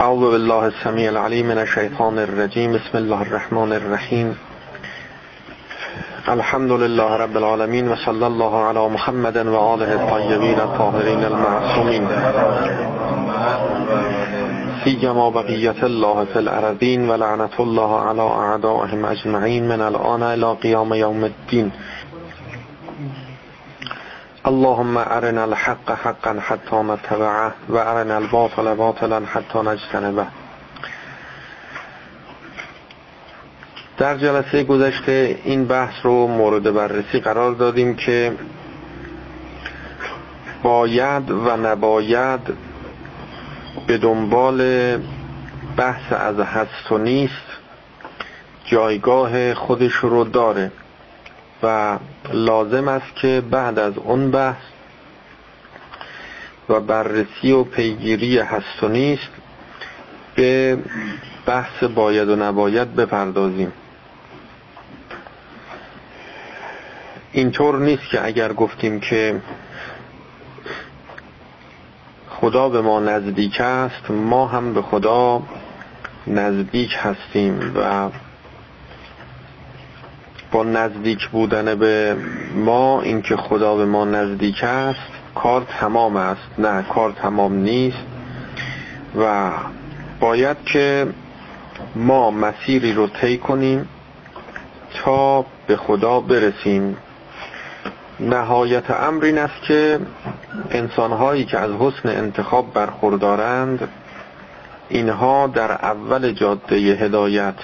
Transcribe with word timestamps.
أعوذ 0.00 0.30
بالله 0.32 0.66
السميع 0.66 1.10
العليم 1.10 1.46
من 1.46 1.58
الشيطان 1.58 2.18
الرجيم. 2.18 2.72
بسم 2.72 2.98
الله 2.98 3.22
الرحمن 3.22 3.72
الرحيم. 3.72 4.36
الحمد 6.28 6.72
لله 6.72 7.16
رب 7.16 7.36
العالمين 7.36 7.88
وصلى 7.88 8.26
الله 8.26 8.64
على 8.64 8.88
محمد 8.88 9.36
وآله 9.36 9.92
الطيبين 10.00 10.60
الطاهرين 10.60 11.24
المعصومين. 11.24 12.08
سيما 14.84 15.28
بقية 15.28 15.80
الله 15.82 16.24
في 16.32 16.38
الأرضين 16.38 17.10
ولعنة 17.10 17.56
الله 17.60 18.00
على 18.00 18.22
أعدائهم 18.22 19.06
أجمعين. 19.06 19.68
من 19.68 19.80
الآن 19.80 20.22
إلى 20.22 20.52
قيام 20.52 20.94
يوم 20.94 21.24
الدين. 21.24 21.70
اللهم 24.46 24.96
أرنا 24.98 25.44
الحق 25.44 25.90
حقا 25.92 26.40
حتى 26.40 26.76
نتبعه 26.76 27.52
و 27.68 27.76
أرنا 27.76 28.16
الباطل 28.16 28.74
باطلا 28.74 29.22
حتى 29.26 29.58
نجتنبه 29.58 30.26
در 33.98 34.16
جلسه 34.16 34.64
گذشته 34.64 35.38
این 35.44 35.64
بحث 35.64 35.94
رو 36.02 36.26
مورد 36.26 36.74
بررسی 36.74 37.20
قرار 37.20 37.54
دادیم 37.54 37.96
که 37.96 38.32
باید 40.62 41.30
و 41.30 41.56
نباید 41.56 42.40
به 43.86 43.98
دنبال 43.98 44.60
بحث 45.76 46.12
از 46.12 46.40
هست 46.40 46.92
و 46.92 46.98
نیست 46.98 47.50
جایگاه 48.64 49.54
خودش 49.54 49.92
رو 49.92 50.24
داره 50.24 50.72
و 51.62 51.98
لازم 52.32 52.88
است 52.88 53.16
که 53.16 53.42
بعد 53.50 53.78
از 53.78 53.98
اون 53.98 54.30
بحث 54.30 54.62
و 56.68 56.80
بررسی 56.80 57.52
و 57.52 57.64
پیگیری 57.64 58.38
هست 58.38 58.82
و 58.82 58.88
نیست 58.88 59.30
به 60.34 60.78
بحث 61.46 61.84
باید 61.84 62.28
و 62.28 62.36
نباید 62.36 62.96
بپردازیم. 62.96 63.72
اینطور 67.32 67.78
نیست 67.78 68.08
که 68.10 68.26
اگر 68.26 68.52
گفتیم 68.52 69.00
که 69.00 69.42
خدا 72.28 72.68
به 72.68 72.80
ما 72.80 73.00
نزدیک 73.00 73.60
است 73.60 74.10
ما 74.10 74.46
هم 74.46 74.74
به 74.74 74.82
خدا 74.82 75.42
نزدیک 76.26 76.90
هستیم 76.98 77.72
و 77.74 78.10
با 80.52 80.64
نزدیک 80.64 81.28
بودن 81.28 81.74
به 81.74 82.16
ما 82.54 83.02
اینکه 83.02 83.36
خدا 83.36 83.76
به 83.76 83.84
ما 83.84 84.04
نزدیک 84.04 84.64
است 84.64 85.00
کار 85.34 85.66
تمام 85.80 86.16
است. 86.16 86.58
نه 86.58 86.82
کار 86.82 87.12
تمام 87.12 87.54
نیست. 87.54 88.04
و 89.18 89.50
باید 90.20 90.56
که 90.64 91.06
ما 91.96 92.30
مسیری 92.30 92.92
رو 92.92 93.06
طی 93.06 93.38
کنیم 93.38 93.88
تا 94.94 95.44
به 95.66 95.76
خدا 95.76 96.20
برسیم. 96.20 96.96
نهایت 98.20 98.90
امر 98.90 99.24
این 99.24 99.38
است 99.38 99.62
که 99.62 100.00
انسانهایی 100.70 101.44
که 101.44 101.58
از 101.58 101.70
حسن 101.70 102.08
انتخاب 102.08 102.72
برخوردارند 102.72 103.88
اینها 104.88 105.46
در 105.46 105.72
اول 105.72 106.32
جاده 106.32 106.76
هدایت 106.76 107.54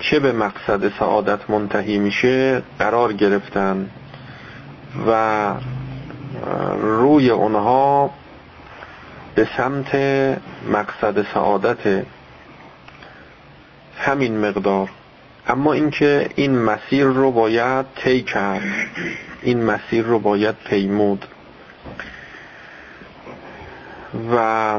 چه 0.00 0.20
به 0.20 0.32
مقصد 0.32 0.98
سعادت 0.98 1.50
منتهی 1.50 1.98
میشه 1.98 2.62
قرار 2.78 3.12
گرفتن 3.12 3.90
و 5.06 5.54
روی 6.80 7.30
اونها 7.30 8.10
به 9.34 9.48
سمت 9.56 9.94
مقصد 10.72 11.26
سعادت 11.34 12.04
همین 13.98 14.46
مقدار. 14.46 14.88
اما 15.48 15.72
اینکه 15.72 16.28
این 16.34 16.58
مسیر 16.58 17.04
رو 17.04 17.30
باید 17.30 17.86
طی 17.96 18.22
کرد 18.22 18.62
این 19.42 19.62
مسیر 19.64 20.04
رو 20.04 20.18
باید 20.18 20.54
پیمود. 20.64 21.26
و 24.34 24.78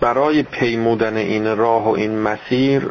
برای 0.00 0.42
پیمودن 0.42 1.16
این 1.16 1.56
راه 1.56 1.84
و 1.84 1.88
این 1.88 2.18
مسیر 2.18 2.90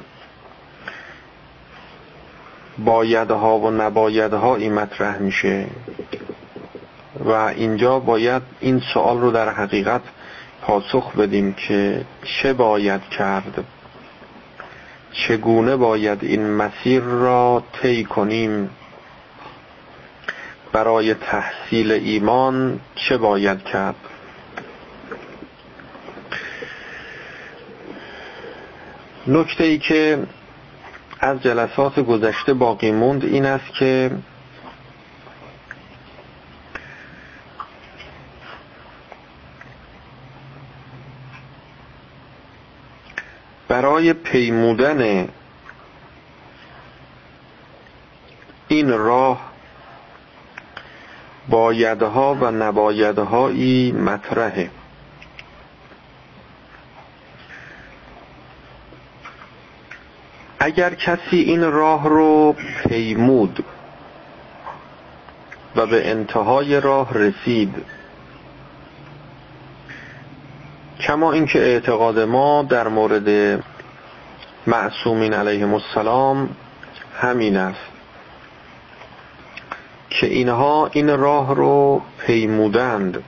بایدها 2.85 3.59
و 3.59 3.71
نبایدها 3.71 4.55
مطرح 4.55 5.17
میشه. 5.17 5.67
و 7.25 7.31
اینجا 7.31 7.99
باید 7.99 8.41
این 8.59 8.81
سوال 8.93 9.21
رو 9.21 9.31
در 9.31 9.49
حقیقت 9.49 10.01
پاسخ 10.61 11.15
بدیم 11.15 11.53
که 11.53 12.05
چه 12.23 12.53
باید 12.53 13.01
کرد. 13.01 13.63
چگونه 15.11 15.75
باید 15.75 16.23
این 16.23 16.49
مسیر 16.49 17.01
را 17.01 17.63
طی 17.81 18.03
کنیم؟ 18.03 18.69
برای 20.73 21.13
تحصیل 21.13 21.91
ایمان 21.91 22.79
چه 22.95 23.17
باید 23.17 23.63
کرد؟ 23.63 23.95
نکته 29.27 29.63
ای 29.63 29.77
که 29.77 30.19
از 31.19 31.43
جلسات 31.43 31.99
گذشته 31.99 32.53
باقی 32.53 32.91
موند 32.91 33.23
این 33.23 33.45
است 33.45 33.73
که 33.79 34.11
برای 43.67 44.13
پیمودن 44.13 45.27
این 48.67 48.97
راه 48.97 49.51
بایدها 51.49 52.37
و 52.41 52.51
نبایدهایی 52.51 53.91
مطرحه. 53.91 54.69
اگر 60.67 60.93
کسی 60.93 61.37
این 61.37 61.71
راه 61.71 62.09
رو 62.09 62.55
پیمود 62.89 63.65
و 65.75 65.85
به 65.85 66.09
انتهای 66.09 66.81
راه 66.81 67.13
رسید 67.13 67.75
کما 70.99 71.31
اینکه 71.31 71.59
اعتقاد 71.59 72.19
ما 72.19 72.63
در 72.63 72.87
مورد 72.87 73.59
معصومین 74.67 75.33
علیهم 75.33 75.73
السلام 75.73 76.49
همین 77.21 77.57
است 77.57 77.91
که 80.09 80.27
اینها 80.27 80.89
این 80.93 81.17
راه 81.17 81.55
رو 81.55 82.01
پیمودند 82.25 83.23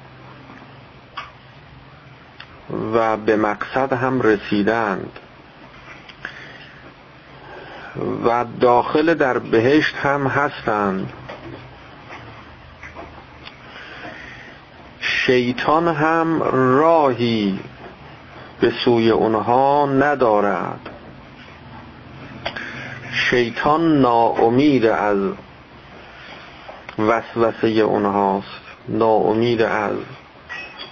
و 2.94 3.18
به 3.18 3.36
مقصد 3.36 3.94
هم 3.94 4.22
رسیدند. 4.22 5.20
و 8.26 8.46
داخل 8.60 9.14
در 9.14 9.38
بهشت 9.40 9.96
هم 9.96 10.28
هستند. 10.28 11.14
شیطان 15.00 15.88
هم 15.88 16.42
راهی 16.80 17.60
به 18.62 18.72
سوی 18.86 19.10
اونها 19.10 19.86
ندارد. 19.86 20.90
شیطان 23.12 24.02
ناامید 24.02 24.86
از 24.86 25.18
وسوسه 27.00 27.68
اونهاست. 27.68 28.62
ناامید 28.88 29.62
از 29.62 29.98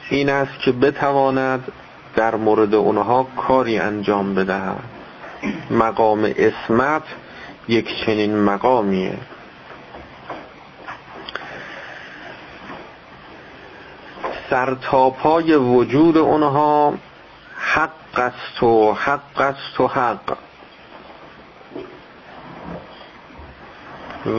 این 0.10 0.30
است 0.30 0.60
که 0.60 0.72
بتواند 0.72 1.72
در 2.16 2.36
مورد 2.36 2.76
اونها 2.76 3.24
کاری 3.24 3.78
انجام 3.80 4.36
بدهد. 4.36 4.97
مقام 5.72 6.34
اسمت 6.38 7.04
یک 7.68 8.06
چنین 8.06 8.44
مقامیه. 8.44 9.18
سرتاپای 14.50 15.56
وجود 15.56 16.18
اونها 16.18 16.94
حق 17.58 18.20
است 18.20 18.64
و 18.64 18.94
حق 18.94 19.42
است 19.42 19.80
و 19.80 19.88
حق. 19.88 20.38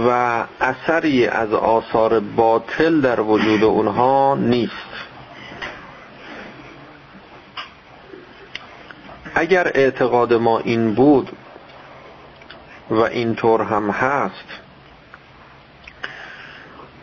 و 0.08 0.44
اثری 0.60 1.26
از 1.26 1.52
آثار 1.52 2.20
باطل 2.20 3.00
در 3.00 3.20
وجود 3.20 3.64
اونها 3.64 4.34
نیست. 4.34 5.07
اگر 9.38 9.70
اعتقاد 9.74 10.32
ما 10.32 10.58
این 10.58 10.94
بود 10.94 11.32
و 12.90 13.00
اینطور 13.00 13.62
هم 13.62 13.90
هست 13.90 14.46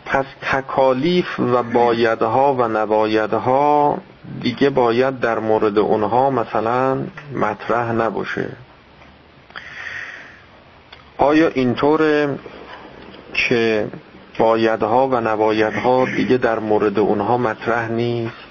پس 0.06 0.24
تکالیف 0.42 1.40
و 1.40 1.62
بایدها 1.62 2.54
و 2.54 2.68
نبایدها 2.68 3.98
دیگه 4.40 4.70
باید 4.70 5.20
در 5.20 5.38
مورد 5.38 5.78
اونها 5.78 6.30
مثلا 6.30 6.98
مطرح 7.34 7.92
نباشه. 7.92 8.48
آیا 11.18 11.48
اینطوره 11.48 12.38
که 13.34 13.88
بایدها 14.38 15.08
و 15.08 15.14
نبایدها 15.14 16.04
دیگه 16.04 16.36
در 16.36 16.58
مورد 16.58 16.98
اونها 16.98 17.38
مطرح 17.38 17.88
نیست 17.88 18.46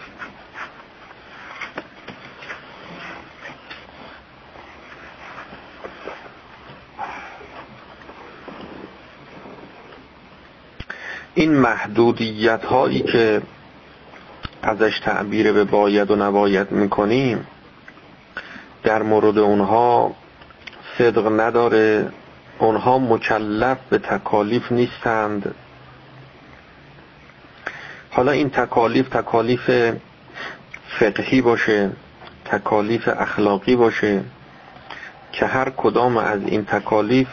این 11.36 11.54
محدودیت 11.66 12.66
هایی 12.66 13.00
که 13.00 13.42
ازش 14.62 15.00
تعبیر 15.00 15.52
به 15.52 15.64
باید 15.64 16.12
و 16.12 16.16
نباید 16.16 16.72
می‌کنیم 16.72 17.48
در 18.84 19.04
مورد 19.04 19.38
اونها 19.38 20.16
صدق 20.98 21.40
نداره. 21.40 22.12
اونها 22.60 23.00
مکلف 23.00 23.78
به 23.90 23.98
تکالیف 23.98 24.72
نیستند. 24.72 25.56
حالا 28.10 28.32
این 28.32 28.50
تکالیف 28.50 29.10
تکالیف 29.10 29.94
فقهی 31.00 31.42
باشه 31.42 31.92
تکالیف 32.46 33.08
اخلاقی 33.08 33.76
باشه 33.76 34.22
که 35.32 35.46
هر 35.46 35.70
کدام 35.70 36.18
از 36.18 36.42
این 36.46 36.66
تکالیف 36.66 37.28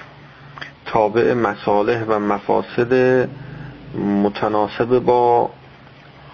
تابع 0.87 1.35
مصالح 1.35 2.05
و 2.05 2.19
مفاسد 2.19 3.29
متناسب 3.95 4.99
با 4.99 5.51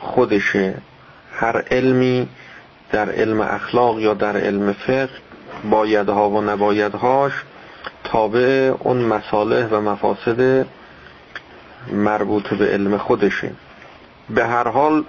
خودشه. 0.01 0.75
هر 1.33 1.63
علمی 1.71 2.29
در 2.93 3.11
علم 3.11 3.41
اخلاق 3.41 4.01
یا 4.01 4.15
در 4.15 4.37
علم 4.37 4.73
فقه 4.73 5.09
بایدها 5.71 6.31
و 6.31 6.41
نبایدهاش 6.41 7.33
تابع 8.05 8.75
اون 8.79 8.97
مصالح 8.97 9.67
و 9.67 9.81
مفاسد 9.81 10.67
مربوط 11.93 12.55
به 12.55 12.67
علم 12.67 12.97
خودشه. 12.97 13.51
به 14.31 14.47
هر 14.47 14.69
حال 14.69 15.05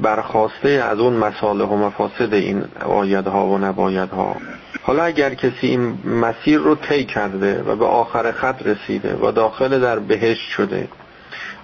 برخواسته 0.00 0.68
از 0.68 0.98
اون 0.98 1.12
مصالح 1.12 1.64
و 1.64 1.76
مفاسد 1.76 2.34
این 2.34 2.64
بایدها 2.86 3.46
و 3.46 3.58
نبایدها. 3.58 4.36
حالا 4.82 5.02
اگر 5.02 5.34
کسی 5.34 5.66
این 5.66 5.98
مسیر 6.04 6.58
رو 6.58 6.74
طی 6.74 7.04
کرده 7.04 7.62
و 7.62 7.76
به 7.76 7.84
آخر 7.84 8.32
خط 8.32 8.66
رسیده 8.66 9.16
و 9.16 9.32
داخل 9.32 9.80
در 9.80 9.98
بهشت 9.98 10.48
شده 10.48 10.88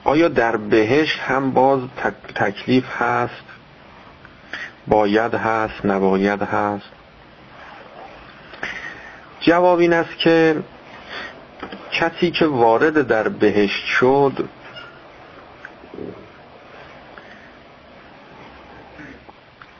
آیا 0.06 0.28
در 0.28 0.56
بهشت 0.56 1.18
هم 1.18 1.50
باز 1.50 1.80
تکلیف 2.34 2.84
هست؟ 2.98 3.44
باید 4.86 5.34
هست 5.34 5.86
نباید 5.86 6.42
هست؟ 6.42 6.90
جواب 9.40 9.78
این 9.78 9.92
است 9.92 10.18
که 10.18 10.56
کسی 11.92 12.30
که 12.30 12.46
وارد 12.46 13.06
در 13.06 13.28
بهشت 13.28 13.84
شد 13.84 14.48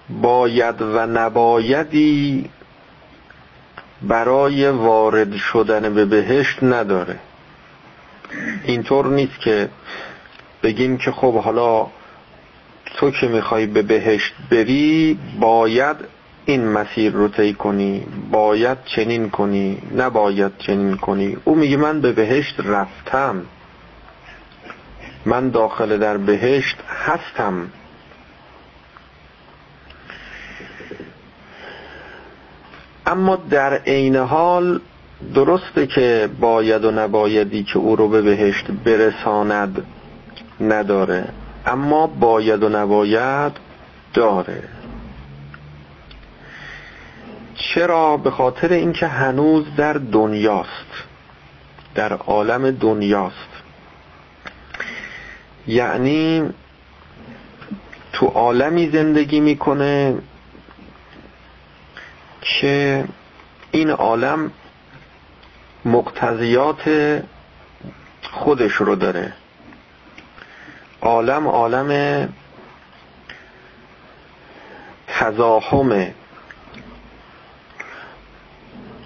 باید 0.09 0.83
و 0.83 1.07
نبایدی 1.07 2.51
برای 4.03 4.69
وارد 4.71 5.37
شدن 5.37 5.95
به 5.95 6.05
بهشت 6.05 6.63
نداره. 6.63 7.19
اینطور 8.65 9.07
نیست 9.07 9.41
که 9.41 9.69
بگیم 10.63 10.97
که 10.97 11.13
خب 11.13 11.35
حالا 11.35 11.87
تو 12.97 13.11
که 13.11 13.29
می‌خوای 13.29 13.67
به 13.67 13.83
بهشت 13.83 14.35
بری 14.51 15.19
باید 15.41 15.97
این 16.47 16.69
مسیر 16.69 17.13
رو 17.13 17.29
طی 17.29 17.55
کنی 17.55 18.07
باید 18.31 18.79
چنین 18.85 19.31
کنی 19.31 19.83
نباید 19.97 20.53
چنین 20.59 20.97
کنی. 20.97 21.37
او 21.45 21.55
میگه 21.55 21.77
من 21.77 22.01
به 22.01 22.13
بهشت 22.13 22.61
رفتم. 22.61 23.43
من 25.25 25.51
داخل 25.51 25.99
در 25.99 26.17
بهشت 26.17 26.77
هستم. 26.89 27.71
اما 33.07 33.37
در 33.37 33.75
عین 33.75 34.17
حال 34.17 34.81
درسته 35.35 35.87
که 35.87 36.29
باید 36.41 36.85
و 36.85 36.91
نبایدی 36.91 37.65
که 37.65 37.79
او 37.79 37.97
رو 37.97 38.09
به 38.09 38.23
بهشت 38.23 38.67
برساند. 38.85 39.87
نداره 40.61 41.29
اما 41.67 42.07
باید 42.07 42.63
و 42.63 42.69
نباید 42.69 43.53
داره. 44.15 44.63
چرا؟ 47.55 48.17
به 48.17 48.31
خاطر 48.31 48.73
اینکه 48.73 49.07
هنوز 49.07 49.65
در 49.77 49.93
دنیاست 49.93 50.87
در 51.95 52.13
عالم 52.13 52.71
دنیاست. 52.71 53.49
یعنی 55.67 56.51
تو 58.13 58.27
عالمی 58.27 58.91
زندگی 58.91 59.41
می‌کنه 59.41 60.15
که 62.41 63.05
این 63.71 63.91
عالم 63.91 64.51
مقتضیات 65.85 67.23
خودش 68.31 68.73
رو 68.73 68.95
داره. 68.97 69.33
عالم 71.07 71.49
عالم 71.49 72.29
تزاحم 75.09 76.07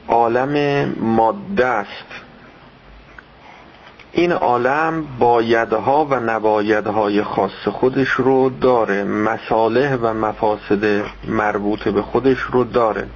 عالم 0.09 0.85
ماده 1.01 1.67
است. 1.67 2.07
این 4.13 4.33
عالم 4.33 5.05
بایدها 5.19 6.05
و 6.05 6.15
نبایدهای 6.15 7.23
خاص 7.23 7.69
خودش 7.73 8.09
رو 8.09 8.51
داره 8.51 9.05
مصالح 9.05 9.95
و 9.95 10.15
مفاسد 10.15 11.05
مربوط 11.29 11.89
به 11.89 12.03
خودش 12.03 12.39
رو 12.39 12.65
داره. 12.65 13.07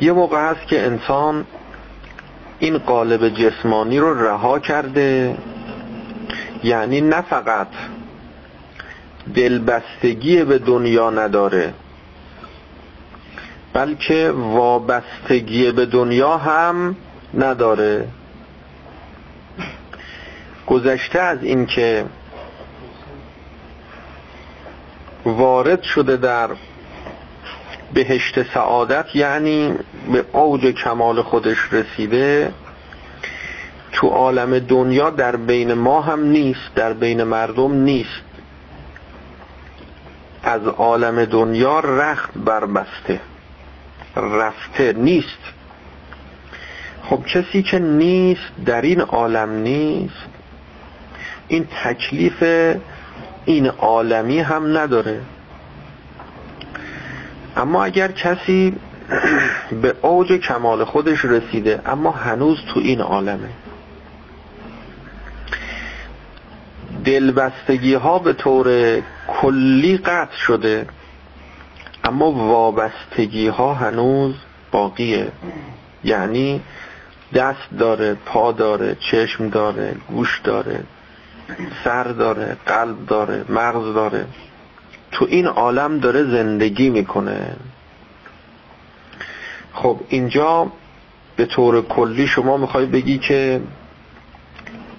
یه 0.00 0.12
موقع 0.12 0.50
هست 0.50 0.66
که 0.66 0.86
انسان 0.86 1.46
این 2.58 2.78
قالب 2.78 3.28
جسمانی 3.28 3.98
رو 3.98 4.26
رها 4.26 4.58
کرده 4.58 5.36
یعنی 6.64 7.00
نه 7.00 7.20
فقط 7.20 7.68
دلبستگی 9.34 10.44
به 10.44 10.58
دنیا 10.58 11.10
نداره 11.10 11.74
بلکه 13.72 14.30
وابستگی 14.30 15.72
به 15.72 15.86
دنیا 15.86 16.36
هم 16.36 16.96
نداره. 17.34 18.08
گذشته 20.66 21.20
از 21.20 21.42
اینکه 21.42 22.04
وارد 25.24 25.82
شده 25.82 26.16
در 26.16 26.50
بهشت 27.94 28.54
سعادت 28.54 29.06
یعنی 29.14 29.74
به 30.12 30.24
اوج 30.32 30.66
کمال 30.66 31.22
خودش 31.22 31.72
رسیده 31.72 32.52
تو 33.98 34.08
عالم 34.08 34.58
دنیا 34.58 35.10
در 35.10 35.36
بین 35.36 35.74
ما 35.74 36.00
هم 36.00 36.24
نیست 36.24 36.74
در 36.74 36.92
بین 36.92 37.22
مردم 37.22 37.72
نیست. 37.72 38.22
از 40.42 40.66
عالم 40.66 41.24
دنیا 41.24 41.80
رخت 41.80 42.30
بربسته 42.36 43.20
رفته 44.16 44.92
نیست. 44.92 45.38
خب 47.02 47.24
کسی 47.26 47.62
که 47.62 47.78
نیست 47.78 48.52
در 48.66 48.82
این 48.82 49.00
عالم 49.00 49.50
نیست 49.50 50.28
این 51.48 51.68
تکلیف 51.84 52.42
این 53.44 53.66
عالمی 53.66 54.40
هم 54.40 54.78
نداره. 54.78 55.20
اما 57.56 57.84
اگر 57.84 58.12
کسی 58.12 58.76
به 59.82 59.94
اوج 60.02 60.32
کمال 60.32 60.84
خودش 60.84 61.24
رسیده 61.24 61.82
اما 61.86 62.10
هنوز 62.10 62.58
تو 62.74 62.80
این 62.80 63.00
عالمه. 63.00 63.48
دلبستگی 67.04 67.94
ها 67.94 68.18
به 68.18 68.32
طور 68.32 68.98
کلی 69.28 69.96
قطع 69.96 70.36
شده 70.36 70.86
اما 72.04 72.32
وابستگی 72.32 73.48
ها 73.48 73.74
هنوز 73.74 74.34
باقیه. 74.70 75.28
یعنی 76.04 76.60
دست 77.34 77.68
داره 77.78 78.14
پا 78.14 78.52
داره 78.52 78.96
چشم 79.10 79.48
داره 79.48 79.96
گوش 80.08 80.40
داره 80.44 80.84
سر 81.84 82.04
داره 82.04 82.56
قلب 82.66 83.06
داره 83.06 83.44
مغز 83.48 83.94
داره. 83.94 84.26
تو 85.12 85.26
این 85.28 85.46
عالم 85.46 85.98
داره 85.98 86.24
زندگی 86.24 86.90
می‌کنه. 86.90 87.56
خب 89.72 90.00
اینجا 90.08 90.72
به 91.36 91.46
طور 91.46 91.82
کلی 91.82 92.26
شما 92.26 92.56
می‌خوای 92.56 92.86
بگی 92.86 93.18
که 93.18 93.60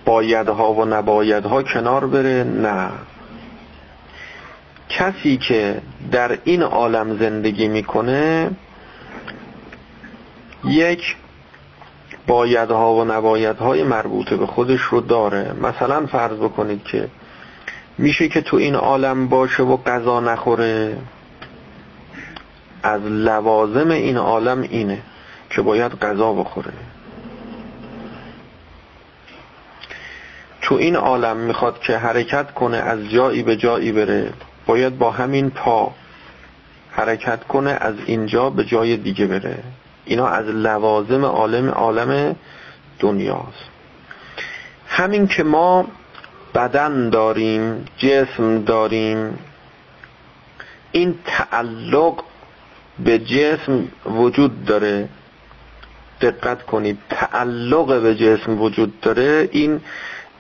بایدها 0.10 0.74
و 0.74 0.86
نبایدها 0.86 1.64
کنار 1.64 2.08
بره؟ 2.08 2.44
نه. 2.44 2.90
کسی 4.90 5.38
که 5.38 5.82
در 6.12 6.38
این 6.44 6.64
عالم 6.64 7.18
زندگی 7.18 7.68
می‌کنه 7.68 8.52
یک 10.64 11.16
بایدها 12.28 12.94
و 12.94 13.04
نبایدهای 13.04 13.84
مربوطه 13.84 14.38
به 14.38 14.46
خودش 14.46 14.82
رو 14.82 15.02
داره. 15.02 15.54
مثلا 15.62 16.06
فرض 16.06 16.38
بکنید 16.38 16.84
که 16.84 17.08
میشه 17.98 18.28
که 18.28 18.42
تو 18.42 18.58
این 18.58 18.76
عالم 18.76 19.28
باشه 19.28 19.64
و 19.64 19.78
غذا 19.78 20.20
نخوره. 20.20 20.98
از 22.84 23.02
لوازم 23.02 23.90
این 23.90 24.18
عالم 24.18 24.62
اینه 24.62 25.02
که 25.50 25.62
باید 25.62 25.92
غذا 25.92 26.34
بخوره. 26.34 26.74
تو 30.70 30.76
این 30.76 30.96
عالم 30.96 31.38
می‌خواد 31.38 31.80
که 31.80 31.98
حرکت 31.98 32.54
کنه 32.54 32.78
از 32.78 33.10
جایی 33.10 33.44
به 33.44 33.56
جایی 33.56 33.92
بره 33.92 34.34
باید 34.66 34.98
با 34.98 35.12
همین 35.12 35.50
پا 35.50 35.94
حرکت 36.92 37.44
کنه 37.44 37.72
از 37.72 37.96
اینجا 38.06 38.50
به 38.50 38.64
جای 38.64 38.98
دیگه 38.98 39.26
بره. 39.26 39.64
اینا 40.06 40.28
از 40.28 40.46
لوازم 40.46 41.26
عالم 41.26 41.70
عالم 41.70 42.36
دنیاست. 43.00 43.70
همین 44.88 45.28
که 45.28 45.44
ما 45.44 45.88
بدن 46.56 47.10
داریم 47.10 47.86
جسم 47.98 48.64
داریم 48.64 49.40
این 50.92 51.16
تعلق 51.26 52.24
به 53.00 53.20
جسم 53.20 53.88
وجود 54.06 54.66
داره. 54.66 55.10
دقت 56.22 56.64
کنید 56.64 56.98
تعلق 57.10 58.02
به 58.02 58.16
جسم 58.16 58.62
وجود 58.62 59.02
داره. 59.02 59.50
این 59.52 59.82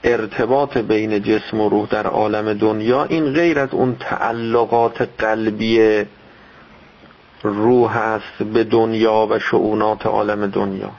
ارتباط 0.03 0.77
بین 0.77 1.23
جسم 1.23 1.61
و 1.61 1.69
روح 1.69 1.87
در 1.89 2.07
عالم 2.07 2.53
دنیا 2.53 3.03
این 3.03 3.33
غیر 3.33 3.59
از 3.59 3.69
اون 3.71 3.95
تعلقات 3.95 5.09
قلبی 5.17 6.05
روح 7.43 7.97
است 7.97 8.43
به 8.43 8.63
دنیا 8.63 9.27
و 9.29 9.39
شعونات 9.39 10.05
عالم 10.05 10.47
دنیا. 10.47 10.91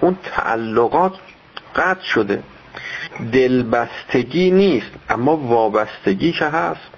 اون 0.00 0.16
تعلقات 0.22 1.12
قطع 1.76 2.04
شده. 2.04 2.42
دلبستگی 3.32 4.50
نیست 4.50 4.90
اما 5.08 5.36
وابستگی 5.36 6.32
که 6.32 6.44
هست. 6.44 6.90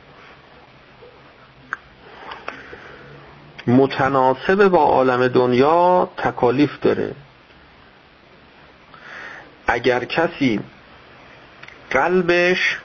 متناسب 3.67 4.69
با 4.69 4.83
عالم 4.83 5.29
دنیا 5.29 6.09
تکالیف 6.17 6.81
داره. 6.81 7.15
اگر 9.67 10.05
کسی 10.05 10.61
قلبش 11.91 12.79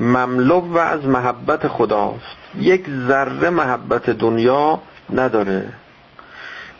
مملو 0.00 0.60
و 0.60 0.78
از 0.78 1.04
محبت 1.04 1.68
خداست. 1.68 2.36
یک 2.58 2.84
ذره 3.08 3.50
محبت 3.50 4.10
دنیا 4.10 4.82
نداره. 5.12 5.72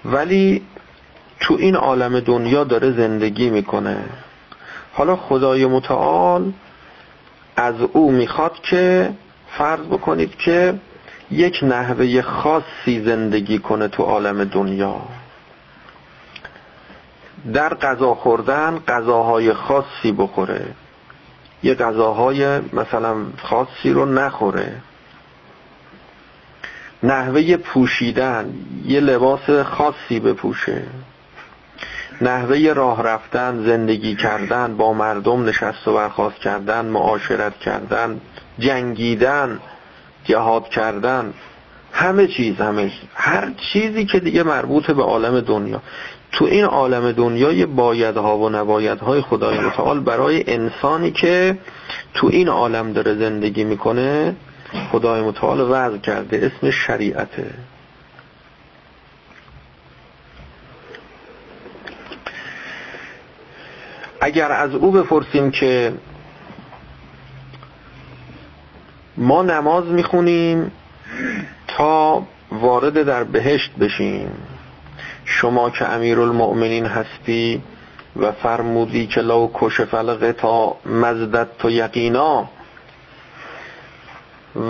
ولی 0.04 0.62
تو 1.40 1.54
این 1.54 1.76
عالم 1.76 2.20
دنیا 2.20 2.64
داره 2.64 2.92
زندگی 2.92 3.50
می‌کنه. 3.50 4.04
حالا 4.92 5.16
خدای 5.16 5.66
متعال 5.66 6.52
از 7.56 7.74
او 7.92 8.12
می‌خواد 8.12 8.60
که 8.62 9.10
فرض 9.58 9.86
بکنید 9.86 10.36
که 10.36 10.74
یک 11.30 11.58
نحوه 11.62 12.22
خاصی 12.22 13.02
زندگی 13.04 13.58
کنه 13.58 13.88
تو 13.88 14.02
عالم 14.02 14.44
دنیا. 14.44 15.00
در 17.52 17.74
غذا 17.74 18.14
خوردن 18.14 18.78
غذاهای 18.88 19.52
خاصی 19.52 20.12
بخوره. 20.12 20.66
یه 21.62 21.74
غذاهای 21.74 22.58
مثلا 22.58 23.16
خاصی 23.42 23.92
رو 23.92 24.04
نخوره. 24.04 24.72
نحوه 27.02 27.56
پوشیدن 27.56 28.54
یه 28.86 29.00
لباس 29.00 29.50
خاصی 29.50 30.20
بپوشه. 30.20 30.82
نحوه 32.20 32.72
راه 32.72 33.02
رفتن 33.02 33.64
زندگی 33.66 34.16
کردن 34.16 34.76
با 34.76 34.92
مردم 34.92 35.44
نشست 35.44 35.88
و 35.88 35.94
برخواست 35.94 36.36
کردن 36.36 36.84
معاشرت 36.84 37.58
کردن 37.58 38.20
جنگیدن 38.58 39.60
جهاد 40.24 40.68
کردن 40.68 41.34
همه 41.92 42.26
چیز 42.26 42.56
همه 42.56 42.92
هر 43.14 43.52
چیزی 43.72 44.04
که 44.04 44.20
دیگه 44.20 44.42
مربوط 44.42 44.90
به 44.90 45.02
عالم 45.02 45.40
دنیا. 45.40 45.82
تو 46.32 46.44
این 46.44 46.64
عالم 46.64 47.12
دنیا 47.12 47.52
یه 47.52 47.66
بایدها 47.66 48.38
و 48.38 48.48
نبایدهای 48.48 49.20
خدای 49.20 49.58
متعال 49.58 50.00
برای 50.00 50.44
انسانی 50.46 51.10
که 51.10 51.58
تو 52.14 52.26
این 52.26 52.48
عالم 52.48 52.92
داره 52.92 53.14
زندگی 53.14 53.64
می‌کنه 53.64 54.36
خدای 54.92 55.22
متعال 55.22 55.60
وضع 55.60 55.98
کرده 55.98 56.52
اسم 56.52 56.70
شریعته. 56.70 57.50
اگر 64.20 64.52
از 64.52 64.74
او 64.74 64.92
بپرسیم 64.92 65.50
که 65.50 65.92
ما 69.16 69.42
نماز 69.42 69.86
می‌خونیم 69.86 70.72
تا 71.68 72.26
وارد 72.52 73.02
در 73.02 73.24
بهشت 73.24 73.70
بشیم. 73.80 74.30
شما 75.24 75.70
که 75.70 75.88
امیر 75.88 76.20
المؤمنین 76.20 76.86
هستی 76.86 77.62
و 78.16 78.32
فرمودی 78.32 79.06
که 79.06 79.20
لو 79.20 79.50
کشف 79.54 79.94
تا 80.38 80.76
مزدت 80.86 81.58
تو 81.58 81.70
یقینا 81.70 82.48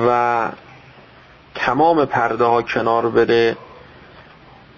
و 0.06 0.48
تمام 1.54 2.04
پرده 2.04 2.44
ها 2.44 2.62
کنار 2.62 3.08
بره 3.08 3.56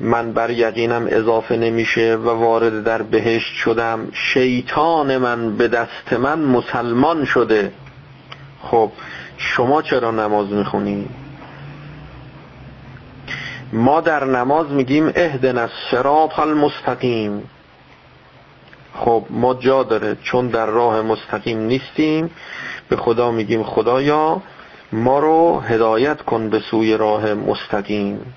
من 0.00 0.32
بر 0.32 0.50
یقینم 0.50 1.06
اضافه 1.10 1.56
نمیشه 1.56 2.16
و 2.16 2.28
وارد 2.28 2.84
در 2.84 3.02
بهشت 3.02 3.54
شدم 3.54 4.08
شیطان 4.12 5.18
من 5.18 5.56
به 5.56 5.68
دست 5.68 6.12
من 6.12 6.38
مسلمان 6.38 7.24
شده 7.24 7.72
خب 8.62 8.92
شما 9.36 9.82
چرا 9.82 10.10
نماز 10.10 10.52
می‌خونی؟ 10.52 11.08
ما 13.74 14.00
در 14.00 14.24
نماز 14.24 14.70
میگیم 14.70 15.12
اهدن 15.14 15.58
الصراط 15.58 16.38
المستقیم. 16.38 17.50
خب 18.94 19.24
ما 19.30 19.54
جا 19.54 19.82
داره 19.82 20.16
چون 20.22 20.48
در 20.48 20.66
راه 20.66 21.02
مستقیم 21.02 21.58
نیستیم 21.58 22.30
به 22.88 22.96
خدا 22.96 23.30
میگیم 23.30 23.62
خدایا 23.62 24.42
ما 24.92 25.18
رو 25.18 25.60
هدایت 25.60 26.22
کن 26.22 26.50
به 26.50 26.60
سوی 26.70 26.96
راه 26.96 27.34
مستقیم. 27.34 28.34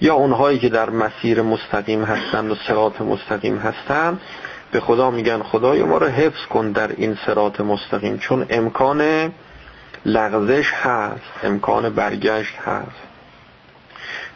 یا 0.00 0.14
اونهایی 0.14 0.58
که 0.58 0.68
در 0.68 0.90
مسیر 0.90 1.42
مستقیم 1.42 2.04
هستند 2.04 2.50
و 2.50 2.54
سرات 2.54 3.00
مستقیم 3.00 3.58
هستند 3.58 4.20
به 4.72 4.80
خدا 4.80 5.10
میگن 5.10 5.42
خدای 5.42 5.82
ما 5.82 5.98
رو 5.98 6.06
حفظ 6.06 6.46
کن 6.50 6.72
در 6.72 6.88
این 6.96 7.18
سرات 7.26 7.60
مستقیم 7.60 8.18
چون 8.18 8.46
امکان 8.50 9.32
لغزش 10.06 10.72
هست 10.72 11.44
امکان 11.44 11.88
برگشت 11.94 12.56
هست. 12.56 13.07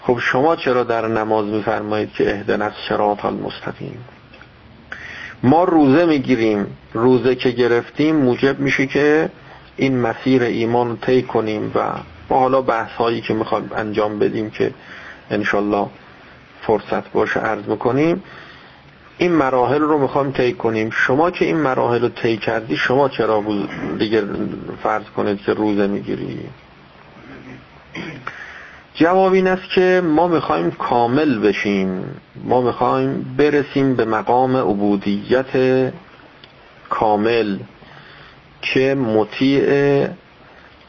خب 0.03 0.19
شما 0.19 0.57
چرا 0.57 0.85
در 0.85 1.09
نماز 1.09 1.47
میفرمایید 1.47 2.13
که 2.13 2.31
اهدن 2.35 2.63
از 2.63 2.73
سرات 2.89 3.25
المستقیم؟ 3.25 4.05
ما 5.43 5.65
روزه 5.65 6.05
می‌گیریم. 6.05 6.67
روزه 6.93 7.35
که 7.35 7.51
گرفتیم 7.51 8.17
موجب 8.17 8.59
میشه 8.61 8.87
که 8.87 9.31
این 9.77 10.01
مسیر 10.01 10.43
ایمان 10.43 10.89
رو 10.89 10.97
طی 10.97 11.23
کنیم 11.23 11.73
و 11.75 11.91
با 12.29 12.39
حالا 12.39 12.63
بحث 12.63 12.91
هایی 12.91 13.21
که 13.21 13.35
می‌خوایم 13.35 13.71
انجام 13.77 14.19
بدیم 14.19 14.51
که 14.51 14.75
انشالله 15.31 15.87
فرصت 16.63 17.13
باشه 17.13 17.41
عرض 17.41 17.65
می‌کنیم 17.65 18.23
این 19.19 19.33
مراحل 19.33 19.81
رو 19.81 19.99
می‌خوایم 19.99 20.33
طی 20.33 20.53
کنیم. 20.53 20.91
شما 20.91 21.31
که 21.31 21.45
این 21.45 21.57
مراحل 21.57 22.01
رو 22.01 22.09
طی 22.09 22.37
کردی 22.37 22.77
شما 22.77 23.09
چرا 23.09 23.45
دیگه 23.99 24.23
فرض 24.83 25.05
کنید 25.17 25.43
که 25.43 25.53
روزه 25.53 25.87
می‌گیری؟ 25.87 26.39
جواب 28.95 29.33
این 29.33 29.47
است 29.47 29.71
که 29.75 30.03
ما 30.05 30.29
می‌خوایم 30.29 30.71
کامل 30.71 31.39
بشیم. 31.39 32.05
ما 32.45 32.61
می‌خوایم 32.61 33.35
برسیم 33.39 33.97
به 33.97 34.05
مقام 34.05 34.57
عبودیت 34.57 35.47
کامل 36.91 37.59
که 38.63 38.95
مطیع 38.95 40.07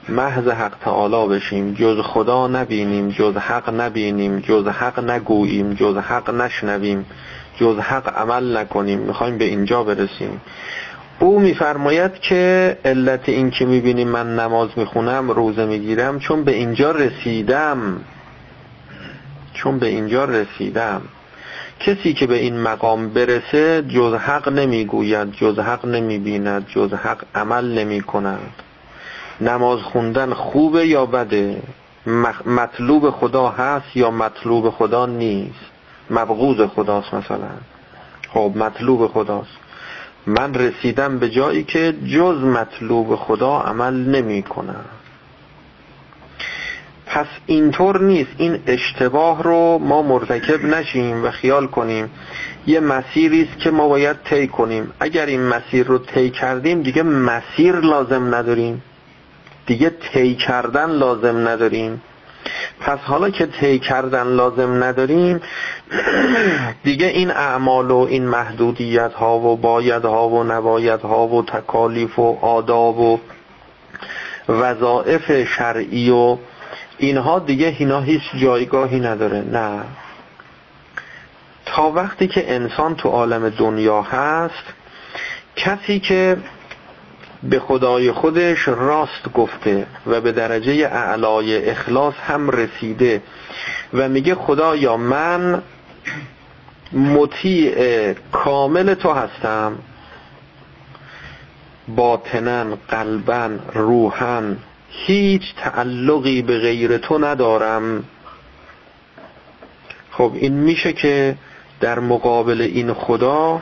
محض 0.09 0.47
حق 0.47 0.73
تعالی 0.81 1.35
بشیم. 1.35 1.73
جز 1.73 1.99
خدا 1.99 2.47
نبینیم 2.47 3.09
جز 3.09 3.37
حق 3.37 3.69
نبینیم 3.69 4.39
جز 4.39 4.67
حق 4.67 5.09
نگوییم 5.09 5.73
جز 5.73 5.97
حق 5.97 6.29
نشنویم 6.29 7.05
جز 7.59 7.79
حق 7.79 8.17
عمل 8.17 8.57
نکنیم. 8.57 8.99
می‌خوایم 8.99 9.37
به 9.37 9.45
اینجا 9.45 9.83
برسیم. 9.83 10.41
او 11.19 11.39
میفرماید 11.39 12.19
که 12.19 12.77
علت 12.85 13.29
این 13.29 13.51
که 13.51 13.65
می‌بینیم 13.65 14.07
من 14.07 14.39
نماز 14.39 14.69
می‌خونم 14.75 15.31
روزه 15.31 15.65
می‌گیرم 15.65 16.19
چون 16.19 16.43
به 16.43 16.51
اینجا 16.51 16.91
رسیدم. 16.91 18.01
چون 19.53 19.79
به 19.79 19.87
اینجا 19.87 20.25
رسیدم. 20.25 21.01
کسی 21.79 22.13
که 22.13 22.27
به 22.27 22.35
این 22.35 22.59
مقام 22.59 23.09
برسه 23.09 23.83
جز 23.87 24.13
حق 24.13 24.49
نمی‌گوید 24.49 25.31
جز 25.31 25.59
حق 25.59 25.85
نمی‌بیند 25.85 26.67
جز 26.67 26.93
حق 26.93 27.23
عمل 27.35 27.79
نمی 27.79 28.01
کند 28.01 28.53
نماز 29.41 29.79
خوندن 29.79 30.33
خوبه 30.33 30.87
یا 30.87 31.05
بده؟ 31.05 31.61
مطلوب 32.45 33.09
خدا 33.09 33.49
هست 33.49 33.97
یا 33.97 34.11
مطلوب 34.11 34.69
خدا 34.69 35.05
نیست؟ 35.05 35.65
مبغوض 36.09 36.61
خداست 36.61 37.13
مثلا. 37.13 37.49
خب 38.29 38.51
مطلوب 38.55 39.07
خداست. 39.07 39.62
من 40.27 40.53
رسیدم 40.53 41.19
به 41.19 41.29
جایی 41.29 41.63
که 41.63 41.93
جز 42.05 42.43
مطلوب 42.43 43.15
خدا 43.15 43.59
عمل 43.59 43.93
نمی 43.93 44.43
کنم. 44.43 44.85
پس 47.05 47.27
اینطور 47.45 48.01
نیست. 48.01 48.31
این 48.37 48.59
اشتباه 48.67 49.43
رو 49.43 49.77
ما 49.77 50.01
مرتکب 50.01 50.65
نشیم 50.65 51.25
و 51.25 51.31
خیال 51.31 51.67
کنیم. 51.67 52.09
یه 52.67 52.79
مسیری 52.79 53.41
است 53.43 53.59
که 53.59 53.71
ما 53.71 53.87
باید 53.87 54.17
طی 54.23 54.47
کنیم. 54.47 54.91
اگر 54.99 55.25
این 55.25 55.43
مسیر 55.47 55.85
رو 55.87 55.97
طی 55.97 56.29
کردیم 56.29 56.81
دیگه 56.81 57.03
مسیر 57.03 57.75
لازم 57.75 58.35
نداریم. 58.35 58.81
دیگه 59.65 59.89
طی 59.89 60.35
کردن 60.35 60.89
لازم 60.89 61.47
نداریم. 61.47 62.01
پس 62.79 62.99
حالا 62.99 63.29
که 63.29 63.45
طی 63.45 63.79
کردن 63.79 64.27
لازم 64.27 64.83
نداریم 64.83 65.41
دیگه 66.83 67.07
این 67.07 67.31
اعمال 67.31 67.91
و 67.91 67.97
این 67.97 68.25
محدودیت 68.27 69.13
ها 69.13 69.39
و 69.39 69.57
باید 69.57 70.05
ها 70.05 70.29
و 70.29 70.43
نباید 70.43 71.01
ها 71.01 71.27
و 71.27 71.45
تکالیف 71.45 72.19
و 72.19 72.37
آداب 72.41 72.99
و 72.99 73.19
وظائف 74.49 75.43
شرعی 75.43 76.09
و 76.09 76.37
اینها 76.97 77.39
دیگه 77.39 77.75
اینا 77.79 78.01
هیچ 78.01 78.21
جایگاهی 78.35 78.99
نداره. 78.99 79.41
نه. 79.41 79.79
تا 81.65 81.91
وقتی 81.91 82.27
که 82.27 82.53
انسان 82.53 82.95
تو 82.95 83.09
عالم 83.09 83.49
دنیا 83.49 84.01
هست 84.01 84.63
کسی 85.55 85.99
که 85.99 86.37
به 87.49 87.59
خدای 87.59 88.11
خودش 88.11 88.67
راست 88.67 89.33
گفته 89.33 89.87
و 90.07 90.21
به 90.21 90.31
درجه 90.31 90.71
اعلای 90.71 91.69
اخلاص 91.69 92.13
هم 92.27 92.49
رسیده 92.49 93.21
و 93.93 94.09
میگه 94.09 94.35
خدایا 94.35 94.97
من 94.97 95.61
مطیع 96.93 98.13
کامل 98.13 98.93
تو 98.93 99.11
هستم. 99.11 99.77
باطنا 101.87 102.77
قلبا 102.89 103.49
روحا 103.73 104.55
هیچ 104.89 105.55
تعلقی 105.55 106.41
به 106.41 106.59
غیر 106.59 106.97
تو 106.97 107.17
ندارم. 107.17 108.03
خب 110.11 110.31
این 110.35 110.53
میشه 110.53 110.93
که 110.93 111.35
در 111.79 111.99
مقابل 111.99 112.61
این 112.61 112.93
خدا 112.93 113.61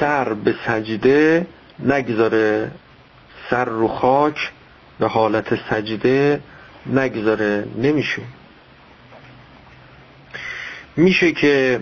سر 0.00 0.34
به 0.34 0.54
سجده 0.66 1.46
نگذاره. 1.84 2.70
سر 3.50 3.64
رو 3.64 3.88
خاک 3.88 4.52
به 4.98 5.08
حالت 5.08 5.58
سجده 5.70 6.40
نگذاره 6.86 7.66
نمیشه. 7.76 8.22
میشه 10.96 11.32
که 11.32 11.80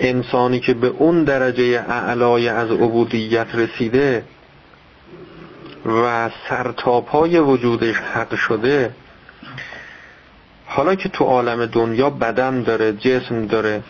انسانی 0.00 0.60
که 0.60 0.74
به 0.74 0.86
اون 0.86 1.24
درجه 1.24 1.84
اعلای 1.88 2.48
از 2.48 2.70
عبودیت 2.70 3.46
رسیده 3.54 4.24
و 5.86 6.30
سرتاپای 6.48 7.38
وجودش 7.38 7.96
حق 7.96 8.34
شده 8.34 8.90
حالا 10.66 10.94
که 10.94 11.08
تو 11.08 11.24
عالم 11.24 11.66
دنیا 11.66 12.10
بدن 12.10 12.62
داره 12.62 12.92
جسم 12.92 13.46
داره 13.46 13.82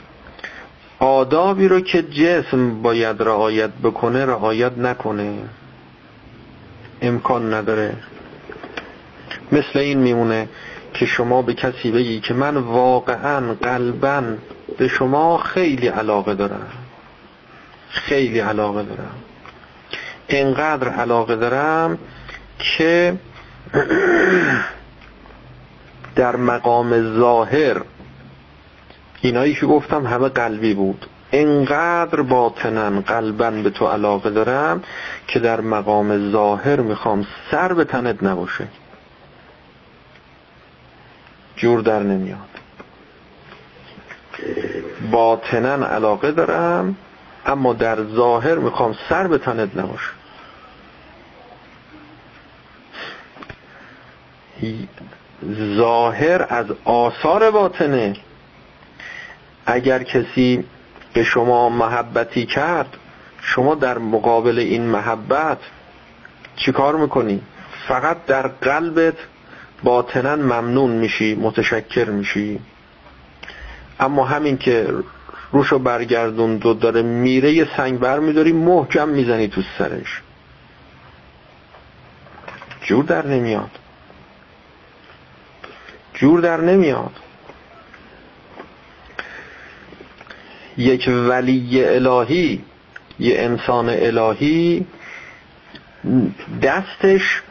آدابی 0.98 1.68
رو 1.68 1.80
که 1.80 2.02
جسم 2.02 2.82
باید 2.82 3.22
رعایت 3.22 3.70
بکنه 3.70 4.26
رعایت 4.26 4.78
نکنه. 4.78 5.38
امکان 7.02 7.54
نداره. 7.54 7.96
مثل 9.52 9.78
این 9.78 9.98
میمونه 9.98 10.48
که 10.94 11.06
شما 11.06 11.42
به 11.42 11.54
کسی 11.54 11.90
بگی 11.90 12.20
که 12.20 12.34
من 12.34 12.56
واقعا 12.56 13.54
قلبا 13.54 14.22
به 14.78 14.88
شما 14.88 15.38
خیلی 15.38 15.88
علاقه 15.88 16.34
دارم. 16.34 16.66
خیلی 17.88 18.40
علاقه 18.40 18.82
دارم. 18.82 19.14
انقدر 20.28 20.88
علاقه 20.88 21.36
دارم 21.36 21.98
که 22.58 23.14
در 26.14 26.36
مقام 26.36 27.18
ظاهر 27.18 27.82
اینایی 29.20 29.54
که 29.54 29.66
گفتم 29.66 30.06
همه 30.06 30.28
قلبی 30.28 30.74
بود. 30.74 31.06
انقدر 31.32 32.22
باطنا 32.22 33.00
قلبا 33.00 33.50
به 33.50 33.70
تو 33.70 33.86
علاقه 33.86 34.30
دارم 34.30 34.82
که 35.26 35.38
در 35.38 35.60
مقام 35.60 36.32
ظاهر 36.32 36.80
می‌خوام 36.80 37.26
سر 37.50 37.72
به 37.72 37.84
تنت 37.84 38.22
نباشه. 38.22 38.68
جور 41.56 41.80
در 41.80 41.98
نمیاد. 41.98 42.38
باطنا 45.10 45.86
علاقه 45.86 46.32
دارم 46.32 46.96
اما 47.46 47.72
در 47.72 48.04
ظاهر 48.04 48.54
می‌خوام 48.54 48.94
سر 49.08 49.26
به 49.26 49.38
تنت 49.38 49.76
نباشه. 49.76 50.10
ظاهر 55.76 56.46
از 56.48 56.66
آثار 56.84 57.50
باطنه. 57.50 58.16
اگر 59.66 60.02
کسی 60.02 60.64
به 61.14 61.24
شما 61.24 61.68
محبتی 61.68 62.46
کرد 62.46 62.96
شما 63.42 63.74
در 63.74 63.98
مقابل 63.98 64.58
این 64.58 64.86
محبت 64.86 65.58
چیکار 66.56 66.96
می‌کنی؟ 66.96 67.42
فقط 67.88 68.26
در 68.26 68.48
قلبت 68.48 69.16
باطنا 69.82 70.36
ممنون 70.36 70.90
میشی 70.90 71.34
متشکر 71.34 72.04
میشی. 72.04 72.60
اما 74.00 74.24
همین 74.24 74.56
که 74.56 74.88
روشو 75.52 75.78
برگردون 75.78 76.56
دو 76.56 76.74
داره 76.74 77.02
میره 77.02 77.52
یه 77.52 77.68
سنگ 77.76 77.98
بر 77.98 78.18
میداری 78.18 78.52
محکم 78.52 79.08
می‌زنی 79.08 79.48
تو 79.48 79.62
سرش. 79.78 80.22
جور 82.82 83.04
در 83.04 83.26
نمیاد. 83.26 83.70
جور 86.14 86.40
در 86.40 86.60
نمیاد. 86.60 87.12
یک 90.78 91.08
ولی 91.28 91.84
الهی 91.84 92.64
یه 93.18 93.40
انسان 93.40 93.88
الهی 93.88 94.86
دستش 96.62 97.42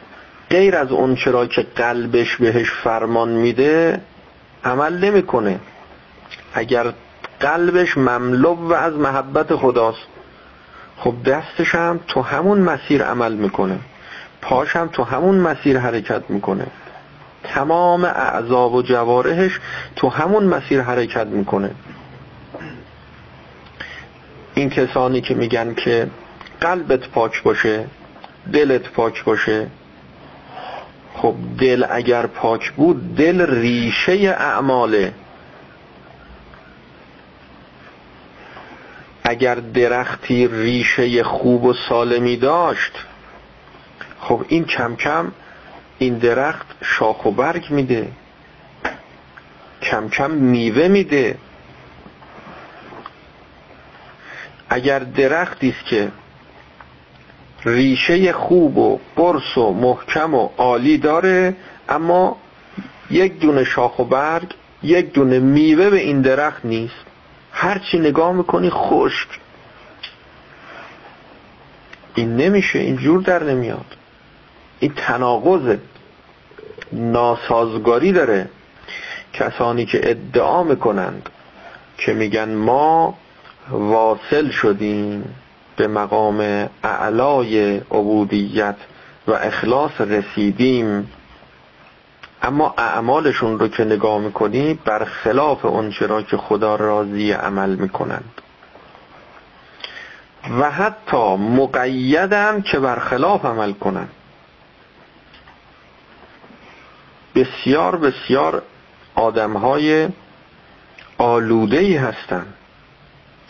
غیر 0.50 0.76
از 0.76 0.90
اون 0.92 1.14
چرا 1.14 1.46
که 1.46 1.66
قلبش 1.76 2.36
بهش 2.36 2.70
فرمان 2.70 3.28
میده 3.28 4.00
عمل 4.64 5.04
نمی‌کنه. 5.04 5.60
اگر 6.54 6.92
قلبش 7.40 7.98
مملو 7.98 8.72
از 8.72 8.94
محبت 8.94 9.56
خداست 9.56 10.06
خب 10.96 11.14
دستش 11.24 11.74
هم 11.74 12.00
تو 12.08 12.22
همون 12.22 12.58
مسیر 12.58 13.02
عمل 13.02 13.32
می‌کنه. 13.32 13.78
پاش 14.42 14.76
هم 14.76 14.88
تو 14.88 15.04
همون 15.04 15.34
مسیر 15.34 15.78
حرکت 15.78 16.22
می‌کنه. 16.28 16.66
تمام 17.44 18.04
اعضا 18.04 18.68
و 18.68 18.82
جوارحش 18.82 19.60
تو 19.96 20.08
همون 20.08 20.44
مسیر 20.44 20.80
حرکت 20.80 21.26
می‌کنه. 21.26 21.70
این 24.54 24.70
کسانی 24.70 25.20
که 25.20 25.34
میگن 25.34 25.74
که 25.74 26.10
قلبت 26.60 27.08
پاک 27.08 27.42
باشه 27.42 27.86
دلت 28.52 28.88
پاک 28.88 29.24
باشه 29.24 29.66
خب 31.14 31.34
دل 31.58 31.86
اگر 31.90 32.26
پاک 32.26 32.72
بود 32.72 33.16
دل 33.16 33.46
ریشه 33.46 34.12
اعماله. 34.38 35.12
اگر 39.24 39.54
درختی 39.54 40.48
ریشه 40.48 41.24
خوب 41.24 41.64
و 41.64 41.72
سالمی 41.88 42.36
داشت 42.36 42.92
خب 44.20 44.44
این 44.48 44.64
کم 44.64 44.96
کم 44.96 45.32
این 45.98 46.18
درخت 46.18 46.66
شاخ 46.82 47.26
و 47.26 47.30
برگ 47.30 47.70
میده. 47.70 48.08
کم 49.82 50.08
کم 50.08 50.30
میوه 50.30 50.88
میده. 50.88 51.36
اگر 54.72 54.98
درختی 54.98 55.68
است 55.68 55.86
که 55.86 56.12
ریشه 57.64 58.32
خوب 58.32 58.78
و 58.78 59.00
قرص 59.16 59.58
و 59.58 59.72
محکم 59.72 60.34
و 60.34 60.48
عالی 60.56 60.98
داره 60.98 61.56
اما 61.88 62.36
یک 63.10 63.38
دونه 63.38 63.64
شاخ 63.64 63.98
و 63.98 64.04
برگ 64.04 64.54
یک 64.82 65.12
دونه 65.12 65.38
میوه 65.38 65.90
به 65.90 66.00
این 66.00 66.20
درخت 66.20 66.64
نیست. 66.64 67.04
هرچی 67.52 67.98
نگاه 67.98 68.32
می‌کنی 68.32 68.70
خشک. 68.70 69.28
این 72.14 72.36
نمیشه 72.36 72.78
این 72.78 72.96
جور 72.96 73.22
در 73.22 73.42
نمیاد. 73.42 73.96
این 74.80 74.92
تناقضه 74.96 75.78
ناسازگاری 76.92 78.12
داره. 78.12 78.48
کسانی 79.32 79.86
که 79.86 80.10
ادعا 80.10 80.62
می‌کنند 80.62 81.28
که 81.98 82.12
میگن 82.12 82.54
ما 82.54 83.18
واصل 83.70 84.50
شدیم 84.50 85.34
به 85.76 85.86
مقام 85.86 86.68
اعلای 86.84 87.76
عبودیت 87.76 88.76
و 89.26 89.32
اخلاص 89.32 90.00
رسیدیم. 90.00 91.10
اما 92.42 92.74
اعمالشون 92.78 93.58
رو 93.58 93.68
که 93.68 93.84
نگاه 93.84 94.20
می‌کنی 94.20 94.74
برخلاف 94.74 95.64
اونچه 95.64 96.06
را 96.06 96.22
که 96.22 96.36
خدا 96.36 96.76
راضی 96.76 97.32
عمل 97.32 97.74
می‌کنند. 97.74 98.40
و 100.60 100.70
حتی 100.70 101.36
مقیدم 101.36 102.62
که 102.62 102.78
برخلاف 102.78 103.44
عمل 103.44 103.72
کنند. 103.72 104.10
بسیار 107.34 107.96
بسیار 107.96 108.62
آدمهای 109.14 110.08
آلوده 111.18 111.78
ای 111.78 111.96
هستن 111.96 112.46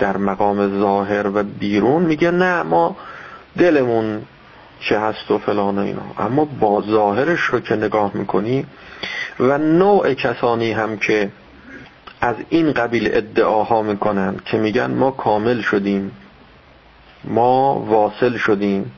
در 0.02 0.16
مقام 0.16 0.80
ظاهر 0.80 1.26
و 1.34 1.42
بیرون 1.42 2.02
میگه 2.02 2.30
نه 2.30 2.62
ما 2.62 2.96
دلمون 3.58 4.22
چه 4.80 4.98
هست 4.98 5.30
و 5.30 5.38
فلان 5.38 5.78
و 5.78 5.80
اینا. 5.80 6.02
اما 6.18 6.44
با 6.44 6.82
ظاهرش 6.90 7.40
رو 7.40 7.60
که 7.60 7.76
نگاه 7.76 8.10
می‌کنی 8.14 8.66
و 9.40 9.58
نوع 9.58 10.14
کسانی 10.14 10.72
هم 10.72 10.96
که 10.96 11.30
از 12.20 12.36
این 12.48 12.72
قبیل 12.72 13.10
ادعاها 13.12 13.82
می‌کنن 13.82 14.36
که 14.44 14.58
میگن 14.58 14.90
ما 14.90 15.10
کامل 15.10 15.60
شدیم 15.60 16.10
ما 17.24 17.74
واصل 17.74 18.36
شدیم 18.36 18.92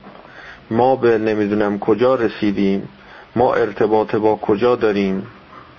ما 0.71 0.95
به 0.95 1.17
نمی‌دونم 1.17 1.79
کجا 1.79 2.15
رسیدیم 2.15 2.87
ما 3.35 3.53
ارتباط 3.53 4.15
با 4.15 4.35
کجا 4.35 4.75
داریم 4.75 5.27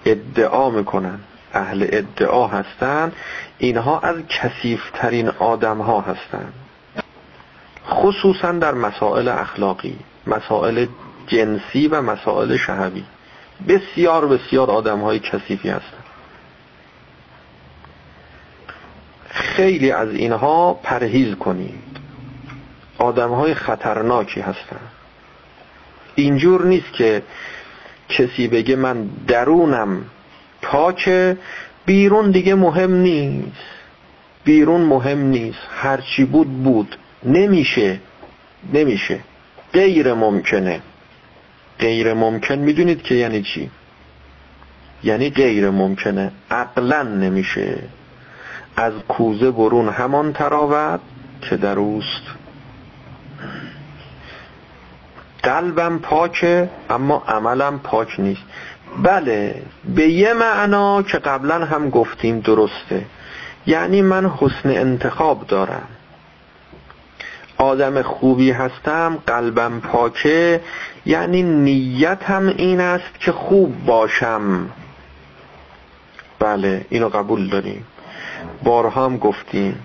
ادعا 0.04 0.70
می‌کنن. 0.70 1.18
اهل 1.56 1.86
ادعا 1.90 2.46
هستن 2.46 3.12
اینها 3.58 4.00
از 4.00 4.16
کسیفترین 4.28 5.28
آدم 5.28 5.78
ها 5.78 6.00
هستن 6.00 6.52
خصوصا 7.88 8.52
در 8.52 8.74
مسائل 8.74 9.28
اخلاقی 9.28 9.96
مسائل 10.26 10.86
جنسی 11.26 11.88
و 11.88 12.02
مسائل 12.02 12.56
شهبی 12.56 13.04
بسیار 13.68 14.26
بسیار 14.26 14.70
آدم 14.70 15.00
های 15.00 15.18
کسیفی 15.18 15.68
هستن 15.68 16.06
خیلی 19.28 19.90
از 19.90 20.08
اینها 20.10 20.74
پرهیز 20.74 21.34
کنید. 21.34 21.96
آدم 22.98 23.30
های 23.30 23.54
خطرناکی 23.54 24.40
هستن 24.40 24.80
اینجور 26.14 26.66
نیست 26.66 26.92
که 26.92 27.22
کسی 28.08 28.48
بگه 28.48 28.76
من 28.76 29.08
درونم 29.28 30.04
پاکه 30.66 31.36
بیرون 31.86 32.30
دیگه 32.30 32.54
مهم 32.54 32.94
نیست. 32.94 33.56
بیرون 34.44 34.80
مهم 34.80 35.18
نیست. 35.18 35.58
هرچی 35.70 36.24
بود 36.24 36.62
بود. 36.62 36.96
نمیشه. 37.24 38.00
نمیشه. 38.72 39.20
غیر 39.72 40.14
ممکنه. 40.14 40.80
غیر 41.78 42.14
ممکن 42.14 42.54
می‌دونید 42.54 43.02
که 43.02 43.14
یعنی 43.14 43.42
چی؟ 43.42 43.70
یعنی 45.04 45.30
غیر 45.30 45.70
ممکنه. 45.70 46.32
عقلا 46.50 47.02
نمیشه. 47.02 47.78
از 48.76 48.92
کوزه 49.08 49.50
برون 49.50 49.88
همان 49.88 50.32
تراود 50.32 51.00
که 51.42 51.56
در 51.56 51.78
اوست. 51.78 52.22
قلبم 55.42 55.98
پاکه 55.98 56.70
اما 56.90 57.24
عملم 57.28 57.78
پاک 57.78 58.20
نیست. 58.20 58.42
بله 59.02 59.62
به 59.94 60.08
یه 60.08 60.32
معنا 60.32 61.02
که 61.02 61.18
قبلا 61.18 61.64
هم 61.64 61.90
گفتیم 61.90 62.40
درسته. 62.40 63.04
یعنی 63.66 64.02
من 64.02 64.26
حسن 64.26 64.70
انتخاب 64.70 65.46
دارم. 65.46 65.88
آدم 67.58 68.02
خوبی 68.02 68.50
هستم 68.50 69.18
قلبم 69.26 69.80
پاکه 69.80 70.60
یعنی 71.06 71.42
نیتم 71.42 72.46
این 72.46 72.80
است 72.80 73.20
که 73.20 73.32
خوب 73.32 73.84
باشم. 73.84 74.70
بله 76.38 76.86
اینو 76.90 77.08
قبول 77.08 77.48
داریم. 77.48 77.84
بارها 78.64 79.04
هم 79.04 79.16
گفتیم 79.16 79.82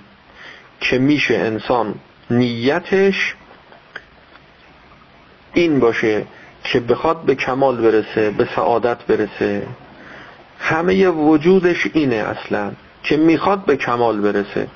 که 0.79 0.97
میشه 0.97 1.33
انسان 1.35 1.95
نیتش 2.29 3.35
این 5.53 5.79
باشه 5.79 6.25
که 6.63 6.79
بخواد 6.79 7.21
به 7.21 7.35
کمال 7.35 7.77
برسه 7.81 8.29
به 8.29 8.47
سعادت 8.55 9.05
برسه. 9.05 9.67
همه 10.59 11.09
وجودش 11.09 11.87
اینه 11.93 12.15
اصلا 12.15 12.71
که 13.03 13.17
می‌خواد 13.17 13.65
به 13.65 13.77
کمال 13.77 14.21
برسه. 14.21 14.67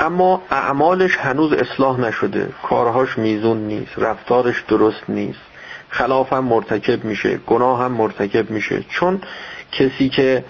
اما 0.00 0.42
اعمالش 0.50 1.16
هنوز 1.16 1.52
اصلاح 1.52 2.00
نشده. 2.00 2.48
کارهاش 2.62 3.18
میزون 3.18 3.56
نیست 3.56 3.98
رفتارش 3.98 4.64
درست 4.68 5.02
نیست. 5.08 5.40
خلاف 5.88 6.32
هم 6.32 6.44
مرتکب 6.44 7.04
میشه 7.04 7.36
گناه 7.46 7.82
هم 7.82 7.92
مرتکب 7.92 8.50
میشه. 8.50 8.84
چون 8.88 9.20
کسی 9.72 10.08
که 10.08 10.44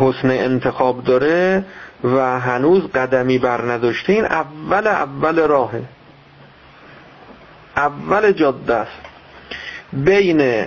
حسن 0.00 0.30
انتخاب 0.30 1.04
داره 1.04 1.64
و 2.04 2.40
هنوز 2.40 2.82
قدمی 2.82 3.38
بر 3.38 3.72
نداشته 3.72 4.12
این 4.12 4.24
اول 4.24 4.86
اول 4.86 5.38
راهه. 5.38 5.82
اول 7.76 8.32
جاده 8.32 8.74
است. 8.74 9.07
بین 9.92 10.66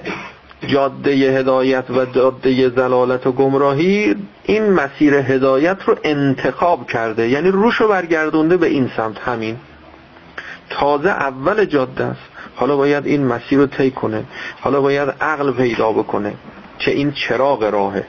جاده 0.68 1.12
هدایت 1.12 1.90
و 1.90 2.06
جاده 2.06 2.70
زلالت 2.70 3.28
و 3.28 3.32
گمراهی 3.32 4.16
این 4.44 4.70
مسیر 4.70 5.14
هدایت 5.14 5.78
رو 5.86 5.98
انتخاب 6.04 6.88
کرده. 6.88 7.30
یعنی 7.30 7.52
روش 7.52 7.76
رو 7.76 7.88
برگردونده 7.88 8.58
به 8.58 8.68
این 8.68 8.92
سمت. 8.98 9.20
همین. 9.20 9.58
تازه 10.70 11.10
اول 11.10 11.66
جاده 11.66 12.04
است. 12.04 12.22
حالا 12.56 12.78
باید 12.78 13.06
این 13.06 13.26
مسیر 13.26 13.60
رو 13.60 13.66
طی 13.66 13.92
کنه. 13.92 14.24
حالا 14.60 14.82
باید 14.82 15.10
عقل 15.22 15.52
پیدا 15.52 15.92
بکنه. 15.92 16.34
که 16.80 16.92
این 16.92 17.12
چراغ 17.12 17.64
راهه. 17.64 18.06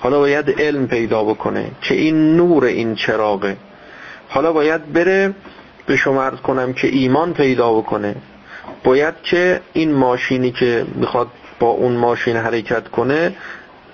حالا 0.00 0.18
باید 0.18 0.60
علم 0.60 0.86
پیدا 0.86 1.24
بکنه. 1.24 1.70
که 1.82 1.94
این 1.94 2.36
نور 2.36 2.64
این 2.64 2.94
چراغه. 2.94 3.56
حالا 4.28 4.52
باید 4.52 4.92
بره 4.92 5.34
به 5.86 5.96
شما 5.96 6.30
کنم 6.30 6.72
که 6.72 6.88
ایمان 6.88 7.32
پیدا 7.32 7.72
بکنه. 7.72 8.16
باید 8.84 9.14
که 9.22 9.60
این 9.72 9.92
ماشینی 9.94 10.52
که 10.52 10.86
می‌خواد 10.94 11.28
با 11.60 11.68
اون 11.68 11.92
ماشین 11.92 12.36
حرکت 12.36 12.88
کنه 12.88 13.36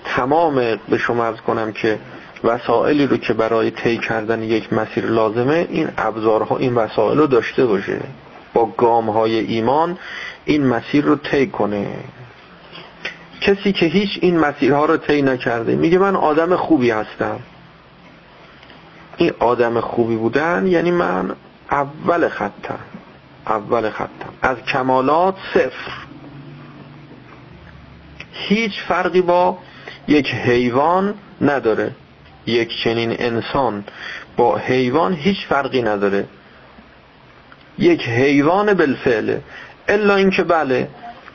تمام 0.05 0.55
به 0.89 0.99
شما 0.99 1.25
ارز 1.25 1.37
کنم 1.37 1.73
که 1.73 1.99
وسائلی 2.45 3.07
رو 3.07 3.17
که 3.17 3.33
برای 3.33 3.71
طی 3.71 3.99
کردن 3.99 4.43
یک 4.43 4.73
مسیر 4.73 5.05
لازمه 5.05 5.67
این 5.71 5.89
ابزارها 5.99 6.57
این 6.57 6.75
وسائل 6.75 7.19
رو 7.19 7.27
داشته 7.27 7.67
باشه. 7.67 8.01
با 8.55 8.67
گام 8.67 9.11
های 9.11 9.39
ایمان 9.39 9.99
این 10.45 10.67
مسیر 10.67 11.05
رو 11.05 11.17
طی 11.17 11.47
کنه. 11.47 11.87
کسی 13.41 13.73
که 13.73 13.87
هیچ 13.87 14.19
این 14.23 14.39
مسیرها 14.39 14.85
رو 14.85 14.97
طی 14.97 15.23
نکرده 15.23 15.77
میگه 15.77 15.99
من 15.99 16.17
آدم 16.17 16.57
خوبی 16.57 16.91
هستم. 16.91 17.41
این 19.17 19.33
آدم 19.39 19.81
خوبی 19.81 20.17
بودن 20.17 20.67
یعنی 20.67 20.91
من 20.91 21.31
اول 21.71 22.29
خطم. 22.29 22.79
اول 23.51 23.91
خطم 23.91 24.29
از 24.43 24.57
کمالات 24.73 25.35
صفر. 25.55 25.93
هیچ 28.33 28.73
فرقی 28.89 29.21
با 29.21 29.59
یک 30.09 30.27
حیوان 30.27 31.15
نداره. 31.41 31.91
یک 32.47 32.71
چنین 32.85 33.17
انسان 33.19 33.85
با 34.37 34.57
حیوان 34.57 35.15
هیچ 35.15 35.47
فرقی 35.49 35.83
نداره. 35.83 36.25
یک 37.79 38.09
حیوان 38.09 38.75
بالفعله. 38.75 39.41
الا 39.89 40.15
اینکه 40.15 40.43
بله 40.43 40.89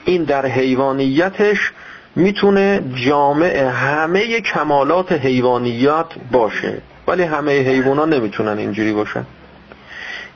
این 0.05 0.23
در 0.23 0.45
حیوانیتش 0.45 1.71
می‌تونه 2.15 2.83
جامع 2.95 3.69
همه 3.69 4.41
کمالات 4.41 5.11
حیوانیت 5.11 6.05
باشه. 6.31 6.81
ولی 7.07 7.23
همه 7.23 7.51
حیوانات 7.51 8.09
نمی‌تونن 8.09 8.57
اینجوری 8.57 8.93
باشن. 8.93 9.25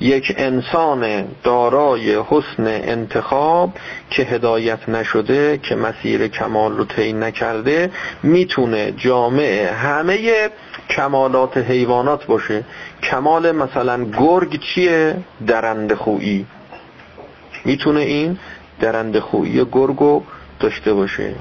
یک 0.01 0.33
انسان 0.37 1.27
دارای 1.43 2.15
حسن 2.15 2.67
انتخاب 2.67 3.73
که 4.09 4.23
هدایت 4.23 4.89
نشده 4.89 5.57
که 5.57 5.75
مسیر 5.75 6.27
کمال 6.27 6.77
رو 6.77 6.85
طی 6.85 7.13
نکرده 7.13 7.91
می‌تونه 8.23 8.91
جامع 8.91 9.71
همه 9.73 10.49
کمالات 10.89 11.57
حیوانات 11.57 12.25
باشه. 12.25 12.63
کمال 13.03 13.51
مثلا 13.51 14.03
گرگ 14.03 14.59
چیه؟ 14.59 15.15
درند 15.47 15.93
خویی. 15.93 16.45
می‌تونه 17.65 17.99
این 17.99 18.37
درند 18.81 19.19
خویی 19.19 19.65
گرگو 19.71 20.23
داشته 20.59 20.93
باشه. 20.93 21.35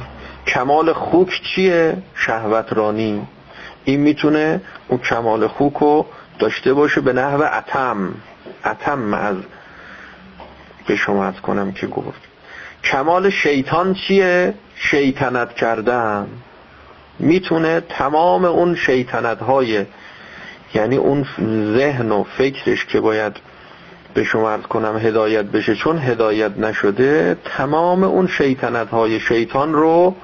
کمال 0.47 0.93
خوک 0.93 1.43
چیه؟ 1.43 1.97
شهوت 2.15 2.73
رانی 2.73 3.23
این 3.85 4.01
می‌تونه 4.01 4.61
اون 4.89 5.01
کمال 5.01 5.47
خوک 5.47 6.07
داشته 6.39 6.73
باشه 6.73 7.01
به 7.01 7.13
نحو 7.13 7.43
اتم. 7.43 8.15
اتم 8.65 9.15
از 9.15 9.37
به 10.87 10.97
شما 10.97 11.25
از 11.25 11.35
کنم 11.35 11.73
که 11.73 11.87
گفت. 11.87 12.21
کمال 12.85 13.31
شیطان 13.31 13.95
چیه؟ 13.95 14.55
شیطنت 14.75 15.55
کردن. 15.55 16.27
می‌تونه 17.19 17.81
تمام 17.81 18.45
اون 18.45 18.75
شیطنت 18.75 19.43
های 19.43 19.87
یعنی 20.75 20.97
اون 20.97 21.27
ذهن 21.77 22.13
و 22.13 22.23
فکرش 22.23 22.87
که 22.87 23.01
باید 23.01 23.37
به 24.15 24.25
شما 24.25 24.51
ارز 24.51 24.63
کنم 24.63 24.97
هدایت 24.97 25.45
بشه. 25.45 25.75
چون 25.75 25.99
هدایت 25.99 26.59
نشده 26.59 27.37
تمام 27.45 28.05
اون 28.05 28.27
شیطنت 28.27 28.89
های 28.89 29.21
شیطان 29.21 29.73
رو 29.73 30.15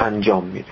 انجام 0.00 0.44
میده. 0.44 0.66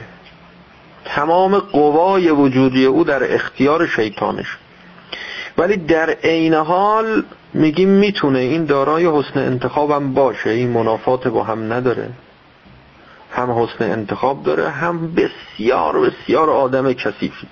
تمام 1.04 1.58
قوای 1.58 2.30
وجودی 2.30 2.84
او 2.84 3.04
در 3.04 3.34
اختیار 3.34 3.86
شیطانش. 3.86 4.58
ولی 5.58 5.76
در 5.76 6.10
عین 6.10 6.54
حال 6.54 7.24
میگیم 7.54 7.88
می‌تونه. 7.88 8.38
این 8.38 8.64
دارای 8.64 9.06
حسن 9.06 9.40
انتخابم 9.40 10.14
باشه. 10.14 10.50
این 10.50 10.70
منافات 10.70 11.28
با 11.28 11.44
هم 11.44 11.72
نداره. 11.72 12.10
هم 13.32 13.50
حسن 13.50 13.90
انتخاب 13.90 14.42
داره 14.42 14.68
هم 14.68 15.14
بسیار 15.14 16.00
بسیار 16.00 16.50
آدم 16.50 16.92
کثیفی 16.92 17.46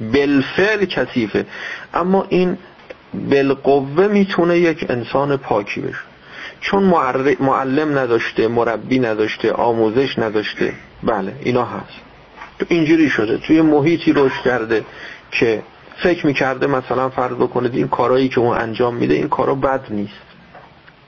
بالفعل 0.00 0.84
کثیفه. 0.84 1.46
اما 1.94 2.26
این 2.28 2.58
بالقوه 3.14 4.06
می‌تونه 4.06 4.58
یک 4.58 4.86
انسان 4.88 5.36
پاکی 5.36 5.80
بشه. 5.80 5.98
چون 6.60 6.82
معلم 7.40 7.98
نداشته 7.98 8.48
مربی 8.48 8.98
نداشته 8.98 9.52
آموزش 9.52 10.18
نداشته. 10.18 10.72
بله 11.02 11.32
اینا 11.42 11.64
هست. 11.64 12.00
تو 12.58 12.66
اینجوری 12.68 13.10
شده. 13.10 13.38
توی 13.38 13.60
محیطی 13.60 14.12
رشد 14.12 14.42
کرده 14.44 14.84
که 15.30 15.62
فکر 16.02 16.26
می‌کرده 16.26 16.66
مثلا 16.66 17.08
فرض 17.08 17.32
بکنید 17.32 17.74
این 17.74 17.88
کارایی 17.88 18.28
که 18.28 18.40
اون 18.40 18.58
انجام 18.58 18.94
میده 18.94 19.14
این 19.14 19.28
کارا 19.28 19.54
بد 19.54 19.80
نیست. 19.90 20.26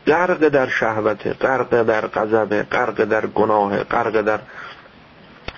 غرق 0.07 0.49
در 0.49 0.69
شهوته 0.69 1.33
غرق 1.33 1.83
در 1.83 2.07
غضب 2.07 2.63
غرق 2.63 3.05
در 3.05 3.27
گناه 3.27 3.85
غرق 3.85 4.21
در 4.21 4.41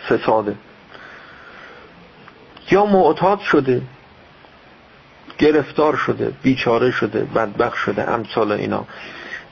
فساده 0.08 0.54
یا 2.70 2.86
معتاد 2.86 3.40
شده 3.40 3.82
گرفتار 5.38 5.96
شده 5.96 6.32
بیچاره 6.42 6.90
شده 6.90 7.20
بدبخ 7.20 7.74
شده 7.74 8.10
امثال 8.10 8.52
اینا. 8.52 8.84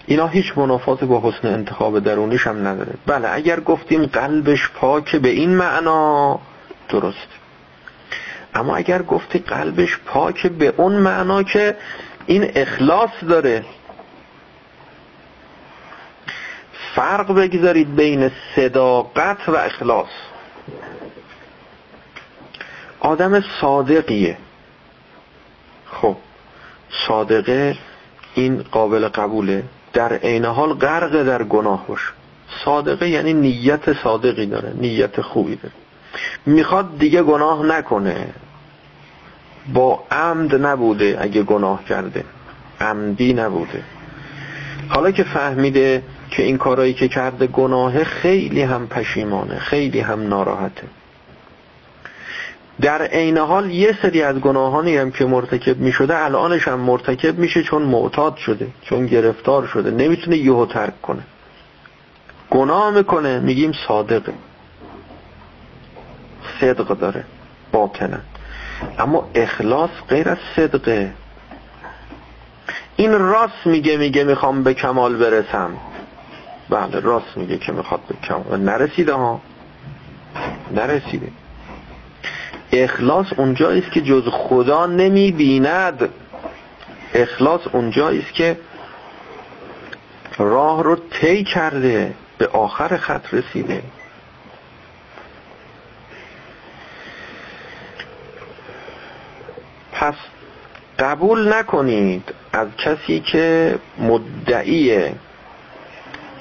اینا 0.07 0.27
هیچ 0.27 0.59
منافات 0.59 1.05
با 1.05 1.21
حسن 1.21 1.49
انتخاب 1.49 1.99
درونیش 1.99 2.47
هم 2.47 2.67
نداره. 2.67 2.93
بله 3.07 3.29
اگر 3.33 3.61
گفتیم 3.61 4.07
قلبش 4.07 4.71
پاک 4.75 5.17
به 5.17 5.29
این 5.29 5.57
معنا 5.57 6.41
درست. 6.89 7.29
اما 8.55 8.77
اگر 8.77 9.03
گفتی 9.03 9.39
قلبش 9.39 9.99
پاک 10.07 10.47
به 10.47 10.75
اون 10.77 10.93
معنا 10.93 11.43
که 11.43 11.77
این 12.27 12.51
اخلاص 12.55 13.11
داره 13.29 13.65
فرق 16.95 17.33
بگذارید 17.33 17.97
بین 17.97 18.31
صداقت 18.57 19.49
و 19.49 19.57
اخلاص. 19.57 20.09
آدم 23.01 23.45
صادقیه. 23.61 24.39
خب 25.87 26.17
صادقه 27.09 27.77
این 28.35 28.63
قابل 28.63 29.09
قبوله. 29.09 29.65
در 29.93 30.13
عین 30.13 30.45
حال 30.45 30.75
غرق 30.75 31.23
در 31.23 31.43
گناه 31.43 31.87
باشه 31.87 32.09
صادقه 32.65 33.09
یعنی 33.09 33.33
نیت 33.33 34.03
صادقی 34.03 34.47
داره 34.47 34.73
نیت 34.77 35.21
خوبی 35.21 35.57
داره. 35.57 35.75
می‌خواد 36.47 36.99
دیگه 36.99 37.23
گناه 37.23 37.67
نکنه. 37.67 38.27
با 39.75 40.05
عمد 40.11 40.55
نبوده 40.55 41.19
اگه 41.21 41.43
گناه 41.43 41.85
کرده. 41.85 42.25
عمدی 42.81 43.33
نبوده. 43.33 43.83
حالا 44.89 45.11
که 45.11 45.25
فهمیده 45.25 46.03
که 46.31 46.43
این 46.43 46.59
کارایی 46.59 46.95
که 46.95 47.09
کرده 47.09 47.47
گناه 47.47 48.05
خیلی 48.05 48.63
هم 48.63 48.87
پشیمانه 48.87 49.59
خیلی 49.59 50.01
هم 50.01 50.29
ناراحته. 50.29 50.83
در 52.81 53.03
عین 53.03 53.39
حال 53.39 53.71
یه 53.71 53.99
سری 54.03 54.23
از 54.23 54.37
گناهانی 54.37 54.97
هم 54.97 55.11
که 55.11 55.25
مرتکب 55.25 55.79
می 55.79 55.93
شده 55.93 56.25
الانش 56.25 56.69
هم 56.69 56.81
مرتکب 56.81 57.39
میشه 57.39 57.63
چون 57.63 57.83
معتاد 57.83 58.37
شده 58.37 58.67
چون 58.83 59.07
گرفتار 59.07 59.67
شده. 59.67 59.91
نمی‌تونه 59.91 60.37
یهو 60.37 60.67
ترک 60.67 61.03
کنه. 61.03 61.23
گناه 62.51 62.91
می‌کنه 62.91 63.41
میگیم 63.41 63.73
صادقه. 63.89 64.33
صدق 66.61 66.99
داره. 66.99 67.25
باطنه. 67.73 68.21
اما 68.99 69.31
اخلاص 69.35 69.91
غیر 70.09 70.29
از 70.29 70.39
صدقه. 70.57 71.13
این 72.97 73.19
راست 73.19 73.67
میگه 73.67 73.97
میگه 73.97 74.25
می‌خوام 74.25 74.63
به 74.63 74.75
کمال 74.75 75.17
برسم. 75.17 75.71
بله 76.71 77.01
راست 77.01 77.37
میگه 77.37 77.59
که 77.59 77.73
می‌خواد 77.73 78.01
به 78.09 78.15
کمال. 78.27 78.61
نرسیده 78.61 79.15
ها. 79.15 79.41
نرسیده. 80.75 81.29
اخلاص 82.73 83.27
اونجایی 83.37 83.81
است 83.81 83.93
که 83.93 84.01
جز 84.01 84.29
خدا 84.33 84.87
نمی 84.87 85.33
بیند 85.33 86.09
اخلاص 87.15 87.61
اونجایی 87.73 88.21
است 88.21 88.35
که 88.35 88.57
راه 90.39 90.83
رو 90.83 90.97
طی 91.11 91.45
کرده 91.45 92.15
به 92.39 92.47
آخر 92.47 92.97
خط 92.97 93.35
رسیده. 93.35 93.83
پس 99.99 100.15
قبول 100.99 101.53
نکنید 101.53 102.35
از 102.53 102.69
کسی 102.79 103.21
که 103.21 103.79
مدعی 103.99 105.11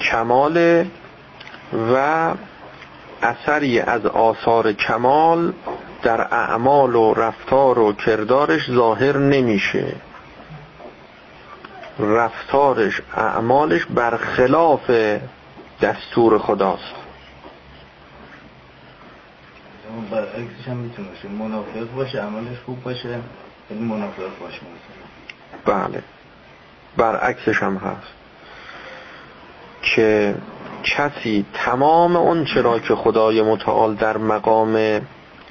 کمال 0.00 0.84
و 1.94 2.34
اثری 3.22 3.80
از 3.80 4.06
آثار 4.06 4.72
کمال 4.72 5.52
در 6.02 6.20
اعمال 6.20 6.96
و 6.96 7.14
رفتار 7.14 7.78
و 7.78 7.92
کردارش 7.92 8.70
ظاهر 8.70 9.16
نمیشه. 9.16 9.92
رفتارش 11.98 13.02
اعمالش 13.16 13.84
برخلاف 13.84 14.90
دستور 15.82 16.38
خداست. 16.38 16.94
برعکسش 20.10 20.68
هم 20.68 20.76
می‌تونه 20.76 21.08
باشه. 21.08 21.28
منافق 21.28 21.94
باشه 21.96 22.20
عملش 22.20 22.58
خوب 22.66 22.82
باشه. 22.82 23.20
باشه 24.40 24.60
بله. 25.66 26.02
برعکسش 26.96 27.62
هم 27.62 27.76
هست. 27.76 28.12
که 29.82 30.34
کسی 30.84 31.46
تمام 31.54 32.16
اون 32.16 32.44
چرا 32.44 32.78
که 32.78 32.94
خدای 32.94 33.42
متعال 33.42 33.94
در 33.94 34.16
مقام 34.16 35.00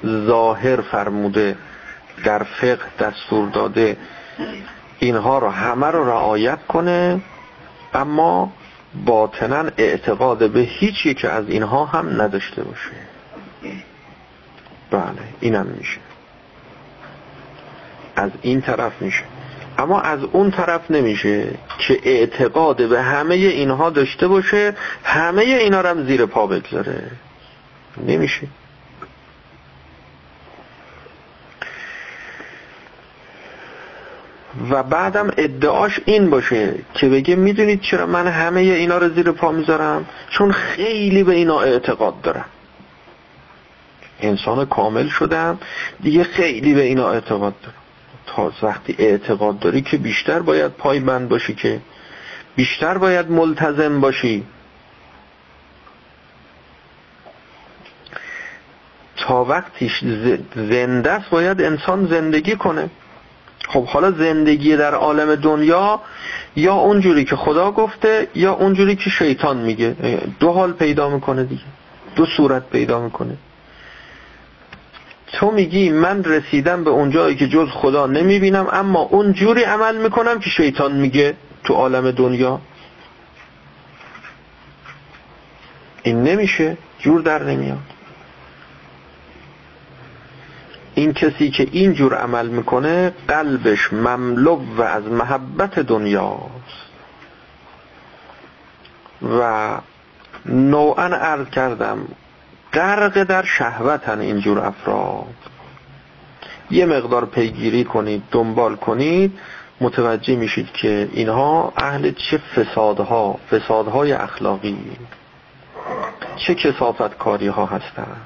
ظاهر 0.05 0.81
فرموده 0.81 1.57
در 2.25 2.43
فقه 2.43 2.85
دستور 2.99 3.49
داده 3.49 3.97
اینها 4.99 5.39
رو 5.39 5.49
همه 5.49 5.87
رو 5.87 6.09
رعایت 6.09 6.59
کنه 6.67 7.21
اما 7.93 8.51
باطنا 9.05 9.69
اعتقاد 9.77 10.51
به 10.51 10.59
هیچ 10.59 11.05
یک 11.05 11.25
از 11.25 11.49
اینها 11.49 11.85
هم 11.85 12.21
نداشته 12.21 12.63
باشه. 12.63 12.91
بله 14.91 15.21
اینم 15.39 15.65
میشه. 15.65 15.99
از 18.17 18.31
این 18.41 18.61
طرف 18.61 19.01
میشه. 19.01 19.23
اما 19.77 20.01
از 20.01 20.19
اون 20.23 20.51
طرف 20.51 20.91
نمیشه 20.91 21.47
که 21.79 21.99
اعتقاد 22.03 22.89
به 22.89 23.01
همه 23.01 23.35
اینها 23.35 23.89
داشته 23.89 24.27
باشه 24.27 24.75
همه 25.03 25.41
اینا 25.41 25.81
رو 25.81 25.89
هم 25.89 26.07
زیر 26.07 26.25
پا 26.25 26.47
بگذاره. 26.47 27.11
نمیشه. 28.07 28.47
و 34.69 34.83
بعدم 34.83 35.31
ادعاش 35.37 35.99
این 36.05 36.29
باشه 36.29 36.75
که 36.93 37.09
بگه 37.09 37.35
می‌دونید 37.35 37.81
چرا 37.81 38.05
من 38.05 38.27
همه 38.27 38.59
اینا 38.59 38.97
رو 38.97 39.09
زیر 39.09 39.31
پا 39.31 39.51
می‌ذارم؟ 39.51 40.05
چون 40.29 40.51
خیلی 40.51 41.23
به 41.23 41.33
اینا 41.33 41.61
اعتقاد 41.61 42.21
دارم. 42.21 42.45
انسان 44.21 44.65
کامل 44.65 45.07
شدم 45.07 45.59
دیگه 46.03 46.23
خیلی 46.23 46.73
به 46.73 46.81
اینا 46.81 47.09
اعتقاد 47.09 47.53
دارم. 47.61 47.86
تا 48.37 48.51
وقتی 48.61 48.95
اعتقاد 48.99 49.59
داری 49.59 49.81
که 49.81 49.97
بیشتر 49.97 50.39
باید 50.39 50.71
پایبند 50.71 51.29
باشی 51.29 51.55
که 51.55 51.79
بیشتر 52.55 52.97
باید 52.97 53.31
ملتزم 53.31 54.01
باشی. 54.01 54.43
تا 59.17 59.43
وقتیش 59.43 60.03
زنده 60.55 61.11
است 61.11 61.29
باید 61.29 61.61
انسان 61.61 62.07
زندگی 62.07 62.55
کنه. 62.55 62.89
خب 63.67 63.85
حالا 63.85 64.11
زندگی 64.11 64.77
در 64.77 64.93
عالم 64.93 65.35
دنیا 65.35 66.01
یا 66.55 66.73
اونجوری 66.73 67.25
که 67.25 67.35
خدا 67.35 67.71
گفته 67.71 68.27
یا 68.35 68.53
اونجوری 68.53 68.95
که 68.95 69.09
شیطان 69.09 69.57
میگه. 69.57 69.95
دو 70.39 70.51
حال 70.51 70.73
پیدا 70.73 71.09
می‌کنه 71.09 71.43
دیگه. 71.43 71.61
دو 72.15 72.25
صورت 72.25 72.69
پیدا 72.69 73.01
می‌کنه. 73.01 73.37
تو 75.37 75.51
میگی 75.51 75.89
من 75.89 76.23
رسیدم 76.23 76.83
به 76.83 76.89
اونجایی 76.89 77.35
که 77.35 77.47
جز 77.47 77.69
خدا 77.69 78.07
نمی‌بینم 78.07 78.67
اما 78.71 78.99
اونجوری 78.99 79.63
عمل 79.63 79.97
می‌کنم 79.97 80.39
که 80.39 80.49
شیطان 80.49 80.95
میگه 80.95 81.35
تو 81.63 81.73
عالم 81.73 82.11
دنیا. 82.11 82.61
این 86.03 86.23
نمیشه 86.23 86.77
جور 86.99 87.21
در 87.21 87.43
نمیاد. 87.43 87.77
این 90.95 91.13
کسی 91.13 91.49
که 91.49 91.67
اینجور 91.71 92.15
عمل 92.15 92.47
می‌کنه 92.47 93.13
قلبش 93.27 93.93
مملو 93.93 94.61
و 94.77 94.81
از 94.81 95.03
محبت 95.03 95.79
دنیاست. 95.79 96.87
و 99.39 99.71
نوعا 100.45 101.05
عرض 101.05 101.49
کردم 101.49 102.07
غرق 102.73 103.23
در 103.23 103.43
شهوتن 103.43 104.19
اینجور 104.19 104.59
افراد. 104.59 105.35
یه 106.71 106.85
مقدار 106.85 107.25
پیگیری 107.25 107.83
کنید 107.83 108.23
دنبال 108.31 108.75
کنید 108.75 109.39
متوجه 109.81 110.35
میشید 110.35 110.71
که 110.71 111.09
اینها 111.13 111.73
اهل 111.77 112.11
چه 112.11 112.37
فسادها 112.37 113.39
فسادهای 113.51 114.11
اخلاقی؟ 114.11 114.77
چه 116.35 116.55
کسافت 116.55 117.17
کاری 117.17 117.47
ها 117.47 117.65
هستن 117.65 118.17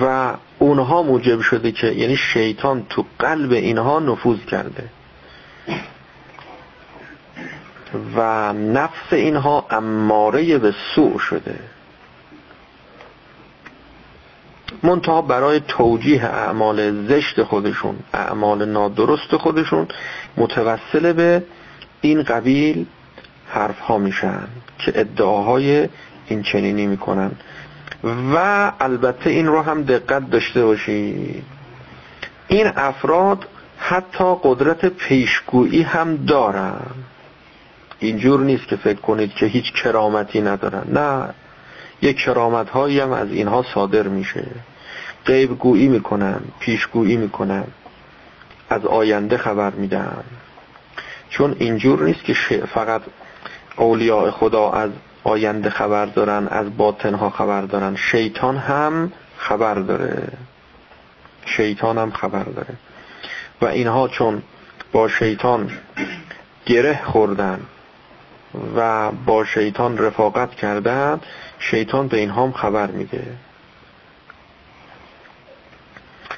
و 0.00 0.34
اونها 0.58 1.02
موجب 1.02 1.40
شده 1.40 1.72
که 1.72 1.86
یعنی 1.86 2.16
شیطان 2.16 2.86
تو 2.90 3.04
قلب 3.18 3.52
اینها 3.52 3.98
نفوذ 3.98 4.38
کرده. 4.50 4.88
و 8.16 8.52
نفس 8.52 9.12
اینها 9.12 9.66
اماره 9.70 10.58
به 10.58 10.74
سوء 10.94 11.18
شده. 11.18 11.58
منتها 14.82 15.22
برای 15.22 15.60
توجیه 15.68 16.24
اعمال 16.24 17.06
زشت 17.06 17.42
خودشون 17.42 17.96
اعمال 18.14 18.64
نادرست 18.64 19.36
خودشون 19.36 19.88
متوسل 20.36 21.12
به 21.12 21.42
این 22.00 22.22
قبیل 22.22 22.86
حرف 23.48 23.78
ها 23.80 23.98
میشن 23.98 24.48
که 24.78 24.92
ادعاهای 24.94 25.88
این 26.26 26.42
چنینی 26.42 26.86
می‌کنن. 26.86 27.30
و 28.34 28.72
البته 28.80 29.30
این 29.30 29.46
رو 29.46 29.62
هم 29.62 29.82
دقت 29.82 30.30
داشته 30.30 30.64
باشید. 30.64 31.44
این 32.48 32.66
افراد 32.76 33.46
حتی 33.78 34.36
قدرت 34.42 34.86
پیشگویی 34.86 35.82
هم 35.82 36.16
دارن. 36.16 36.80
اینجور 37.98 38.40
نیست 38.40 38.68
که 38.68 38.76
فکر 38.76 39.00
کنید 39.00 39.34
که 39.34 39.46
هیچ 39.46 39.72
کرامتی 39.72 40.40
ندارن. 40.40 40.84
نه. 40.92 41.34
یک 42.04 42.16
کرامت 42.16 42.70
هایی 42.70 43.00
هم 43.00 43.12
از 43.12 43.30
اینها 43.30 43.64
صادر 43.74 44.02
میشه. 44.02 44.46
غیب 45.26 45.58
گویی 45.58 45.88
می‌کنن 45.88 46.40
پیشگویی 46.60 47.16
می‌کنن. 47.16 47.64
از 48.68 48.84
آینده 48.84 49.36
خبر 49.36 49.70
میدن. 49.70 50.24
چون 51.30 51.56
اینجور 51.58 52.02
نیست 52.02 52.24
که 52.24 52.34
فقط 52.74 53.02
اولیاء 53.76 54.30
خدا 54.30 54.70
از 54.70 54.90
آینده 55.24 55.70
خبر 55.70 56.06
دارن 56.06 56.48
از 56.48 56.76
باطنها 56.76 57.30
خبر 57.30 57.62
دارن. 57.62 57.96
شیطان 57.96 58.56
هم 58.56 59.12
خبر 59.36 59.74
داره. 59.74 60.28
شیطان 61.46 61.98
هم 61.98 62.10
خبر 62.10 62.42
داره. 62.42 62.74
و 63.62 63.66
اینها 63.66 64.08
چون 64.08 64.42
با 64.92 65.08
شیطان 65.08 65.70
گره 66.66 67.00
خوردن 67.04 67.60
و 68.76 69.10
با 69.10 69.44
شیطان 69.44 69.98
رفاقت 69.98 70.54
کردن 70.54 71.20
شیطان 71.70 72.08
به 72.08 72.16
اینها 72.16 72.44
هم 72.44 72.52
خبر 72.52 72.86
میده. 72.86 73.26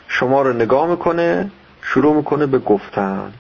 شما 0.09 0.43
رو 0.43 0.53
نگاه 0.53 0.87
می‌کنه 0.87 1.51
شروع 1.83 2.17
می‌کنه 2.17 2.47
به 2.47 2.59
گفتن 2.59 3.33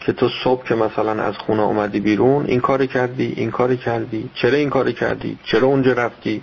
که 0.00 0.12
تو 0.12 0.28
صبح 0.44 0.66
که 0.66 0.74
مثلا 0.74 1.22
از 1.22 1.36
خونه 1.36 1.62
اومدی 1.62 2.00
بیرون 2.00 2.46
این 2.46 2.60
کاری 2.60 2.86
کردی 2.86 3.34
این 3.36 3.50
کاری 3.50 3.76
کردی 3.76 4.30
چرا 4.34 4.56
این 4.56 4.70
کاری 4.70 4.92
کردی 4.92 5.38
چرا 5.44 5.68
اونجا 5.68 5.92
رفتی؟ 5.92 6.42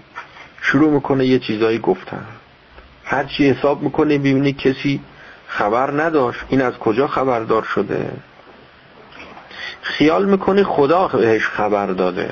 شروع 0.61 0.91
می‌کنه 0.91 1.25
یه 1.25 1.39
چیزایی 1.39 1.79
گفتن. 1.79 2.25
هر 3.03 3.23
چی 3.23 3.49
حساب 3.49 3.81
می‌کنه 3.81 4.17
ببینی 4.17 4.53
کسی 4.53 5.01
خبر 5.47 6.03
نداشت. 6.03 6.39
این 6.49 6.61
از 6.61 6.73
کجا 6.73 7.07
خبردار 7.07 7.63
شده؟ 7.63 8.11
خیال 9.81 10.25
می‌کنی 10.25 10.63
خدا 10.63 11.07
بهش 11.07 11.47
خبر 11.47 11.87
داده. 11.87 12.29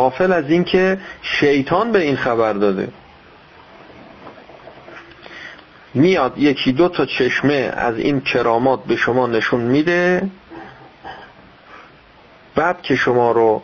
غافل 0.00 0.32
از 0.32 0.50
اینکه 0.50 0.98
شیطان 1.22 1.92
به 1.92 2.02
این 2.02 2.16
خبر 2.16 2.52
داده. 2.52 2.88
میاد 5.94 6.38
یکی 6.38 6.72
دو 6.72 6.88
تا 6.88 7.06
چشمه 7.06 7.72
از 7.76 7.98
این 7.98 8.20
کرامات 8.20 8.84
به 8.84 8.96
شما 8.96 9.26
نشون 9.26 9.60
میده. 9.60 10.30
بعد 12.54 12.82
که 12.82 12.96
شما 12.96 13.32
رو 13.32 13.62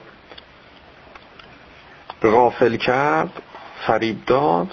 غافل 2.22 2.77
کرد 2.77 3.31
فریب 3.87 4.25
داد 4.27 4.68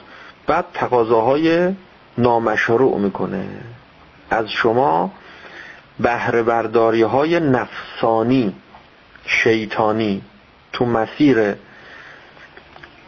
بعد 0.47 0.65
تقاضاهای 0.73 1.69
نامشروع 2.17 2.99
می‌کنه. 2.99 3.45
از 4.29 4.49
شما 4.49 5.11
بهره 5.99 6.43
برداری 6.43 7.01
های 7.01 7.39
نفسانی 7.39 8.55
شیطانی 9.25 10.21
تو 10.73 10.85
مسیر 10.85 11.55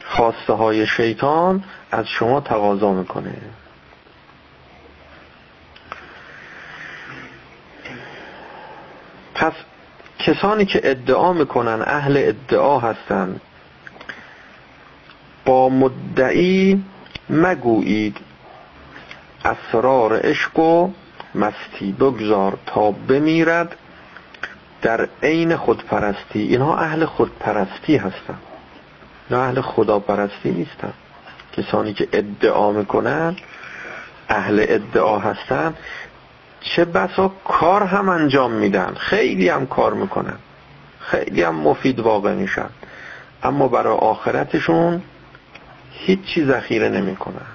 خواسته 0.06 0.54
های 0.54 0.88
شیطان 0.88 1.64
از 1.92 2.08
شما 2.08 2.42
تقاضا 2.42 2.94
می‌کنه. 2.94 3.34
پس 9.36 9.54
کسانی 10.20 10.66
که 10.66 10.82
ادعا 10.84 11.34
می‌کنن 11.34 11.82
اهل 11.86 12.18
ادعا 12.18 12.80
هستند 12.80 13.42
با 15.46 15.70
مدعی 15.70 16.84
مگویید 17.30 18.18
اسرار 19.46 20.20
عشق 20.20 20.60
و 20.60 20.92
مستی 21.36 21.92
بگذار 21.92 22.58
تا 22.66 22.92
بمیرد 22.92 23.78
در 24.86 25.10
عین 25.24 25.56
خودپرستی 25.56 26.42
اینها 26.42 26.78
اهل 26.78 27.06
خودپرستی 27.06 27.98
هستند 27.98 28.42
نه 29.32 29.38
اهل 29.38 29.62
خداپرستی 29.62 30.52
نیستن. 30.52 30.94
کسانی 31.58 31.94
که 31.94 32.08
ادعا 32.12 32.72
می‌کنن 32.72 33.36
اهل 34.30 34.66
ادعا 34.70 35.20
هستن. 35.20 35.74
چه 36.62 36.86
بسا 36.86 37.32
کار 37.46 37.84
هم 37.84 38.10
انجام 38.10 38.52
میدن. 38.52 38.94
خیلی 38.94 39.50
هم 39.50 39.66
کار 39.66 39.94
می‌کنن. 39.94 40.38
خیلی 41.00 41.44
هم 41.44 41.56
مفید 41.56 42.00
واقع 42.00 42.34
میشن. 42.34 42.70
اما 43.44 43.68
برای 43.68 43.98
آخرتشون 43.98 45.02
هیچی 45.92 46.46
ذخیره 46.46 46.90
نمی‌کنن. 46.90 47.48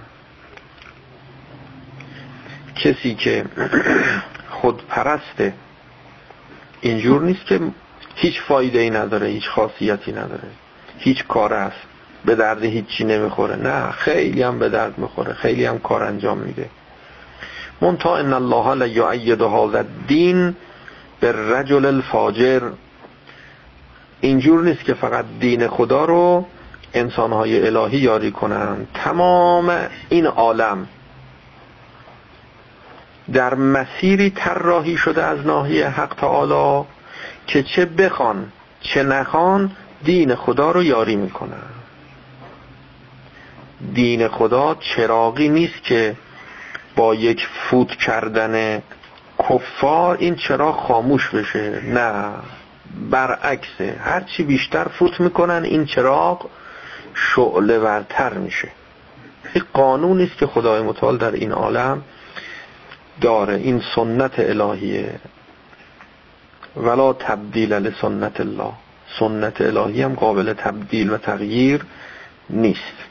کسی 2.77 3.15
که 3.15 3.45
خود 4.61 4.87
پرسته 4.87 5.53
اینجور 6.81 7.23
نیست 7.23 7.47
که 7.47 7.61
هیچ 8.15 8.41
فایده 8.41 8.79
ای 8.79 8.91
نداره 8.91 9.27
هیچ 9.27 9.49
خاصیتی 9.49 10.13
نداره. 10.13 10.49
هیچ 10.99 11.25
کار 11.27 11.55
است. 11.55 11.77
به 12.25 12.35
درد 12.35 12.65
هیچی 12.65 13.05
نمی‌خوره. 13.05 13.57
نه 13.57 13.91
خیلی 13.91 14.43
هم 14.43 14.59
به 14.59 14.69
درد 14.69 14.99
می‌خوره. 14.99 15.33
خیلی 15.33 15.65
هم 15.65 15.79
کار 15.79 16.03
انجام 16.03 16.39
میده. 16.39 16.71
منتها 17.81 18.17
ان 18.17 18.33
الله 18.33 18.75
لا 18.75 18.87
یعید 18.87 19.43
هذا 19.43 19.79
الدین 19.79 20.57
به 21.21 21.33
رجل 21.33 21.85
الفاجر. 21.85 22.63
اینجور 24.21 24.63
نیست 24.63 24.85
که 24.85 24.95
فقط 24.95 25.25
دین 25.41 25.69
خدا 25.69 26.05
رو 26.05 26.47
انسانهای 26.95 27.67
الهی 27.67 27.99
یاری 27.99 28.31
کنند 28.31 28.89
تمام 28.95 29.89
این 30.09 30.27
عالم 30.27 30.87
در 33.33 33.55
مسیری 33.55 34.31
طراحی 34.31 34.97
شده 34.97 35.25
از 35.25 35.47
ناحیه 35.47 35.89
حق 35.89 36.15
تعالی 36.15 36.87
که 37.47 37.63
چه 37.63 37.85
بخوان 37.85 38.53
چه 38.81 39.03
نخوان 39.03 39.71
دین 40.05 40.35
خدا 40.35 40.71
رو 40.71 40.83
یاری 40.83 41.17
می‌کنن. 41.17 41.63
دین 43.95 44.29
خدا 44.29 44.75
چراغی 44.75 45.49
نیست 45.49 45.83
که 45.83 46.17
با 46.97 47.15
یک 47.15 47.47
فوت 47.47 47.91
کردن 47.91 48.83
کفار 49.49 50.17
این 50.21 50.35
چراغ 50.35 50.77
خاموش 50.87 51.29
بشه. 51.29 51.81
نه. 51.85 52.25
برعکسه 53.11 53.97
هرچی 54.05 54.43
بیشتر 54.43 54.85
فوت 54.85 55.21
می‌کنن 55.21 55.65
این 55.65 55.85
چراغ 55.85 56.47
شعله 57.15 57.79
ورتر 57.79 58.33
میشه. 58.33 58.69
این 59.55 59.65
قانونی 59.73 60.25
است 60.25 60.37
که 60.37 60.47
خدای 60.47 60.83
متعال 60.83 61.17
در 61.17 61.33
این 61.33 61.53
عالم 61.53 62.03
داره. 63.21 63.55
این 63.55 63.83
سنت 63.95 64.39
الهیه. 64.39 65.21
ولا 66.77 67.13
تبدیل 67.13 67.73
لسنت 67.73 68.41
الله. 68.41 68.73
سنت 69.19 69.61
الهی 69.61 70.03
هم 70.03 70.15
قابل 70.15 70.53
تبدیل 70.53 71.11
و 71.11 71.17
تغییر 71.17 71.85
نیست. 72.51 73.11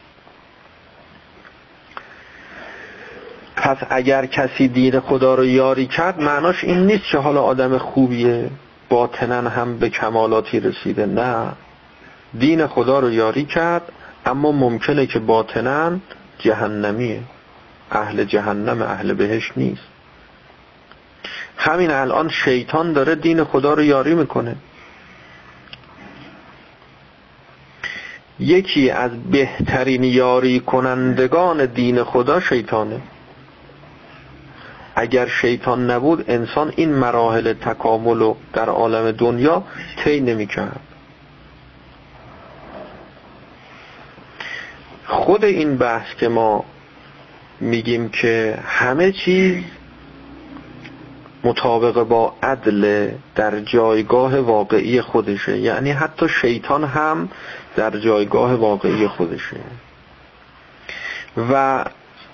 پس 3.55 3.77
اگر 3.89 4.25
کسی 4.25 4.67
دین 4.67 4.99
خدا 4.99 5.35
رو 5.35 5.45
یاری 5.45 5.87
کرد 5.87 6.21
معناش 6.21 6.63
این 6.63 6.85
نیست 6.85 7.03
که 7.11 7.17
حالا 7.17 7.41
آدم 7.41 7.77
خوبیه 7.77 8.49
باطنا 8.89 9.49
هم 9.49 9.77
به 9.77 9.89
کمالاتی 9.89 10.59
رسیده. 10.59 11.05
نه. 11.05 11.51
دین 12.39 12.67
خدا 12.67 12.99
رو 12.99 13.11
یاری 13.11 13.45
کرد 13.45 13.91
اما 14.25 14.51
ممکنه 14.51 15.05
که 15.05 15.19
باطنا 15.19 15.99
جهنمیه. 16.39 17.21
اهل 17.91 18.23
جهنم 18.23 18.81
اهل 18.81 19.13
بهش 19.13 19.51
نیست. 19.57 19.88
همین 21.61 21.91
الان 21.91 22.29
شیطان 22.29 22.93
داره 22.93 23.15
دین 23.15 23.43
خدا 23.43 23.73
رو 23.73 23.83
یاری 23.83 24.15
می‌کنه. 24.15 24.55
یکی 28.39 28.89
از 28.89 29.11
بهترین 29.31 30.03
یاری 30.03 30.59
کنندگان 30.59 31.65
دین 31.65 32.03
خدا 32.03 32.39
شیطانه. 32.39 33.01
اگر 34.95 35.27
شیطان 35.27 35.91
نبود 35.91 36.31
انسان 36.31 36.73
این 36.75 36.95
مراحل 36.95 37.53
تکامل 37.53 38.19
رو 38.19 38.37
در 38.53 38.69
عالم 38.69 39.11
دنیا 39.11 39.63
طی 40.03 40.19
نمی‌کرد. 40.19 40.79
خود 45.07 45.45
این 45.45 45.77
بحث 45.77 46.15
که 46.15 46.27
ما 46.27 46.65
میگیم 47.59 48.09
که 48.09 48.59
همه 48.65 49.11
چیز 49.11 49.63
مطابق 51.43 52.03
با 52.03 52.33
عدل 52.43 53.11
در 53.35 53.59
جایگاه 53.59 54.39
واقعی 54.39 55.01
خودشه. 55.01 55.57
یعنی 55.57 55.91
حتی 55.91 56.29
شیطان 56.29 56.83
هم 56.83 57.29
در 57.75 57.97
جایگاه 57.97 58.53
واقعی 58.53 59.07
خودشه. 59.07 59.57
و 61.37 61.85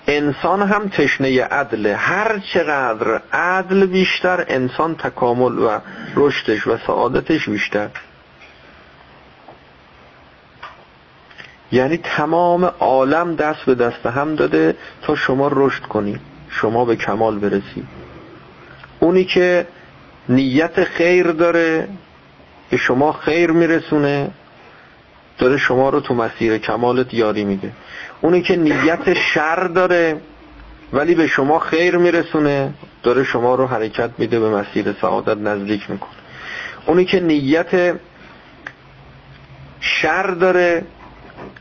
انسان 0.06 0.62
هم 0.62 0.88
تشنه 0.88 1.44
عدل. 1.44 1.86
هر 1.86 2.38
چقدر 2.38 3.20
عدل 3.32 3.86
بیشتر 3.86 4.44
انسان 4.48 4.94
تکامل 4.94 5.58
و 5.58 5.78
رشدش 6.16 6.66
و 6.66 6.78
سعادتش 6.86 7.48
بیشتر. 7.48 7.88
یعنی 11.72 11.96
تمام 11.96 12.64
عالم 12.64 13.34
دست 13.34 13.64
به 13.66 13.74
دست 13.74 14.06
هم 14.06 14.34
داده 14.34 14.76
تا 15.02 15.14
شما 15.14 15.50
رشد 15.52 15.82
کنی 15.82 16.20
شما 16.50 16.84
به 16.84 16.96
کمال 16.96 17.38
برسی. 17.38 17.86
اونی 19.06 19.24
که 19.24 19.66
نیت 20.28 20.84
خیر 20.84 21.26
داره 21.26 21.88
به 22.70 22.76
شما 22.76 23.12
خیر 23.12 23.50
میرسونه 23.50 24.30
داره 25.38 25.56
شما 25.56 25.88
رو 25.88 26.00
تو 26.00 26.14
مسیر 26.14 26.58
کمالت 26.58 27.14
یاری 27.14 27.44
میده. 27.44 27.72
اونی 28.20 28.42
که 28.42 28.56
نیت 28.56 29.14
شر 29.14 29.64
داره 29.64 30.20
ولی 30.92 31.14
به 31.14 31.26
شما 31.26 31.58
خیر 31.58 31.96
میرسونه 31.96 32.74
داره 33.02 33.24
شما 33.24 33.54
رو 33.54 33.66
حرکت 33.66 34.10
میده 34.18 34.40
به 34.40 34.50
مسیر 34.50 34.96
سعادت 35.00 35.36
نزدیک 35.36 35.90
می‌کنه. 35.90 36.10
اونی 36.86 37.04
که 37.04 37.20
نیت 37.20 37.94
شر 39.80 40.26
داره 40.26 40.84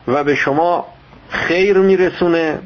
و 0.08 0.24
به 0.24 0.36
شما 0.36 0.86
خیر 1.30 1.78
میرسونه 1.78 2.60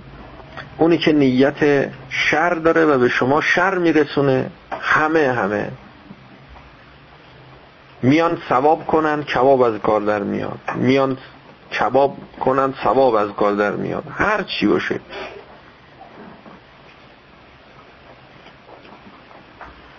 اونی 0.80 0.98
که 0.98 1.14
نیت 1.14 1.90
شر 2.10 2.54
داره 2.54 2.86
و 2.86 2.98
به 3.00 3.10
شما 3.10 3.42
شر 3.42 3.78
میرسونه 3.78 4.52
همه 4.82 5.32
همه. 5.32 5.72
میان 8.02 8.38
ثواب 8.50 8.88
کنن 8.88 9.24
کباب 9.24 9.62
از 9.62 9.80
کار 9.80 10.02
در 10.02 10.20
میاد. 10.20 10.60
میان 10.76 11.18
کباب 11.80 12.18
کنن 12.40 12.74
ثواب 12.84 13.16
از 13.16 13.30
کار 13.30 13.54
در 13.54 13.72
میاد. 13.72 14.04
هر 14.12 14.44
چی 14.44 14.68
باشه. 14.68 15.00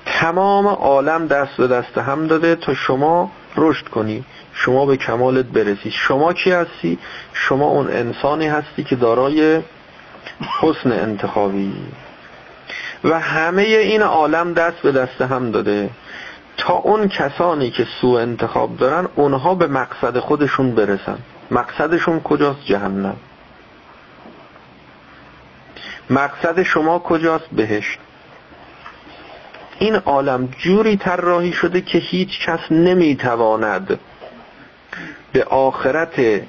تمام 0.07 0.67
عالم 0.67 1.27
دست 1.27 1.57
به 1.57 1.67
دست 1.67 1.99
هم 1.99 2.27
داده 2.27 2.55
تا 2.55 2.75
شما 2.75 3.31
رشد 3.57 3.89
کنی. 3.89 4.25
شما 4.53 4.87
به 4.87 4.97
کمالت 4.97 5.47
برسی. 5.47 5.91
شما 5.91 6.33
کی 6.33 6.51
هستی؟ 6.51 6.99
شما 7.33 7.67
اون 7.67 7.87
انسانی 7.87 8.47
هستی 8.47 8.85
که 8.85 8.97
دارای 8.97 9.63
حسن 10.61 10.93
انتخابی. 10.93 11.73
و 13.05 13.21
همه 13.21 13.63
این 13.63 14.03
عالم 14.03 14.53
دست 14.53 14.83
به 14.83 14.93
دست 14.93 15.21
هم 15.21 15.51
داده. 15.51 15.91
تا 16.57 16.75
اون 16.75 17.09
کسانی 17.09 17.71
که 17.71 17.87
سوء 18.01 18.21
انتخاب 18.21 18.77
دارن 18.77 19.09
اونها 19.15 19.55
به 19.55 19.67
مقصد 19.67 20.19
خودشون 20.19 20.75
برسن. 20.75 21.19
مقصدشون 21.51 22.21
کجاست؟ 22.21 22.65
جهنم. 22.65 23.17
مقصد 26.11 26.63
شما 26.63 26.99
کجاست؟ 26.99 27.49
بهشت. 27.53 27.99
این 29.79 29.95
عالم 29.95 30.49
جوری 30.59 30.97
طراحی 30.97 31.53
شده 31.53 31.81
که 31.81 31.99
هیچ 31.99 32.47
کس 32.47 32.61
نمی‌تواند 32.71 33.99
به 35.33 35.45
آخرت 35.45 36.43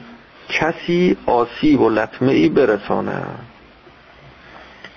کسی 0.50 1.18
آسیب 1.26 1.82
و 1.82 1.90
لطمه 1.90 2.32
ای 2.32 2.50
برسانه 2.50 3.24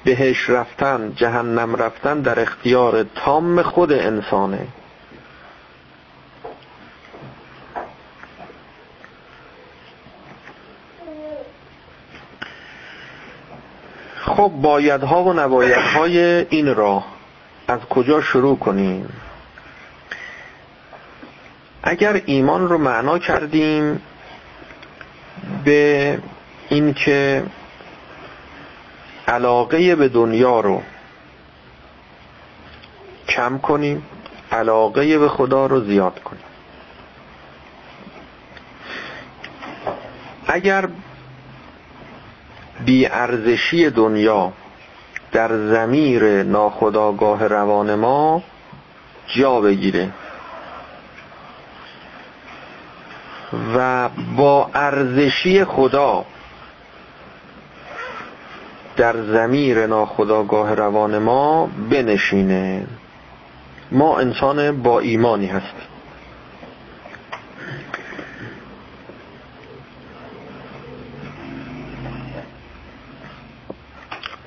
بهش 0.04 0.50
رفتن 0.50 1.12
جهنم 1.16 1.76
رفتن 1.76 2.20
در 2.20 2.40
اختیار 2.40 3.02
تام 3.02 3.62
خود 3.62 3.92
انسانه. 3.92 4.66
خب 14.20 14.52
بایدها 14.62 15.24
و 15.24 15.32
نبایدهای 15.32 16.18
این 16.48 16.74
راه. 16.74 17.06
از 17.68 17.80
کجا 17.80 18.20
شروع 18.20 18.58
کنیم؟ 18.58 19.08
اگر 21.82 22.22
ایمان 22.26 22.68
رو 22.68 22.78
معنا 22.78 23.18
کردیم 23.18 24.02
به 25.64 26.18
اینکه 26.68 27.42
علاقه 29.28 29.94
به 29.94 30.08
دنیا 30.08 30.60
رو 30.60 30.82
کم 33.28 33.58
کنیم 33.58 34.02
علاقه 34.52 35.18
به 35.18 35.28
خدا 35.28 35.66
رو 35.66 35.80
زیاد 35.80 36.20
کنیم. 36.22 36.44
اگر 40.46 40.88
بیارزشی 42.84 43.90
دنیا 43.90 44.52
در 45.32 45.48
زمیر 45.48 46.42
ناخداگاه 46.42 47.46
روان 47.46 47.94
ما 47.94 48.42
جا 49.26 49.60
بگیره 49.60 50.10
و 53.76 54.08
با 54.36 54.70
ارزشی 54.74 55.64
خدا 55.64 56.24
در 58.96 59.22
زمیر 59.22 59.86
ناخداگاه 59.86 60.74
روان 60.74 61.18
ما 61.18 61.70
بنشینه. 61.90 62.86
ما 63.92 64.18
انسان 64.18 64.82
با 64.82 65.00
ایمانی 65.00 65.46
هستیم. 65.46 65.88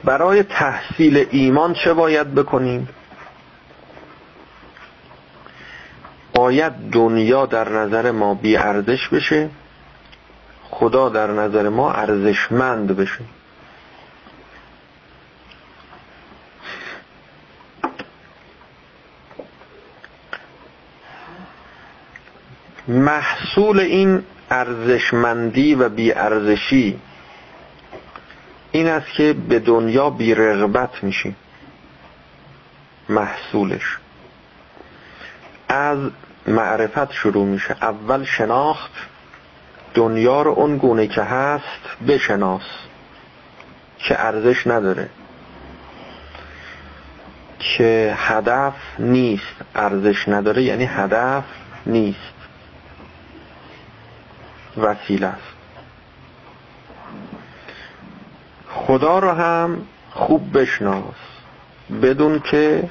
برای 0.04 0.43
تحصیل 0.43 1.28
ایمان 1.32 1.74
چه 1.74 1.93
باید 1.93 2.36
بکنیم؟ 2.36 2.89
باید 6.34 6.74
دنیا 6.91 7.45
در 7.45 7.70
نظر 7.70 8.12
ما 8.12 8.34
بی 8.34 8.58
ارزش 8.58 9.08
بشه 9.08 9.50
خدا 10.70 11.10
در 11.10 11.28
نظر 11.28 11.70
ما 11.70 11.91
ارزشمند 11.91 12.98
بشه. 12.98 13.20
محصول 22.88 23.80
این 23.80 24.24
ارزشمندی 24.50 25.76
و 25.76 25.90
بیارزشی 25.90 27.00
این 28.72 28.88
است 28.88 29.12
که 29.12 29.34
به 29.34 29.60
دنیا 29.60 30.10
بی 30.10 30.34
رغبت 30.34 31.04
میشیم. 31.04 31.36
محصولش. 33.10 33.98
از 35.70 36.00
معرفت 36.48 37.12
شروع 37.12 37.46
میشه. 37.46 37.76
اول 37.82 38.24
شناخت 38.24 38.92
دنیا 39.94 40.42
رو 40.42 40.52
اون 40.52 40.78
گونه 40.78 41.08
که 41.08 41.22
هست 41.22 42.04
بشناس. 42.08 42.62
که 43.98 44.26
ارزش 44.26 44.68
نداره. 44.68 45.10
که 47.60 48.16
هدف 48.18 48.74
نیست. 49.00 49.56
ارزش 49.76 50.30
نداره 50.30 50.64
یعنی 50.64 50.86
هدف 50.86 51.44
نیست. 51.86 52.37
وسیله 54.78 55.28
است. 55.28 55.57
خدا 58.69 59.19
رو 59.19 59.32
هم 59.32 59.82
خوب 60.11 60.57
بشناس 60.57 61.15
بدون 62.01 62.39
که 62.39 62.89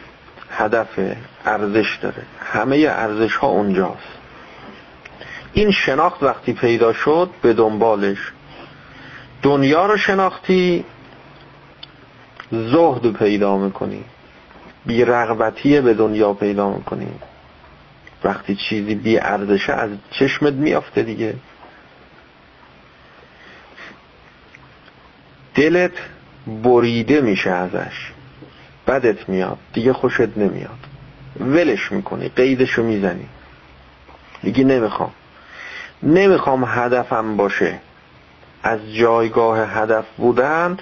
هدف 0.50 1.00
ارزش 1.44 1.98
داره. 2.02 2.22
همه 2.40 2.76
ارزش 2.76 3.36
ها 3.36 3.48
اونجاست. 3.48 4.16
این 5.52 5.70
شناخت 5.70 6.22
وقتی 6.22 6.52
پیدا 6.52 6.92
شد 6.92 7.30
به 7.42 7.52
دنبالش 7.52 8.32
دنیا 9.42 9.86
رو 9.86 9.96
شناختی 9.96 10.84
زهد 12.50 13.12
پیدا 13.12 13.56
می‌کنی. 13.56 14.04
بی 14.86 15.04
رغبتی 15.04 15.80
به 15.80 15.94
دنیا 15.94 16.32
پیدا 16.32 16.70
می‌کنی. 16.70 17.08
وقتی 18.24 18.56
چیزی 18.56 18.94
بی 18.94 19.18
ارزشه 19.18 19.72
از 19.72 19.90
چشمت 20.10 20.52
میافته 20.52 21.02
دیگه. 21.02 21.34
دلت 25.56 25.92
بریده 26.46 27.20
میشه 27.20 27.50
ازش. 27.50 28.12
بدت 28.86 29.28
میاد. 29.28 29.58
دیگه 29.72 29.92
خوشت 29.92 30.36
نمیاد. 30.38 30.78
ولش 31.40 31.92
می‌کنی. 31.92 32.28
قیدشو 32.28 32.82
می‌زنی. 32.82 33.28
میگی 34.42 34.64
نمی‌خوام. 34.64 35.12
نمی‌خوام 36.02 36.64
هدفم 36.64 37.36
باشه. 37.36 37.80
از 38.62 38.94
جایگاه 38.94 39.58
هدف 39.58 40.04
بودن 40.16 40.78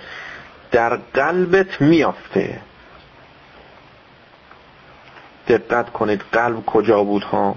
در 0.71 0.97
قلبت 0.97 1.81
میافته. 1.81 2.61
دقت 5.49 5.91
کنید 5.91 6.23
قلب 6.33 6.65
کجا 6.67 7.05
بود 7.05 7.23
ها. 7.23 7.57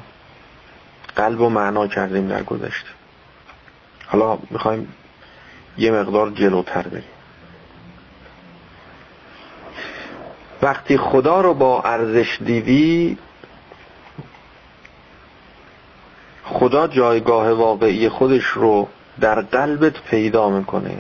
قلب 1.16 1.42
و 1.42 1.50
معنا 1.50 1.88
کردیم 1.88 2.28
در 2.28 2.44
گذشته. 2.44 2.90
حالا 4.08 4.38
می‌خوایم 4.50 4.94
یه 5.78 5.92
مقدار 5.92 6.30
جلوتر 6.30 6.82
بریم. 6.82 7.04
وقتی 10.62 10.98
خدا 10.98 11.42
رو 11.42 11.54
با 11.54 11.82
ارزش 11.82 12.38
دیدی 12.46 13.18
خدا 16.44 16.88
جایگاه 16.88 17.52
واقعی 17.52 18.10
خودش 18.10 18.44
رو 18.44 18.88
در 19.20 19.42
قلبت 19.42 20.02
پیدا 20.02 20.50
می‌کنه. 20.50 20.98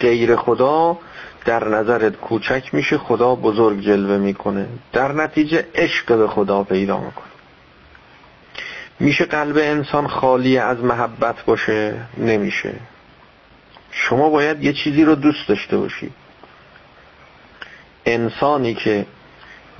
غیر 0.00 0.36
خدا 0.36 0.98
در 1.44 1.68
نظرت 1.68 2.16
کوچک 2.16 2.74
میشه 2.74 2.98
خدا 2.98 3.34
بزرگ 3.34 3.80
جلوه 3.80 4.18
می‌کنه. 4.18 4.66
در 4.92 5.12
نتیجه 5.12 5.66
عشق 5.74 6.16
به 6.16 6.28
خدا 6.28 6.62
پیدا 6.62 6.96
می‌کنه. 6.98 7.26
میشه 9.00 9.24
قلب 9.24 9.56
انسان 9.56 10.06
خالی 10.06 10.58
از 10.58 10.84
محبت 10.84 11.44
باشه؟ 11.44 11.94
نمیشه. 12.18 12.74
شما 13.98 14.30
باید 14.30 14.64
یه 14.64 14.72
چیزی 14.72 15.04
رو 15.04 15.14
دوست 15.14 15.48
داشته 15.48 15.76
باشی. 15.76 16.10
انسانی 18.06 18.74
که 18.74 19.06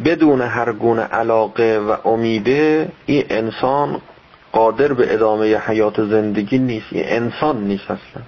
بدون 0.04 0.40
هر 0.40 0.72
گونه 0.72 1.02
علاقه 1.02 1.78
و 1.78 2.08
امیده 2.08 2.92
این 3.06 3.24
انسان 3.30 4.00
قادر 4.52 4.92
به 4.92 5.14
ادامه 5.14 5.56
حیات 5.56 6.04
زندگی 6.04 6.58
نیست. 6.58 6.86
این 6.90 7.04
انسان 7.06 7.64
نیست 7.64 7.84
اصلا. 7.84 8.22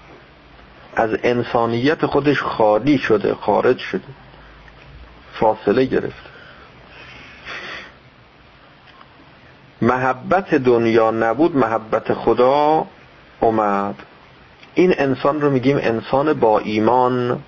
از 0.97 1.11
انسانیت 1.23 2.07
خودش 2.07 2.43
خالی 2.43 2.99
شده 2.99 3.35
خارج 3.35 3.79
شده. 3.79 4.09
فاصله 5.33 5.85
گرفته. 5.85 6.29
محبت 9.83 10.55
دنیا 10.55 11.11
نبود 11.11 11.57
محبت 11.57 12.15
خدا 12.15 12.87
اومد. 13.41 13.95
این 14.79 14.95
انسان 14.99 15.41
رو 15.41 15.51
میگیم 15.51 15.77
انسان 15.77 16.33
با 16.33 16.59
ایمان. 16.59 17.43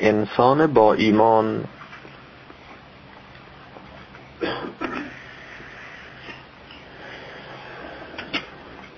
انسان 0.00 0.66
با 0.66 0.94
ایمان. 0.94 1.64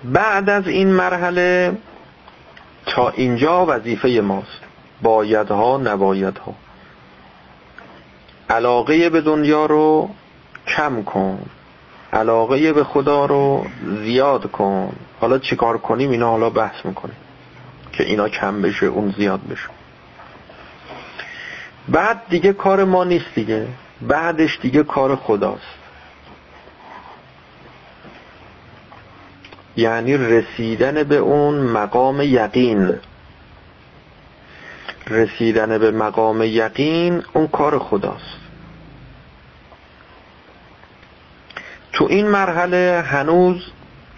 بعد 0.04 0.50
از 0.50 0.68
این 0.68 0.88
مرحله 0.88 1.76
تا 2.86 3.10
اینجا 3.10 3.66
وظیفه 3.66 4.08
ماست. 4.08 4.60
بایدها 5.02 5.76
نبایدها. 5.76 6.54
علاقه 8.50 9.10
به 9.10 9.20
دنیا 9.20 9.66
رو 9.66 10.10
کم 10.66 11.02
کن. 11.02 11.38
علاقه 12.12 12.72
به 12.72 12.84
خدا 12.84 13.26
رو 13.26 13.66
زیاد 14.04 14.50
کن. 14.50 14.96
حالا 15.20 15.38
چیکار 15.38 15.78
کنیم؟ 15.78 16.10
اینا 16.10 16.30
حالا 16.30 16.50
بحث 16.50 16.84
می‌کنیم 16.86 17.16
که 17.92 18.04
اینا 18.04 18.28
کم 18.28 18.62
بشه 18.62 18.86
اون 18.86 19.14
زیاد 19.16 19.40
بشه. 19.50 19.68
بعد 21.88 22.22
دیگه 22.28 22.52
کار 22.52 22.84
ما 22.84 23.04
نیست 23.04 23.34
دیگه. 23.34 23.66
بعدش 24.00 24.58
دیگه 24.62 24.82
کار 24.82 25.16
خداست. 25.16 25.80
یعنی 29.76 30.16
رسیدن 30.16 31.02
به 31.02 31.16
اون 31.16 31.54
مقام 31.54 32.20
یقین. 32.20 32.94
رسیدن 35.06 35.78
به 35.78 35.90
مقام 35.90 36.42
یقین 36.42 37.22
اون 37.32 37.48
کار 37.48 37.78
خداست. 37.78 38.40
تو 41.92 42.06
این 42.10 42.28
مرحله 42.28 43.04
هنوز 43.06 43.62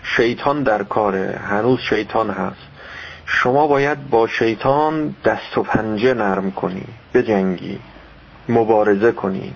شیطان 0.03 0.63
در 0.63 0.83
کاره. 0.83 1.41
هنوز 1.45 1.81
شیطان 1.81 2.31
هست. 2.31 2.67
شما 3.27 3.67
باید 3.67 4.11
با 4.11 4.27
شیطان 4.27 5.15
دست 5.25 5.59
و 5.59 5.63
پنجه 5.63 6.15
نرم 6.15 6.51
کنی 6.51 6.85
بجنگی 7.15 7.79
مبارزه 8.49 9.13
کنی 9.13 9.53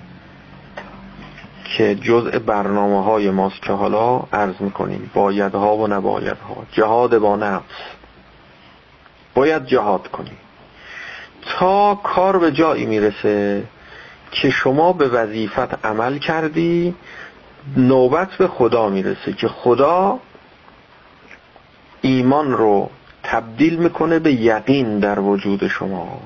که 1.65 1.95
جزء 1.95 2.39
برنامه 2.39 3.05
های 3.05 3.31
ماست 3.31 3.63
که 3.63 3.73
حالا 3.73 4.23
عرض 4.33 4.55
می‌کنیم. 4.61 5.11
بایدها 5.15 5.77
و 5.77 5.87
نبایدها. 5.87 6.57
جهاد 6.73 7.19
با 7.19 7.37
نفس. 7.37 7.75
باید 9.35 9.67
جهاد 9.67 10.09
کنی. 10.09 10.37
تا 11.43 11.95
کار 11.95 12.39
به 12.39 12.53
جایی 12.53 12.87
می‌رسه 12.87 13.65
که 14.31 14.51
شما 14.51 14.93
به 14.93 15.09
وظیفت 15.09 15.87
عمل 15.87 16.19
کردی 16.19 16.95
نوبت 17.77 18.29
به 18.31 18.49
خدا 18.49 18.89
می‌رسه 18.89 19.33
که 19.33 19.49
خدا 19.49 20.19
ایمان 22.07 22.53
رو 22.53 22.91
تبدیل 23.23 23.77
می‌کنه 23.77 24.19
به 24.19 24.33
یقین 24.33 24.99
در 24.99 25.21
وجود 25.21 25.69
شما 25.69 26.21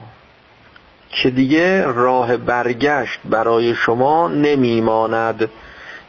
که 1.10 1.30
دیگه 1.30 1.84
راه 1.86 2.36
برگشت 2.36 3.18
برای 3.24 3.74
شما 3.74 4.28
نمیماند. 4.28 5.50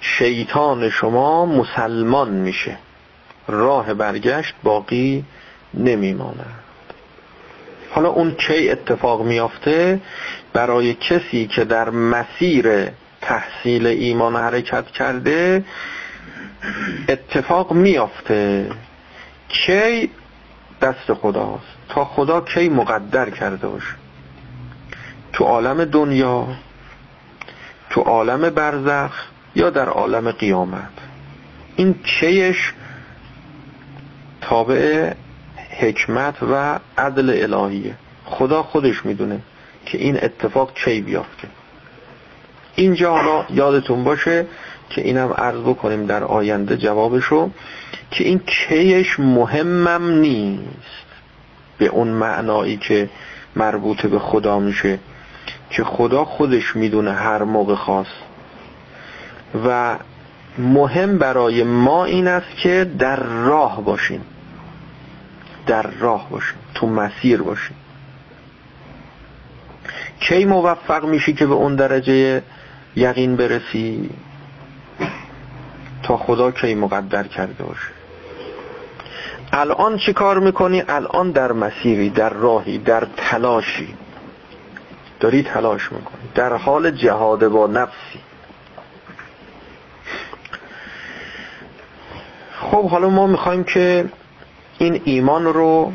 شیطان 0.01 0.89
شما 0.89 1.45
مسلمان 1.45 2.29
میشه. 2.29 2.77
راه 3.47 3.93
برگشت 3.93 4.53
باقی 4.63 5.25
نمیماند. 5.73 6.59
حالا 7.91 8.09
اون 8.09 8.31
کی 8.31 8.69
اتفاق 8.69 9.21
میافته؟ 9.21 9.99
برای 10.53 10.93
کسی 10.93 11.47
که 11.47 11.63
در 11.63 11.89
مسیر 11.89 12.89
تحصیل 13.21 13.87
ایمان 13.87 14.35
حرکت 14.35 14.85
کرده 14.85 15.63
اتفاق 17.09 17.73
میافته. 17.73 18.69
کی 19.51 20.09
دست 20.81 21.13
خداست؟ 21.13 21.65
تا 21.89 22.05
خدا 22.05 22.41
کی 22.41 22.69
مقدر 22.69 23.29
کرده 23.29 23.67
باشه؟ 23.67 23.95
تو 25.33 25.43
عالم 25.43 25.85
دنیا 25.85 26.47
تو 27.89 28.01
عالم 28.01 28.49
برزخ 28.49 29.25
یا 29.55 29.69
در 29.69 29.89
عالم 29.89 30.31
قیامت؟ 30.31 30.91
این 31.75 31.95
کیش 32.03 32.73
تابع 34.41 35.13
حکمت 35.79 36.35
و 36.43 36.79
عدل 36.97 37.53
الهیه. 37.53 37.95
خدا 38.25 38.63
خودش 38.63 39.05
می‌دونه 39.05 39.39
که 39.85 39.97
این 39.97 40.23
اتفاق 40.23 40.73
کی 40.73 41.01
بیافته. 41.01 41.47
اینجا 42.75 43.11
حالا 43.11 43.45
یادتون 43.49 44.03
باشه 44.03 44.45
که 44.95 45.01
اینم 45.01 45.33
عرض 45.37 45.61
بکنیم 45.61 46.05
در 46.05 46.23
آینده 46.23 46.77
جوابشو 46.77 47.49
که 48.11 48.23
این 48.23 48.39
کیش 48.39 49.19
مهمم 49.19 50.11
نیست 50.11 51.05
به 51.77 51.87
اون 51.87 52.07
معنایی 52.07 52.77
که 52.77 53.09
مربوط 53.55 54.05
به 54.05 54.19
خدا 54.19 54.59
میشه 54.59 54.99
که 55.69 55.83
خدا 55.83 56.25
خودش 56.25 56.75
می‌دونه 56.75 57.11
هر 57.11 57.43
موقع 57.43 57.75
خواست. 57.75 58.21
و 59.65 59.97
مهم 60.57 61.17
برای 61.17 61.63
ما 61.63 62.05
این 62.05 62.27
است 62.27 62.55
که 62.63 62.91
در 62.99 63.23
راه 63.23 63.85
باشیم. 63.85 64.21
در 65.67 65.81
راه 65.99 66.29
باشیم 66.29 66.57
تو 66.73 66.87
مسیر 66.87 67.41
باشیم. 67.41 67.75
کی 70.19 70.45
موفق 70.45 71.05
میشی 71.05 71.33
که 71.33 71.45
به 71.45 71.53
اون 71.53 71.75
درجه 71.75 72.43
یقین 72.95 73.35
برسی؟ 73.35 74.09
تا 76.03 76.17
خدا 76.17 76.51
کی 76.51 76.75
مقدر 76.75 77.23
کرده 77.27 77.63
باشه. 77.63 77.91
الان 79.53 79.97
چی 79.97 80.13
کار 80.13 80.39
می‌کنی؟ 80.39 80.83
الان 80.87 81.31
در 81.31 81.51
مسیری 81.51 82.09
در 82.09 82.29
راهی 82.29 82.77
در 82.77 83.07
تلاشی. 83.17 83.95
داری 85.19 85.43
تلاش 85.43 85.91
می‌کنی. 85.91 86.29
در 86.35 86.53
حال 86.53 86.91
جهاد 86.91 87.47
با 87.47 87.67
نفسی. 87.67 88.19
خب 92.59 92.89
حالا 92.89 93.09
ما 93.09 93.27
می‌خوایم 93.27 93.63
که 93.63 94.05
این 94.77 95.01
ایمان 95.05 95.45
رو 95.45 95.93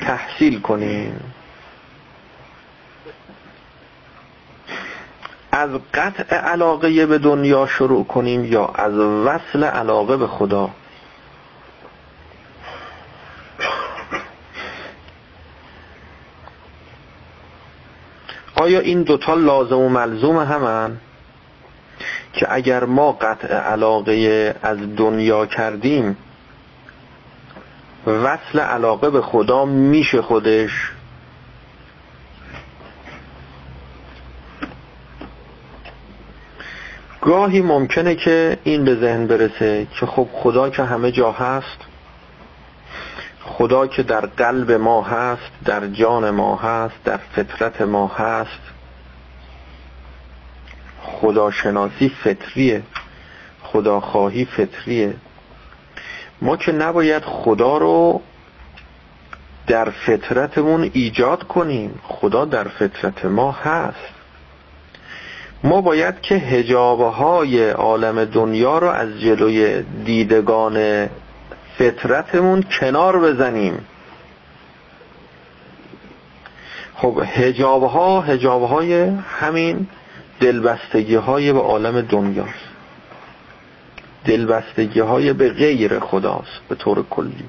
تحصیل 0.00 0.60
کنیم. 0.60 1.20
از 5.52 5.70
قطع 5.94 6.36
علاقه 6.36 7.06
به 7.06 7.18
دنیا 7.18 7.66
شروع 7.66 8.04
کنیم 8.04 8.44
یا 8.44 8.66
از 8.66 8.94
وصل 8.98 9.64
علاقه 9.64 10.16
به 10.16 10.26
خدا؟ 10.26 10.70
آیا 18.56 18.80
این 18.80 19.02
دوتا 19.02 19.34
لازم 19.34 19.78
و 19.78 19.88
ملزوم 19.88 20.38
همن 20.38 20.96
که 22.32 22.46
اگر 22.50 22.84
ما 22.84 23.12
قطع 23.12 23.54
علاقه 23.54 24.54
از 24.62 24.78
دنیا 24.96 25.46
کردیم 25.46 26.16
وصل 28.06 28.60
علاقه 28.60 29.10
به 29.10 29.22
خدا 29.22 29.64
میشه 29.64 30.22
خودش؟ 30.22 30.92
گاهی 37.22 37.60
ممکنه 37.60 38.14
که 38.14 38.58
این 38.64 38.84
به 38.84 38.94
ذهن 38.94 39.26
برسه 39.26 39.86
که 40.00 40.06
خب 40.06 40.28
خدا 40.32 40.70
که 40.70 40.82
همه 40.82 41.10
جا 41.10 41.32
هست 41.32 41.78
خدا 43.44 43.86
که 43.86 44.02
در 44.02 44.20
قلب 44.26 44.72
ما 44.72 45.02
هست 45.02 45.52
در 45.64 45.86
جان 45.86 46.30
ما 46.30 46.56
هست 46.56 46.94
در 47.04 47.16
فطرت 47.16 47.82
ما 47.82 48.06
هست. 48.06 48.60
خداشناسی 51.02 52.08
فطریه 52.08 52.82
خداخواهی 53.62 54.44
فطریه. 54.44 55.14
ما 56.42 56.56
که 56.56 56.72
نباید 56.72 57.22
خدا 57.24 57.76
رو 57.76 58.22
در 59.66 59.90
فطرتمون 59.90 60.90
ایجاد 60.92 61.42
کنیم 61.42 62.00
خدا 62.02 62.44
در 62.44 62.68
فطرت 62.68 63.24
ما 63.24 63.52
هست. 63.52 64.21
ما 65.64 65.80
باید 65.80 66.20
که 66.20 66.34
هجابه 66.34 67.04
های 67.04 67.70
عالم 67.70 68.24
دنیا 68.24 68.78
رو 68.78 68.88
از 68.88 69.20
جلوی 69.20 69.82
دیدگان 69.82 71.08
فطرتمون 71.78 72.62
کنار 72.62 73.20
بزنیم. 73.20 73.86
خب 76.94 77.22
هجاب 77.24 77.82
ها 77.82 78.20
هجاب 78.20 78.62
های 78.62 79.02
همین 79.40 79.86
دلبستگی 80.40 81.14
های 81.14 81.52
به 81.52 81.60
عالم 81.60 82.00
دنیاست. 82.00 82.72
دلبستگی 84.24 85.00
های 85.00 85.32
به 85.32 85.52
غیر 85.52 85.98
خداست 85.98 86.60
به 86.68 86.74
طور 86.74 87.04
کلی. 87.10 87.44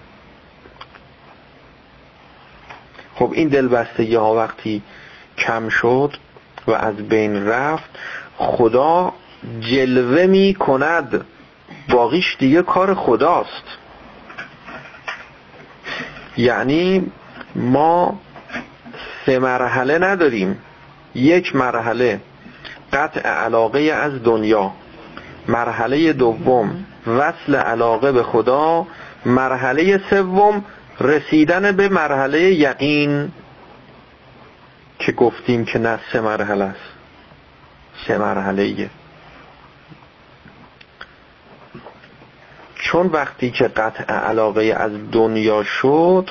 خب 3.16 3.32
این 3.34 3.48
دلبستگی 3.48 4.16
ها 4.16 4.36
وقتی 4.36 4.82
کم 5.38 5.70
شد 5.70 6.14
و 6.68 6.72
از 6.72 6.96
بین 6.96 7.48
رفت 7.48 7.90
خدا 8.38 9.14
جلوه 9.60 10.26
می 10.26 10.54
کند. 10.54 11.26
باقیش 11.90 12.36
دیگه 12.40 12.62
کار 12.62 12.94
خداست. 12.94 13.64
یعنی 16.38 17.12
ما 17.56 18.20
سه 19.26 19.40
مرحله 19.40 19.98
نداریم. 19.98 20.60
یک 21.16 21.56
مرحله 21.56 22.20
قطع 22.94 23.30
علاقه 23.30 23.80
از 23.80 24.24
دنیا. 24.24 24.72
مرحله 25.48 26.14
دوم 26.14 26.86
وصل 27.08 27.56
علاقه 27.56 28.12
به 28.12 28.24
خدا. 28.24 28.88
مرحله 29.26 30.02
سوم 30.10 30.66
رسیدن 31.02 31.72
به 31.72 31.90
مرحله 31.90 32.42
یقین. 32.42 33.32
که 35.06 35.12
گفتیم 35.12 35.66
که 35.66 35.80
نه 35.80 36.00
سه 36.12 36.22
مرحله 36.22 36.64
است. 36.64 36.94
سه 38.08 38.18
مرحله 38.18 38.62
ایه. 38.62 38.90
چون 42.76 43.08
وقتی 43.08 43.52
که 43.52 43.68
قطع 43.68 44.14
علاقه 44.14 44.64
از 44.64 44.92
دنیا 45.12 45.64
شد 45.64 46.30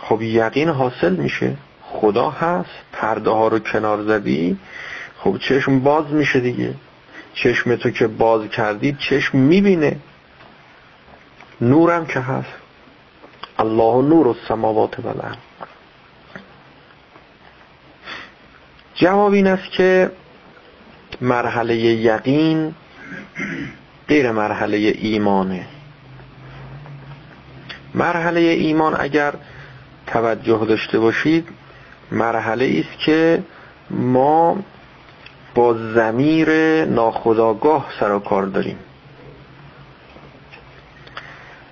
خب 0.00 0.22
یقین 0.22 0.68
حاصل 0.68 1.16
میشه. 1.16 1.56
خدا 1.82 2.30
هست 2.30 2.70
پرده 2.92 3.30
ها 3.30 3.48
رو 3.48 3.58
کنار 3.58 4.02
زدی 4.02 4.58
خب 5.18 5.38
چشم 5.38 5.80
باز 5.80 6.12
میشه 6.12 6.40
دیگه. 6.40 6.74
چشم 7.34 7.76
تو 7.76 7.90
که 7.90 8.06
باز 8.06 8.48
کردی 8.48 8.96
چشم 9.00 9.38
می‌بینه. 9.38 9.96
نورم 11.60 12.06
که 12.06 12.20
هست. 12.20 12.54
الله 13.58 14.08
نور 14.08 14.28
السماوات 14.28 14.98
و 15.00 15.08
الارض 15.08 15.47
جواب 18.98 19.32
این 19.32 19.46
است 19.46 19.70
که 19.70 20.10
مرحله 21.20 21.76
یقین 21.76 22.74
غیر 24.08 24.30
مرحله 24.30 24.76
ایمانه. 24.76 25.66
مرحله 27.94 28.40
ایمان 28.40 28.96
اگر 28.98 29.34
توجه 30.06 30.64
داشته 30.68 30.98
باشید 30.98 31.48
مرحله 32.12 32.84
است 32.84 32.98
که 32.98 33.42
ما 33.90 34.56
با 35.54 35.74
زمیر 35.94 36.50
ناخداگاه 36.84 37.86
سر 38.00 38.12
و 38.12 38.18
کار 38.18 38.46
داریم. 38.46 38.78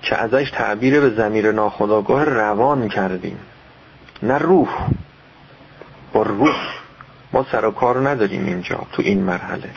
که 0.02 0.16
ازش 0.16 0.50
تعبیر 0.50 1.00
به 1.00 1.10
زمیر 1.10 1.52
ناخداگاه 1.52 2.24
روان 2.24 2.88
کردیم. 2.88 3.38
نه 4.22 4.38
روح. 4.38 4.68
با 6.12 6.22
روح. 6.22 6.75
ما 7.32 7.46
سر 7.52 7.64
و 7.64 7.70
کار 7.70 8.08
نداریم 8.08 8.46
اینجا 8.46 8.86
تو 8.92 9.02
این 9.02 9.22
مرحله. 9.22 9.70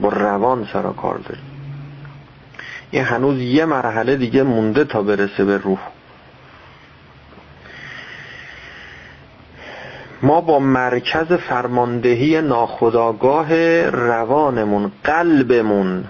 با 0.00 0.08
روان 0.08 0.68
سر 0.72 0.86
و 0.86 0.92
کار 0.92 1.18
داریم. 1.18 1.44
این 2.90 3.04
هنوز 3.04 3.38
یه 3.38 3.64
مرحله 3.64 4.16
دیگه 4.16 4.42
مونده 4.42 4.84
تا 4.84 5.02
برسه 5.02 5.44
به 5.44 5.58
روح. 5.58 5.78
ما 10.22 10.40
با 10.40 10.58
مرکز 10.58 11.32
فرماندهی 11.32 12.40
ناخداگاه 12.40 13.82
روانمون 13.90 14.92
قلبمون 15.04 16.04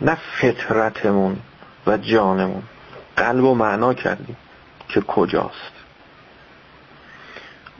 نه 0.00 0.18
فطرتمون 0.40 1.36
و 1.86 1.96
جانمون. 1.96 2.62
قلب 3.16 3.44
و 3.44 3.54
معنا 3.54 3.94
کردیم 3.94 4.36
که 4.88 5.00
کجاست. 5.00 5.79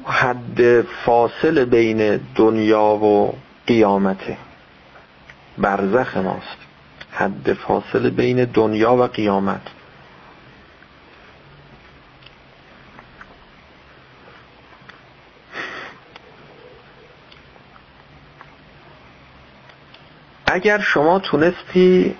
حد 0.06 0.82
فاصل 0.82 1.64
بین 1.64 2.20
دنیا 2.34 2.82
و 2.82 3.34
قیامته 3.66 4.36
برزخ 5.58 6.16
ماست. 6.16 6.56
حد 7.12 7.52
فاصل 7.52 8.10
بین 8.10 8.44
دنیا 8.44 8.94
و 8.94 9.02
قیامت. 9.02 9.60
اگر 20.46 20.80
شما 20.80 21.18
تونستی 21.18 22.14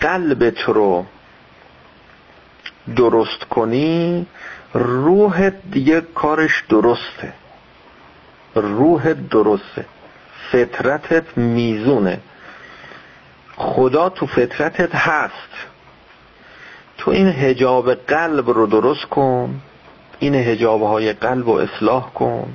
قلبت 0.00 0.60
رو 0.60 1.06
درست 2.96 3.44
کنی 3.50 4.26
روح 4.74 5.50
دیگه 5.50 6.00
کارش 6.00 6.64
درسته. 6.68 7.32
روح 8.54 9.12
درسته. 9.12 9.84
فطرتت 10.52 11.38
میزونه. 11.38 12.20
خدا 13.56 14.08
تو 14.08 14.26
فطرتت 14.26 14.94
هست. 14.94 15.52
تو 16.98 17.10
این 17.10 17.28
هجاب 17.28 17.94
قلب 17.94 18.50
رو 18.50 18.66
درست 18.66 19.04
کن. 19.04 19.60
این 20.18 20.34
هجاب 20.34 20.82
های 20.82 21.12
قلب 21.12 21.46
رو 21.46 21.52
اصلاح 21.52 22.10
کن. 22.10 22.54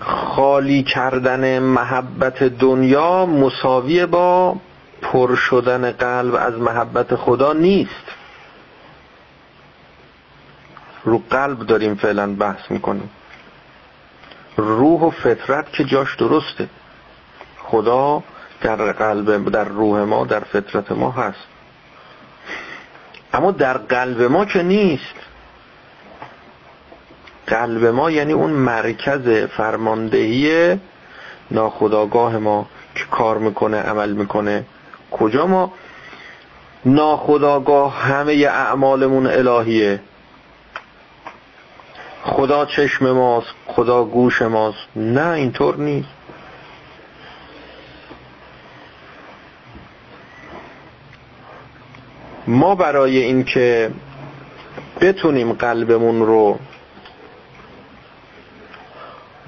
خالی 0.00 0.82
کردن 0.82 1.58
محبت 1.58 2.42
دنیا 2.42 3.26
مساوی 3.26 4.06
با 4.06 4.56
پر 5.14 5.34
شدن 5.34 5.92
قلب 5.92 6.34
از 6.34 6.54
محبت 6.54 7.14
خدا 7.14 7.52
نیست. 7.52 8.06
رو 11.04 11.22
قلب 11.30 11.58
داریم 11.58 11.94
فعلا 11.94 12.34
بحث 12.34 12.70
می‌کنیم. 12.70 13.10
روح 14.56 15.00
و 15.00 15.10
فطرت 15.10 15.72
که 15.72 15.84
جاش 15.84 16.16
درسته. 16.16 16.68
خدا 17.58 18.22
در 18.60 18.92
قلب 18.92 19.50
در 19.50 19.64
روح 19.64 20.00
ما 20.00 20.24
در 20.24 20.40
فطرت 20.40 20.92
ما 20.92 21.10
هست. 21.10 21.46
اما 23.32 23.50
در 23.50 23.78
قلب 23.78 24.22
ما 24.22 24.44
که 24.44 24.62
نیست. 24.62 25.14
قلب 27.46 27.84
ما 27.84 28.10
یعنی 28.10 28.32
اون 28.32 28.50
مرکز 28.50 29.28
فرماندهی 29.56 30.78
ناخداگاه 31.50 32.38
ما 32.38 32.66
که 32.94 33.04
کار 33.10 33.38
می‌کنه 33.38 33.76
عمل 33.76 34.12
می‌کنه. 34.12 34.64
کجا 35.18 35.46
ما 35.46 35.72
ناخداگاه 36.84 37.94
همه 37.94 38.32
اعمالمون 38.32 39.26
الهیه. 39.26 40.00
خدا 42.22 42.66
چشم 42.66 43.10
ماست 43.10 43.54
خدا 43.66 44.04
گوش 44.04 44.42
ماست. 44.42 44.78
نه 44.96 45.28
اینطور 45.28 45.76
نیست. 45.76 46.08
ما 52.46 52.74
برای 52.74 53.18
اینکه 53.18 53.90
بتونیم 55.00 55.52
قلبمون 55.52 56.26
رو 56.26 56.58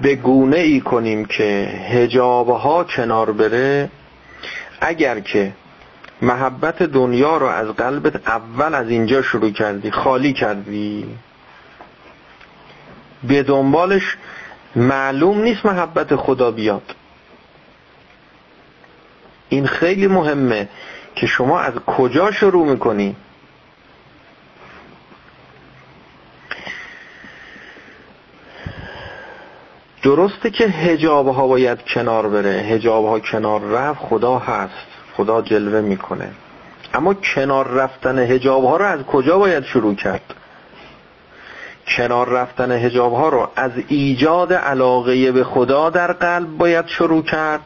به 0.01 0.15
گونه 0.15 0.57
ای 0.57 0.81
کنیم 0.81 1.25
که 1.25 1.69
هجابها 1.89 2.83
کنار 2.83 3.31
بره 3.31 3.89
اگر 4.81 5.19
که 5.19 5.53
محبت 6.21 6.83
دنیا 6.83 7.37
رو 7.37 7.45
از 7.45 7.67
قلبت 7.67 8.27
اول 8.27 8.75
از 8.75 8.89
اینجا 8.89 9.21
شروع 9.21 9.49
کردی 9.49 9.91
خالی 9.91 10.33
کردی 10.33 11.05
به 13.23 13.43
دنبالش 13.43 14.17
معلوم 14.75 15.41
نیست 15.41 15.65
محبت 15.65 16.15
خدا 16.15 16.51
بیاد. 16.51 16.95
این 19.49 19.67
خیلی 19.67 20.07
مهمه 20.07 20.69
که 21.15 21.27
شما 21.27 21.59
از 21.59 21.73
کجا 21.73 22.31
شروع 22.31 22.67
می‌کنی؟ 22.67 23.15
درسته 30.07 30.49
که 30.49 30.63
هجاب 30.63 31.27
ها 31.27 31.47
باید 31.47 31.85
کنار 31.85 32.29
بره. 32.29 32.49
هجاب 32.49 33.05
ها 33.05 33.19
کنار 33.19 33.61
رفت 33.61 33.99
خدا 33.99 34.37
هست. 34.39 34.87
خدا 35.17 35.41
جلوه 35.41 35.81
می‌کنه. 35.81 36.31
اما 36.93 37.13
کنار 37.13 37.67
رفتن 37.67 38.19
هجاب 38.19 38.65
ها 38.65 38.77
رو 38.77 38.85
از 38.85 39.03
کجا 39.03 39.37
باید 39.37 39.63
شروع 39.63 39.95
کرد؟ 39.95 40.33
کنار 41.97 42.29
رفتن 42.29 42.71
هجاب 42.71 43.13
ها 43.13 43.29
رو 43.29 43.49
از 43.55 43.71
ایجاد 43.87 44.53
علاقه 44.53 45.31
به 45.31 45.43
خدا 45.43 45.89
در 45.89 46.13
قلب 46.13 46.57
باید 46.57 46.87
شروع 46.87 47.23
کرد 47.23 47.61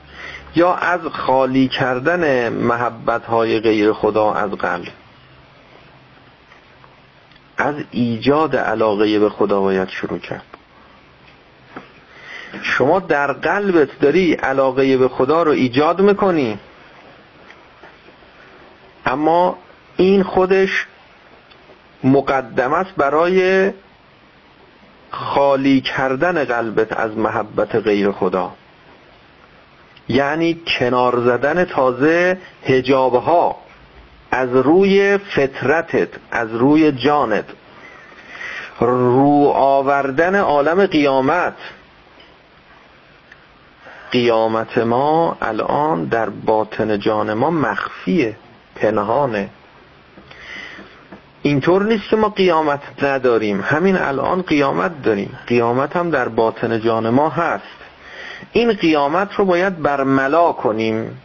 یا 0.55 0.73
از 0.73 1.01
خالی 1.01 1.67
کردن 1.67 2.49
محبت 2.49 3.25
های 3.25 3.59
غیر 3.59 3.93
خدا 3.93 4.33
از 4.33 4.51
قلب؟ 4.51 4.87
از 7.57 7.75
ایجاد 7.91 8.55
علاقه 8.55 9.19
به 9.19 9.29
خدا 9.29 9.61
باید 9.61 9.89
شروع 9.89 10.19
کرد. 10.19 10.50
شما 12.61 12.99
در 12.99 13.33
قلبت 13.33 13.99
داری 13.99 14.33
علاقه 14.33 14.97
به 14.97 15.07
خدا 15.07 15.43
رو 15.43 15.51
ایجاد 15.51 16.01
می‌کنی. 16.01 16.59
اما 19.05 19.57
این 19.97 20.23
خودش 20.23 20.85
مقدم 22.03 22.73
است 22.73 22.95
برای 22.97 23.71
خالی 25.11 25.81
کردن 25.81 26.43
قلبت 26.43 26.93
از 26.93 27.17
محبت 27.17 27.75
غیر 27.75 28.11
خدا. 28.11 28.51
یعنی 30.09 30.61
کنار 30.79 31.19
زدن 31.19 31.65
تازه 31.65 32.37
هجابها 32.65 33.55
از 34.31 34.49
روی 34.55 35.17
فطرتت 35.17 36.09
از 36.31 36.55
روی 36.55 36.91
جانت. 36.91 37.45
رو 38.79 39.51
آوردن 39.55 40.35
عالم 40.35 40.85
قیامت 40.85 41.53
قیامت 44.11 44.77
ما 44.77 45.37
الان 45.41 46.05
در 46.05 46.29
باطن 46.29 46.99
جان 46.99 47.33
ما 47.33 47.49
مخفیه 47.49 48.35
پنهانه. 48.75 49.49
اینطور 51.41 51.83
نیست 51.83 52.09
که 52.09 52.15
ما 52.15 52.29
قیامت 52.29 53.03
نداریم. 53.03 53.61
همین 53.61 53.97
الان 53.97 54.41
قیامت 54.41 55.01
داریم. 55.03 55.39
قیامت 55.47 55.95
هم 55.95 56.09
در 56.09 56.27
باطن 56.27 56.81
جان 56.81 57.09
ما 57.09 57.29
هست. 57.29 57.63
این 58.51 58.73
قیامت 58.73 59.33
رو 59.35 59.45
باید 59.45 59.81
برملا 59.81 60.51
کنیم 60.51 61.17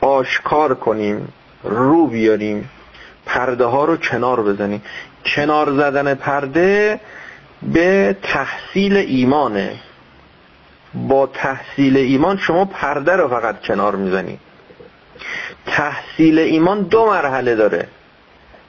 آشکار 0.00 0.74
کنیم 0.74 1.28
رو 1.64 2.06
بیاریم 2.06 2.70
پرده 3.26 3.64
ها 3.64 3.84
رو 3.84 3.96
کنار 3.96 4.42
بزنیم. 4.42 4.82
کنار 5.24 5.72
زدن 5.72 6.14
پرده 6.14 7.00
به 7.62 8.16
تحصیل 8.22 8.96
ایمانه. 8.96 9.80
با 10.96 11.26
تحصیل 11.26 11.96
ایمان 11.96 12.36
شما 12.36 12.64
پرده 12.64 13.16
رو 13.16 13.28
فقط 13.28 13.60
کنار 13.60 13.96
می‌زنید 13.96 14.40
تحصیل 15.66 16.38
ایمان 16.38 16.82
دو 16.82 17.06
مرحله 17.06 17.54
داره. 17.54 17.88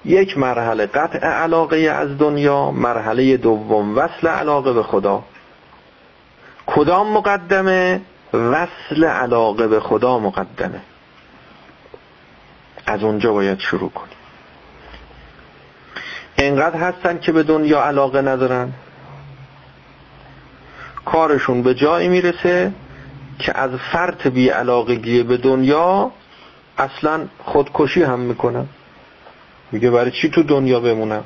یک 0.05 0.37
مرحله 0.37 0.85
قطع 0.85 1.27
علاقه 1.27 1.77
از 1.77 2.17
دنیا 2.17 2.71
مرحله 2.71 3.37
دوم 3.37 3.97
وصل 3.97 4.27
علاقه 4.27 4.73
به 4.73 4.83
خدا. 4.83 5.23
کدام 6.65 7.13
مقدمه؟ 7.13 8.01
وصل 8.33 9.03
علاقه 9.03 9.67
به 9.67 9.79
خدا 9.79 10.19
مقدمه. 10.19 10.81
از 12.85 13.03
اونجا 13.03 13.33
باید 13.33 13.59
شروع 13.59 13.89
کنیم. 13.89 14.17
اینقدر 16.35 16.79
هستن 16.79 17.19
که 17.19 17.31
به 17.31 17.43
دنیا 17.43 17.83
علاقه 17.83 18.21
ندارن. 18.21 18.73
کارشون 21.11 21.63
به 21.63 21.73
جایی 21.73 22.07
می‌رسه 22.07 22.71
که 23.39 23.57
از 23.57 23.71
فرط 23.91 24.27
بی 24.27 24.49
علاقگی 24.49 25.23
به 25.23 25.37
دنیا 25.37 26.11
اصلا 26.77 27.25
خودکشی 27.43 28.03
هم 28.03 28.19
می‌کنم 28.19 28.67
میگه 29.71 29.91
برای 29.91 30.11
چی 30.11 30.29
تو 30.29 30.43
دنیا 30.43 30.79
بمونم؟ 30.79 31.23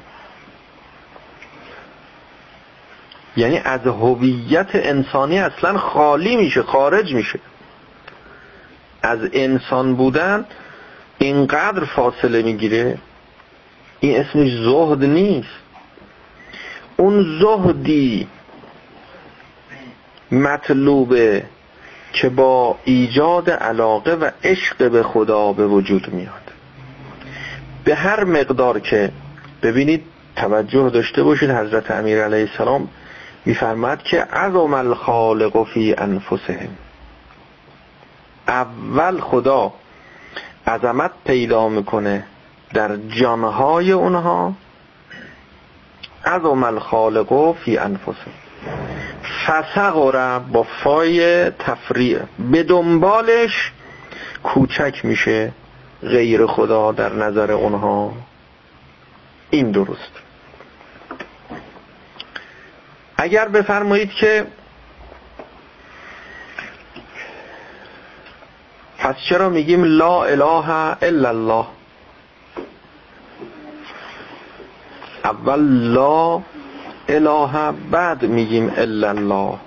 یعنی 3.37 3.57
از 3.57 3.79
هویت 3.79 4.69
انسانی 4.73 5.39
اصلا 5.39 5.77
خالی 5.77 6.35
میشه 6.35 6.63
خارج 6.63 7.13
میشه. 7.13 7.39
از 9.01 9.19
انسان 9.33 9.95
بودن 9.95 10.45
اینقدر 11.17 11.85
فاصله 11.85 12.41
می‌گیره 12.41 12.97
این 13.99 14.19
اسمش 14.19 14.51
زهد 14.51 15.03
نیست. 15.03 15.61
اون 16.97 17.39
زهدی 17.41 18.27
مطلوبه 20.31 21.43
که 22.13 22.29
با 22.29 22.77
ایجاد 22.83 23.49
علاقه 23.49 24.11
و 24.11 24.31
عشق 24.43 24.89
به 24.89 25.03
خدا 25.03 25.53
به 25.53 25.67
وجود 25.67 26.13
میاد. 26.13 26.51
به 27.83 27.95
هر 27.95 28.23
مقدار 28.23 28.79
که 28.79 29.11
ببینید 29.63 30.03
توجه 30.35 30.89
داشته 30.89 31.23
باشید 31.23 31.51
حضرت 31.51 31.91
امیر 31.91 32.23
علیه 32.23 32.49
السلام 32.51 32.89
میفرماد 33.45 34.03
که 34.03 34.21
عظم 34.21 34.73
الخالق 34.73 35.63
فی 35.63 35.95
انفسهم. 35.97 36.69
اول 38.47 39.19
خدا 39.19 39.73
عظمت 40.67 41.11
پیدا 41.25 41.69
می‌کنه 41.69 42.23
در 42.73 42.97
جانهای 42.97 43.91
اونها. 43.91 44.53
عظم 46.25 46.63
الخالق 46.63 47.55
فی 47.65 47.77
انفسهم. 47.77 48.33
فسقره 49.47 50.39
با 50.39 50.63
فای 50.63 51.49
تفریع. 51.49 52.19
به 52.51 52.63
دنبالش 52.63 53.71
کوچک 54.43 55.05
میشه 55.05 55.51
غیر 56.01 56.45
خدا 56.45 56.91
در 56.91 57.13
نظر 57.13 57.51
اونها. 57.51 58.13
این 59.49 59.71
درست. 59.71 60.11
اگر 63.17 63.47
بفرمایید 63.47 64.11
که 64.11 64.45
پس 68.97 69.15
چرا 69.29 69.49
میگیم 69.49 69.83
لا 69.83 70.23
اله 70.23 70.69
الا 71.01 71.29
الله؟ 71.29 71.65
اول 75.23 75.59
لا 75.93 76.41
اله 77.07 77.71
بعد 77.91 78.25
میگیم 78.25 78.73
الا 78.77 79.09
الله 79.09 79.57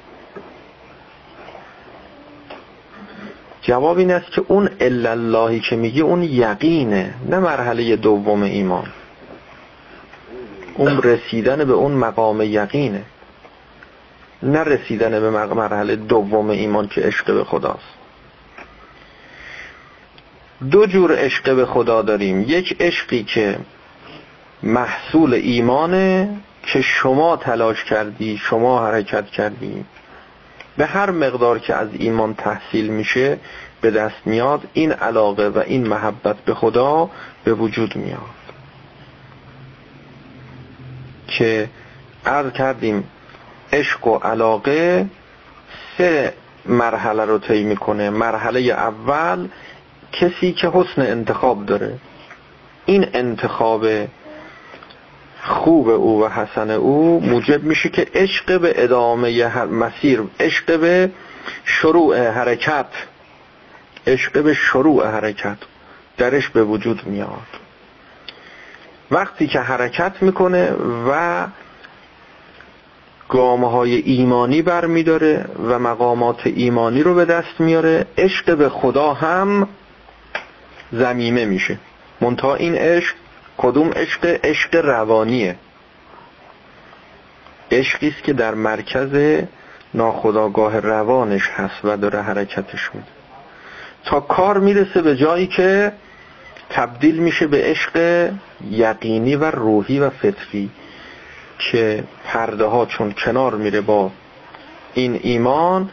جواب 3.65 3.99
این 3.99 4.11
است 4.11 4.33
که 4.33 4.45
اون 4.49 4.71
الا 4.81 5.11
اللهی 5.11 5.61
که 5.61 5.77
میگی 5.77 6.01
اون 6.01 6.23
یقینه 6.23 7.15
نه 7.29 7.39
مرحله 7.39 7.97
دوم 7.97 8.43
ایمان. 8.43 8.87
اون 10.75 11.03
رسیدن 11.03 11.65
به 11.65 11.73
اون 11.73 11.93
مقام 11.93 12.43
یقینه 12.43 13.03
نه 14.43 14.59
رسیدن 14.59 15.11
به 15.11 15.31
مرحله 15.31 15.97
دوم 15.97 16.51
ایمان 16.51 16.89
که 16.89 17.01
عشق 17.01 17.35
به 17.35 17.45
خداست. 17.45 17.95
دو 20.71 20.87
جور 20.87 21.17
عشق 21.19 21.57
به 21.57 21.67
خدا 21.67 22.03
داریم. 22.03 22.45
یک 22.49 22.77
عشقی 22.81 23.25
که 23.25 23.59
محصول 24.63 25.35
ایمانه 25.35 26.37
که 26.67 26.81
شما 26.83 27.37
تلاش 27.37 27.85
کردی 27.85 28.37
شما 28.37 28.87
حرکت 28.87 29.27
کردی 29.27 29.85
به 30.77 30.87
هر 30.87 31.11
مقدار 31.11 31.59
که 31.59 31.75
از 31.75 31.89
ایمان 31.93 32.35
تحصیل 32.35 32.89
میشه 32.89 33.39
به 33.81 33.91
دست 33.91 34.27
میاد 34.27 34.61
این 34.73 34.93
علاقه 34.93 35.49
و 35.49 35.59
این 35.59 35.87
محبت 35.87 36.37
به 36.37 36.55
خدا 36.55 37.11
به 37.45 37.55
وجود 37.55 37.97
میاد. 37.97 38.21
که 41.29 41.69
عرض 42.27 42.53
کردیم 42.53 43.05
عشق 43.73 44.07
و 44.07 44.17
علاقه 44.17 45.07
سه 45.99 46.35
مرحله 46.67 47.25
رو 47.25 47.39
طی 47.39 47.65
می‌کنه. 47.65 48.11
مرحله 48.11 48.61
اول 48.61 49.49
کسی 50.13 50.53
که 50.53 50.69
حسن 50.69 51.03
انتخاب 51.03 51.67
داره. 51.67 51.99
این 52.87 53.07
انتخاب 53.15 53.87
خوب 55.45 55.89
او 55.89 56.25
و 56.25 56.29
حسن 56.29 56.71
او 56.71 57.21
موجب 57.21 57.63
میشه 57.63 57.89
که 57.89 58.07
عشق 58.15 58.61
به 58.61 58.85
ادامه 58.85 59.57
مسیر 59.65 60.23
عشق 60.41 60.81
به 60.81 61.11
شروع 61.65 62.29
حرکت 62.29 62.87
عشق 64.07 64.43
به 64.43 64.55
شروع 64.55 65.07
حرکت 65.07 65.57
درش 66.17 66.49
به 66.49 66.65
وجود 66.65 67.07
میاد. 67.07 67.47
وقتی 69.11 69.47
که 69.47 69.61
حرکت 69.61 70.13
می‌کنه 70.21 70.73
و 71.09 71.47
گامه 73.29 73.71
های 73.71 73.95
ایمانی 73.95 74.63
بر 74.63 74.87
میداره 74.87 75.45
و 75.69 75.79
مقامات 75.79 76.47
ایمانی 76.47 77.03
رو 77.03 77.15
به 77.15 77.25
دست 77.25 77.61
میاره 77.61 78.07
عشق 78.19 78.57
به 78.57 78.69
خدا 78.69 79.15
هم 79.15 79.69
زمیمه 80.93 81.45
میشه. 81.45 81.79
منتها 82.21 82.55
این 82.55 82.75
عشق 82.75 83.15
کدوم 83.59 83.91
عشق؟ 83.91 84.41
عشق 84.45 84.75
روانیه. 84.75 85.57
عشقی 87.71 88.09
است 88.09 88.23
که 88.23 88.33
در 88.33 88.55
مرکز 88.55 89.43
ناخداگاه 89.95 90.81
روانش 90.81 91.51
هست 91.51 91.85
و 91.85 91.97
داره 91.97 92.23
حرکتش 92.23 92.91
میده. 92.95 93.07
تا 94.05 94.21
کار 94.21 94.59
می‌رسه 94.59 95.03
به 95.03 95.17
جایی 95.17 95.47
که 95.47 95.93
تبدیل 96.71 97.19
میشه 97.19 97.47
به 97.47 97.63
عشق 97.63 98.31
یقینی 98.71 99.37
و 99.37 99.45
روحی 99.51 99.99
و 99.99 100.11
فطری 100.11 100.71
که 101.59 102.05
پرده 102.25 102.65
ها 102.65 102.87
چون 102.87 103.13
کنار 103.13 103.55
میره 103.55 103.81
با 103.81 104.11
این 104.95 105.21
ایمان 105.23 105.91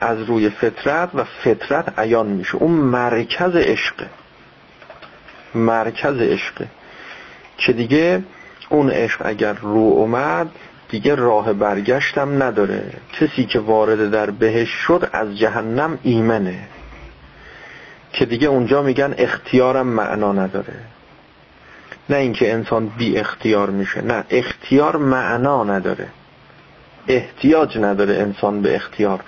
از 0.00 0.22
روی 0.22 0.50
فطرت 0.50 1.10
و 1.14 1.24
فطرت 1.24 1.98
عیان 1.98 2.26
میشه. 2.26 2.56
اون 2.56 2.70
مرکز 2.70 3.56
عشقه 3.56 4.06
مرکز 5.54 6.16
عشقه 6.16 6.66
که 7.60 7.72
دیگه؟ 7.72 8.22
اون 8.68 8.90
عشق 8.90 9.22
اگر 9.24 9.52
رو 9.52 9.76
اومد 9.76 10.50
دیگه 10.88 11.14
راه 11.14 11.52
برگشتم 11.52 12.42
نداره. 12.42 12.92
کسی 13.20 13.44
که 13.44 13.58
وارد 13.58 14.10
در 14.10 14.30
بهش 14.30 14.68
شد 14.68 15.08
از 15.12 15.38
جهنم 15.38 15.98
ایمنه. 16.02 16.58
که 18.12 18.24
دیگه 18.24 18.48
اونجا 18.48 18.82
میگن 18.82 19.14
اختیارم 19.18 19.86
معنا 19.86 20.32
نداره. 20.32 20.74
نه 22.10 22.16
اینکه 22.16 22.52
انسان 22.52 22.86
بی 22.86 23.18
اختیار 23.18 23.70
میشه 23.70 24.02
نه 24.02 24.24
اختیار 24.30 24.96
معنا 24.96 25.64
نداره. 25.64 26.06
احتیاج 27.08 27.78
نداره 27.78 28.14
انسان 28.14 28.62
به 28.62 28.74
اختیار 28.74 29.20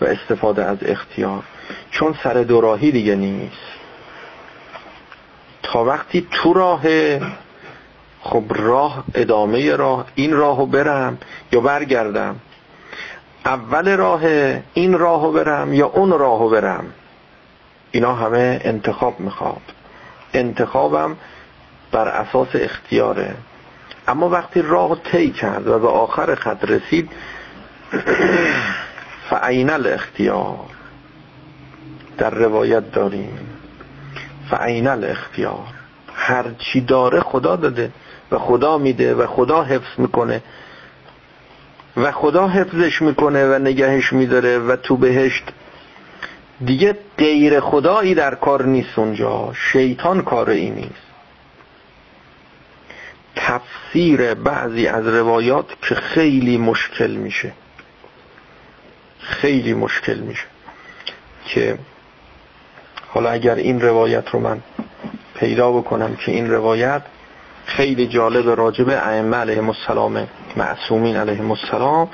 و 0.00 0.04
استفاده 0.04 0.64
از 0.64 0.78
اختیار. 0.82 1.42
چون 1.90 2.14
سر 2.22 2.34
دوراهی 2.34 2.92
دیگه 2.92 3.14
نیست. 3.14 3.70
تا 5.62 5.84
وقتی 5.84 6.26
تو 6.30 6.52
راه 6.52 6.82
خب 8.22 8.44
راه 8.50 9.04
ادامه 9.14 9.76
راه 9.76 10.06
این 10.14 10.32
راهو 10.32 10.66
برم 10.66 11.18
یا 11.52 11.60
برگردم؟ 11.60 12.36
اول 13.44 13.96
راه 13.96 14.20
این 14.74 14.98
راهو 14.98 15.32
برم 15.32 15.74
یا 15.74 15.86
اون 15.86 16.10
راهو 16.10 16.48
برم؟ 16.48 16.84
اینا 17.90 18.14
همه 18.14 18.60
انتخاب 18.64 19.20
می‌خواد. 19.20 19.62
انتخابم 20.34 21.16
بر 21.92 22.08
اساس 22.08 22.48
اختیاره. 22.54 23.34
اما 24.08 24.28
وقتی 24.28 24.62
راه 24.62 24.98
طی 25.12 25.30
کرد 25.30 25.66
و 25.66 25.78
به 25.78 25.88
آخر 25.88 26.34
خط 26.34 26.64
رسید 26.64 27.10
فعین 29.30 29.70
الاختیار 29.70 30.58
در 32.18 32.30
روایت 32.30 32.92
داریم. 32.92 33.38
فعین 34.50 34.86
الاختیار 34.86 35.66
هر 36.14 36.44
چی 36.58 36.80
داره 36.80 37.20
خدا 37.20 37.56
داده. 37.56 37.90
و 38.30 38.38
خدا 38.38 38.78
میده 38.78 39.14
و 39.14 39.26
خدا 39.26 39.62
حفظ 39.64 39.98
می‌کنه. 39.98 40.42
و 41.96 42.12
خدا 42.12 42.48
حفظش 42.48 43.02
می‌کنه 43.02 43.44
و 43.44 43.58
نگهش 43.58 44.12
میداره 44.12 44.58
و 44.58 44.76
تو 44.76 44.96
بهشت 44.96 45.44
دیگه 46.64 46.98
غیر 47.18 47.60
خدایی 47.60 48.14
در 48.14 48.34
کار 48.34 48.66
نیست 48.66 48.98
اونجا. 48.98 49.52
شیطان 49.72 50.22
کار 50.22 50.50
ای 50.50 50.70
نیست. 50.70 51.10
تفسیر 53.36 54.34
بعضی 54.34 54.86
از 54.86 55.06
روایات 55.06 55.66
که 55.88 55.94
خیلی 55.94 56.58
مشکل 56.58 57.10
میشه. 57.10 57.52
خیلی 59.20 59.74
مشکل 59.74 60.18
میشه. 60.18 60.46
که 61.46 61.78
حالا 63.08 63.30
اگر 63.30 63.54
این 63.54 63.80
روایت 63.80 64.28
رو 64.28 64.40
من 64.40 64.60
پیدا 65.34 65.72
بکنم 65.72 66.16
که 66.16 66.32
این 66.32 66.50
روایت 66.50 67.02
خیلی 67.66 68.06
جالب 68.06 68.48
راجب 68.48 68.88
ائمه 68.88 69.36
علیهم 69.36 69.68
السلام 69.68 70.28
معصومین 70.56 71.16
علیهم 71.16 71.50
السلام 71.50 72.08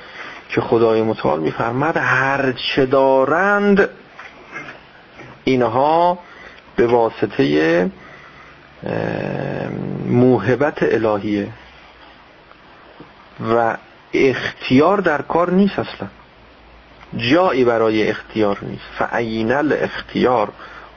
که 0.49 0.61
خدای 0.61 1.03
متعال 1.03 1.41
میفرمد 1.41 1.97
هر 1.97 2.53
چه 2.53 2.87
دارند 2.87 3.89
اینها 5.45 6.19
به 6.77 6.87
واسطه 6.87 7.91
موهبت 10.09 10.83
الهیه 10.83 11.49
و 13.55 13.77
اختیار 14.15 14.99
در 15.01 15.23
کار 15.23 15.51
نیست 15.51 15.79
اصلا. 15.79 16.09
جایی 17.17 17.65
برای 17.65 18.09
اختیار 18.09 18.59
نیست. 18.63 18.85
فعین 18.99 19.53
الاختیار. 19.53 20.49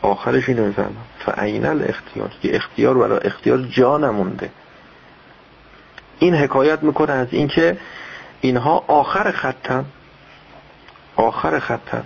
آخرش 0.01 0.49
اینو 0.49 0.65
می‌فهمم. 0.65 0.95
فعین 1.25 1.65
الاختیار 1.65 2.31
که 2.41 2.55
اختیار 2.55 2.97
برای 2.97 3.19
اختیار 3.23 3.57
جا 3.57 3.97
نمونده 3.97 4.49
این 6.19 6.35
حکایت 6.35 6.83
می‌کنه 6.83 7.11
از 7.11 7.27
اینکه 7.31 7.77
اینها 8.41 8.83
آخر 8.87 9.31
خطن. 9.31 9.85
آخر 11.15 11.59
خطن. 11.59 12.03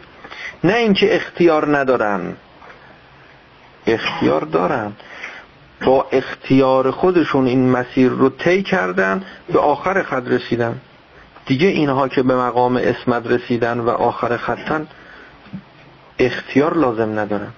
نه 0.64 0.74
اینکه 0.74 1.16
اختیار 1.16 1.78
ندارن. 1.78 2.36
اختیار 3.88 4.42
دارن. 4.42 4.92
با 5.86 6.08
اختیار 6.12 6.92
خودشون 6.92 7.48
این 7.48 7.72
مسیر 7.72 8.10
رو 8.10 8.30
طی 8.30 8.64
کردن 8.64 9.24
به 9.54 9.60
آخر 9.60 10.04
خط 10.04 10.28
رسیدن. 10.28 10.82
دیگه 11.46 11.68
اینها 11.68 12.08
که 12.08 12.24
به 12.24 12.36
مقام 12.36 12.78
اسمت 12.78 13.28
رسیدن 13.28 13.80
و 13.80 13.90
آخر 13.90 14.38
خطن 14.38 14.88
اختیار 16.20 16.78
لازم 16.78 17.20
ندارن. 17.20 17.52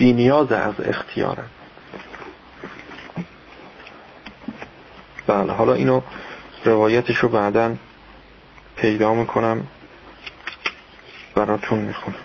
بی 0.00 0.12
نیاز 0.12 0.52
از 0.52 0.74
اختیارن. 0.84 1.44
بله 5.26 5.52
حالا 5.52 5.74
اینو 5.74 6.00
روایتش 6.64 7.16
رو 7.16 7.28
بعدا 7.28 7.74
پیدا 8.76 9.14
می‌کنم 9.14 9.66
براتون 11.34 11.78
می‌خونم. 11.78 12.16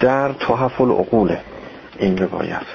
در 0.00 0.32
تحف 0.32 0.80
العقول 0.80 1.36
این 1.98 2.18
روایت. 2.18 2.66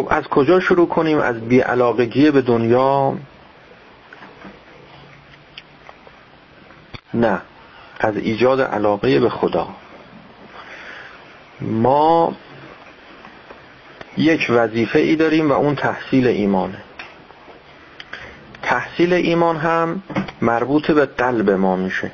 خب 0.00 0.08
از 0.10 0.24
کجا 0.24 0.60
شروع 0.60 0.88
کنیم؟ 0.88 1.18
از 1.18 1.40
بیعلاقگی 1.40 2.30
به 2.30 2.42
دنیا؟ 2.42 3.14
نه 7.14 7.40
از 8.00 8.16
ایجاد 8.16 8.60
علاقه 8.60 9.20
به 9.20 9.30
خدا. 9.30 9.68
ما 11.60 12.36
یک 14.16 14.46
وظیفه 14.50 14.98
ای 14.98 15.16
داریم 15.16 15.50
و 15.50 15.52
اون 15.52 15.74
تحصیل 15.74 16.26
ایمانه. 16.26 16.82
تحصیل 18.62 19.12
ایمان 19.12 19.56
هم 19.56 20.02
مربوط 20.42 20.90
به 20.90 21.06
قلب 21.06 21.50
ما 21.50 21.76
میشه. 21.76 22.10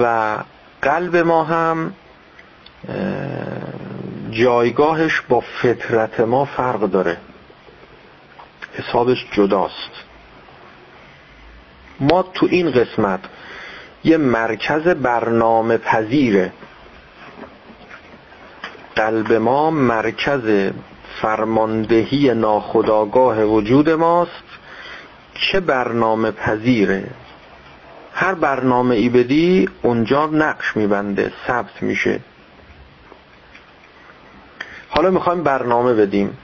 و 0.00 0.36
قلب 0.82 1.16
ما 1.16 1.44
هم 1.44 1.94
جایگاهش 4.34 5.20
با 5.28 5.40
فطرت 5.40 6.20
ما 6.20 6.44
فرق 6.44 6.80
داره. 6.80 7.16
حسابش 8.74 9.26
جداست. 9.32 9.90
ما 12.00 12.22
تو 12.22 12.46
این 12.50 12.70
قسمت 12.70 13.20
یه 14.04 14.16
مرکز 14.16 14.82
برنامه 14.88 15.76
پذیره. 15.76 16.52
قلب 18.96 19.32
ما 19.32 19.70
مرکز 19.70 20.72
فرماندهی 21.22 22.34
ناخداگاه 22.34 23.44
وجود 23.44 23.90
ماست. 23.90 24.44
چه 25.34 25.60
برنامه 25.60 26.30
پذیره؟ 26.30 27.10
هر 28.14 28.34
برنامه 28.34 28.94
ای 28.94 29.08
بدی 29.08 29.68
اونجا 29.82 30.26
نقش 30.26 30.76
میبنده 30.76 31.32
ثبت 31.46 31.82
میشه. 31.82 32.20
حالا 34.96 35.10
می‌خوایم 35.10 35.42
برنامه 35.42 35.94
بدیم. 35.94 36.38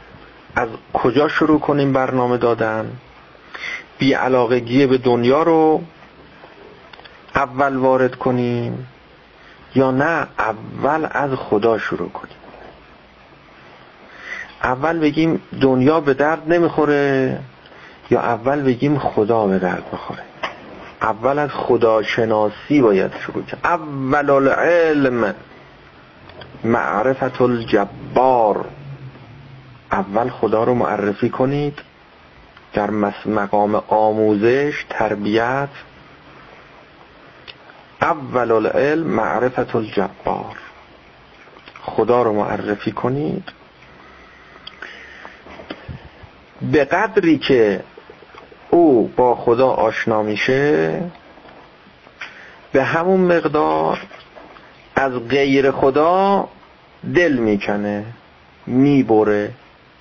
از 0.56 0.68
کجا 0.92 1.28
شروع 1.28 1.60
کنیم 1.60 1.92
برنامه 1.92 2.36
دادن؟ 2.36 2.92
بی 3.98 4.12
علاقگی 4.12 4.86
به 4.86 4.98
دنیا 4.98 5.42
رو 5.42 5.82
اول 7.34 7.76
وارد 7.76 8.14
کنیم 8.14 8.86
یا 9.74 9.90
نه؟ 9.90 10.26
اول 10.38 11.08
از 11.10 11.30
خدا 11.30 11.78
شروع 11.78 12.08
کنیم. 12.08 12.34
اول 14.62 14.98
بگیم 14.98 15.42
دنیا 15.60 16.00
به 16.00 16.14
درد 16.14 16.52
نمی‌خوره 16.52 17.38
یا 18.10 18.20
اول 18.20 18.62
بگیم 18.62 18.98
خدا 18.98 19.46
به 19.46 19.58
درد 19.58 19.84
می‌خوره؟ 19.92 20.22
اول 21.02 21.38
از 21.38 21.50
خداشناسی 21.50 22.80
باید 22.82 23.12
شروع 23.26 23.44
کرد 23.44 23.60
اول 23.64 24.30
العلم. 24.30 25.34
معرفت 26.64 27.40
الجبار 27.40 28.68
اول 29.92 30.28
خدا 30.28 30.64
رو 30.64 30.74
معرفی 30.74 31.30
کنید 31.30 31.78
در 32.72 32.90
مقام 33.26 33.74
آموزش 33.88 34.84
تربیت. 34.88 35.68
اول 38.02 38.50
العلم 38.52 39.06
معرفت 39.06 39.76
الجبار 39.76 40.56
خدا 41.82 42.22
رو 42.22 42.32
معرفی 42.32 42.92
کنید. 42.92 43.44
به 46.62 46.84
قدری 46.84 47.38
که 47.38 47.84
او 48.70 49.08
با 49.16 49.34
خدا 49.34 49.68
آشنا 49.68 50.22
میشه 50.22 51.02
به 52.72 52.84
همون 52.84 53.20
مقدار 53.20 53.98
از 54.96 55.12
غیر 55.28 55.70
خدا 55.70 56.48
دل 57.14 57.32
می‌کنه 57.32 58.04
می‌بره 58.66 59.50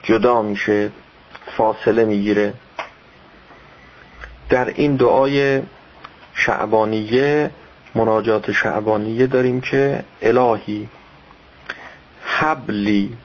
جدا 0.04 0.42
میشه 0.42 0.92
فاصله 1.58 2.06
می‌گیره. 2.06 2.54
در 4.50 4.68
این 4.68 4.96
دعای 4.96 5.62
شعبانیه 6.34 7.52
مناجات 7.96 8.52
شعبانیه 8.52 9.28
داریم 9.28 9.62
که 9.62 10.04
الهی 10.22 10.90
حبلی 12.24 13.18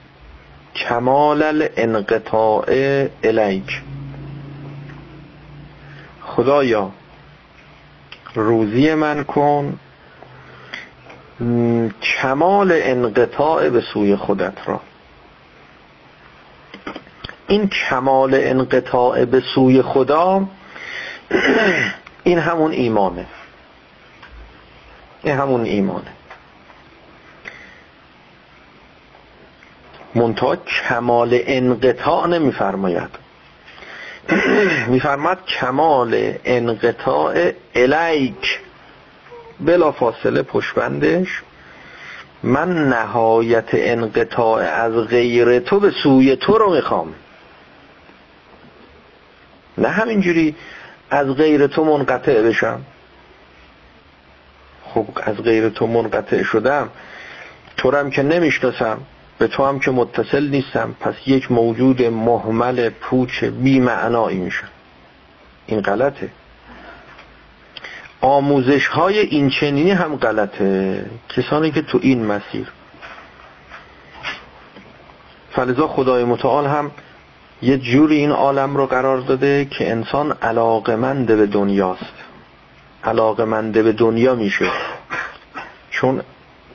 کمال 0.76 1.42
الانقطاع 1.42 2.66
الیک. 3.22 3.82
خدایا 6.22 6.90
روزی 8.34 8.94
من 8.94 9.24
کن 9.24 9.78
کمال 12.02 12.72
انقطاع 12.72 13.68
به 13.68 13.80
سوی 13.80 14.16
خودت 14.16 14.58
را. 14.66 14.80
این 17.48 17.68
کمال 17.68 18.34
انقطاع 18.34 19.24
به 19.24 19.42
سوی 19.54 19.82
خدا 19.82 20.48
این 22.24 22.38
همون 22.38 22.72
ایمانه. 22.72 23.26
این 25.22 25.36
همون 25.36 25.64
ایمانه. 25.64 26.12
منتها 30.14 30.56
کمال 30.56 31.40
انقطاع 31.46 32.26
نمیفرماید. 32.26 33.10
میفرماد 34.88 35.46
کمال 35.46 36.34
انقطاع 36.44 37.52
الیک. 37.74 38.60
بلا 39.66 39.92
فاصله 39.92 40.42
پشبندش. 40.42 41.42
من 42.42 42.88
نهایت 42.88 43.68
انقطاع 43.72 44.62
از 44.62 44.92
غیر 44.92 45.58
تو 45.58 45.80
به 45.80 45.90
سوی 46.02 46.36
تو 46.36 46.58
رو 46.58 46.74
می‌خوام. 46.74 47.14
نه 49.78 49.88
همینجوری 49.88 50.54
از 51.10 51.26
غیر 51.26 51.66
تو 51.66 51.84
منقطع 51.84 52.42
بشم. 52.42 52.80
خب 54.84 55.06
از 55.22 55.36
غیر 55.36 55.68
تو 55.68 55.86
منقطع 55.86 56.42
شدم. 56.42 56.88
تو 57.76 57.96
هم 57.96 58.10
که 58.10 58.22
نمی‌شناسم 58.22 58.98
به 59.38 59.46
تو 59.46 59.64
هم 59.64 59.80
که 59.80 59.90
متصل 59.90 60.48
نیستم. 60.48 60.94
پس 61.00 61.14
یک 61.26 61.52
موجود 61.52 62.02
محمل 62.02 62.90
پوچ 62.90 63.44
بی 63.44 63.80
معنایی 63.80 64.38
میشم. 64.38 64.68
این 65.66 65.80
غلطه. 65.80 66.28
آموزش 68.24 68.86
های 68.86 69.18
این 69.18 69.50
چنینی 69.50 69.90
هم 69.90 70.16
غلطه. 70.16 71.06
کسانی 71.28 71.70
که 71.70 71.82
تو 71.82 71.98
این 72.02 72.26
مسیر. 72.26 72.68
فلذا 75.50 75.88
خدای 75.88 76.24
متعال 76.24 76.66
هم 76.66 76.90
یه 77.62 77.78
جوری 77.78 78.16
این 78.16 78.30
عالم 78.30 78.76
رو 78.76 78.86
قرار 78.86 79.18
داده 79.18 79.64
که 79.64 79.90
انسان 79.90 80.32
علاقمند 80.32 81.26
به 81.26 81.46
دنیاست. 81.46 82.14
علاقمنده 83.04 83.82
به 83.82 83.92
دنیا 83.92 84.34
میشه. 84.34 84.70
چون 85.90 86.22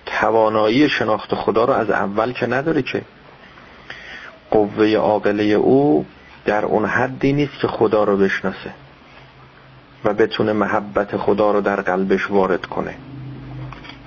توانایی 0.05 0.89
شناخت 0.89 1.35
خدا 1.35 1.65
رو 1.65 1.73
از 1.73 1.89
اول 1.89 2.31
که 2.31 2.47
نداره 2.47 2.81
که 2.81 3.01
قوه 4.51 4.95
عاقله 4.95 5.43
او 5.43 6.05
در 6.45 6.65
اون 6.65 6.85
حدی 6.85 7.33
نیست 7.33 7.59
که 7.61 7.67
خدا 7.67 8.03
رو 8.03 8.17
بشناسه. 8.17 8.73
و 10.05 10.13
بتونه 10.13 10.53
محبت 10.53 11.17
خدا 11.17 11.51
رو 11.51 11.61
در 11.61 11.81
قلبش 11.81 12.31
وارد 12.31 12.65
کنه. 12.65 12.95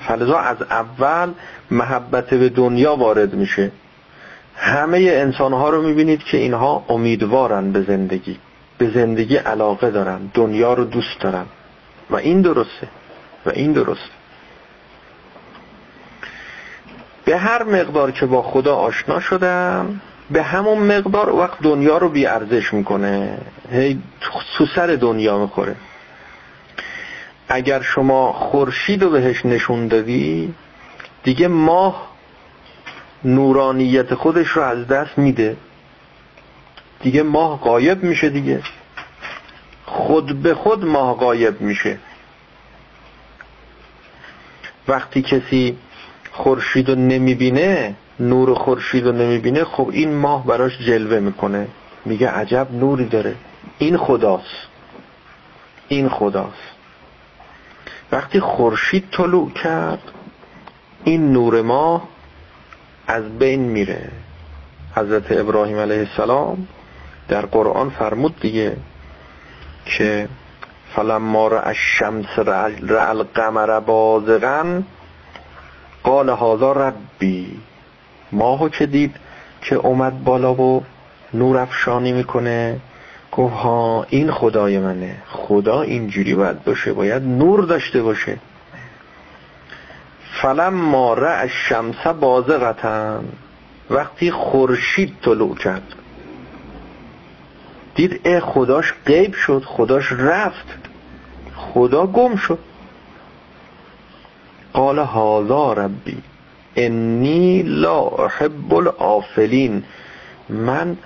فلذا 0.00 0.38
از 0.38 0.62
اول 0.62 1.32
محبت 1.70 2.34
به 2.34 2.48
دنیا 2.48 2.96
وارد 2.96 3.34
میشه. 3.34 3.70
همه 4.56 4.98
انسان 4.98 5.52
ها 5.52 5.70
رو 5.70 5.82
می‌بینید 5.82 6.22
که 6.22 6.36
اینها 6.36 6.84
امیدوارن 6.88 7.72
به 7.72 7.82
زندگی. 7.82 8.38
به 8.78 8.90
زندگی 8.90 9.36
علاقه 9.36 9.90
دارن 9.90 10.30
دنیا 10.34 10.74
رو 10.74 10.84
دوست 10.84 11.20
دارن. 11.20 11.44
و 12.10 12.16
این 12.16 12.42
درسته. 12.42 12.88
و 13.46 13.50
این 13.50 13.72
درسته. 13.72 14.12
به 17.24 17.38
هر 17.38 17.62
مقدار 17.62 18.10
که 18.10 18.26
با 18.26 18.42
خدا 18.42 18.76
آشنا 18.76 19.20
شدم 19.20 20.00
به 20.32 20.42
همون 20.42 20.78
مقدار 20.78 21.30
وقت 21.30 21.58
دنیا 21.62 21.98
رو 21.98 22.08
بی 22.08 22.26
ارزش 22.26 22.74
می‌کنه. 22.74 23.38
هی 23.72 24.02
تو 24.56 24.66
سر 24.66 24.86
دنیا 24.86 25.38
می‌خوره. 25.38 25.76
اگر 27.48 27.82
شما 27.82 28.32
خورشید 28.32 29.02
رو 29.02 29.10
بهش 29.10 29.46
نشون 29.46 29.88
دادی 29.88 30.54
دیگه 31.22 31.48
ماه 31.48 32.12
نورانیت 33.24 34.14
خودش 34.14 34.48
رو 34.48 34.62
از 34.62 34.86
دست 34.86 35.18
میده. 35.18 35.56
دیگه 37.00 37.22
ماه 37.22 37.60
قایب 37.60 38.02
میشه 38.02 38.28
دیگه. 38.28 38.62
خود 39.86 40.42
به 40.42 40.54
خود 40.54 40.84
ماه 40.84 41.16
قایب 41.16 41.60
میشه. 41.60 41.98
وقتی 44.88 45.22
کسی 45.22 45.76
خورشید 46.32 46.88
رو 46.88 46.94
نمی‌بینه 46.94 47.94
نور 48.20 48.54
خورشید 48.54 49.06
رو 49.06 49.12
نمی‌بینه 49.12 49.64
خب 49.64 49.88
این 49.92 50.14
ماه 50.14 50.46
براش 50.46 50.78
جلوه 50.78 51.18
می‌کنه. 51.18 51.68
میگه 52.04 52.28
عجب 52.28 52.68
نوری 52.72 53.06
داره. 53.06 53.34
این 53.78 53.96
خداست. 53.96 54.66
این 55.88 56.08
خداست. 56.08 56.72
وقتی 58.12 58.40
خورشید 58.40 59.04
طلوع 59.12 59.50
کرد 59.50 60.02
این 61.04 61.32
نور 61.32 61.62
ماه 61.62 62.08
از 63.06 63.38
بین 63.38 63.60
میره. 63.60 64.10
حضرت 64.96 65.32
ابراهیم 65.32 65.78
علیه 65.78 65.98
السلام 65.98 66.66
در 67.28 67.46
قرآن 67.46 67.90
فرمود 67.90 68.40
دیگه 68.40 68.76
که 69.84 70.28
فلما 70.96 71.48
را 71.48 71.60
الشمس 71.62 72.38
را 72.38 73.08
القمر 73.08 73.80
بازغن 73.80 74.84
قال 76.04 76.30
هذا 76.30 76.72
ربی. 76.72 77.58
ماهو 78.32 78.68
که 78.68 78.86
دید 78.86 79.16
که 79.62 79.74
اومد 79.74 80.24
بالا 80.24 80.54
و 80.54 80.82
نور 81.34 81.58
افشانی 81.58 82.12
می‌کنه. 82.12 82.80
گفت 83.32 83.54
ها 83.54 84.06
این 84.08 84.30
خدای 84.30 84.78
منه. 84.78 85.16
خدا 85.28 85.82
اینجوری 85.82 86.34
باید 86.34 86.64
باشه 86.64 86.92
باید 86.92 87.22
نور 87.22 87.64
داشته 87.64 88.02
باشه. 88.02 88.38
فلم 90.42 90.74
ماره 90.74 91.28
از 91.30 91.48
شمس 91.48 92.06
بازغتن 92.06 93.24
وقتی 93.90 94.30
خورشید 94.30 95.14
طلوع 95.22 95.56
کرد. 95.56 95.94
دید 97.94 98.20
اه 98.24 98.40
خداش 98.40 98.94
غیب 99.06 99.34
شد 99.34 99.62
خداش 99.66 100.12
رفت. 100.12 100.66
خدا 101.56 102.06
گم 102.06 102.36
شد. 102.36 102.58
قال 104.72 104.98
هازا 104.98 105.72
ربی 105.72 106.16
انی 106.76 107.62
لا 107.62 108.00
احب 108.00 108.74
الافلین 108.74 109.82
من 110.48 110.96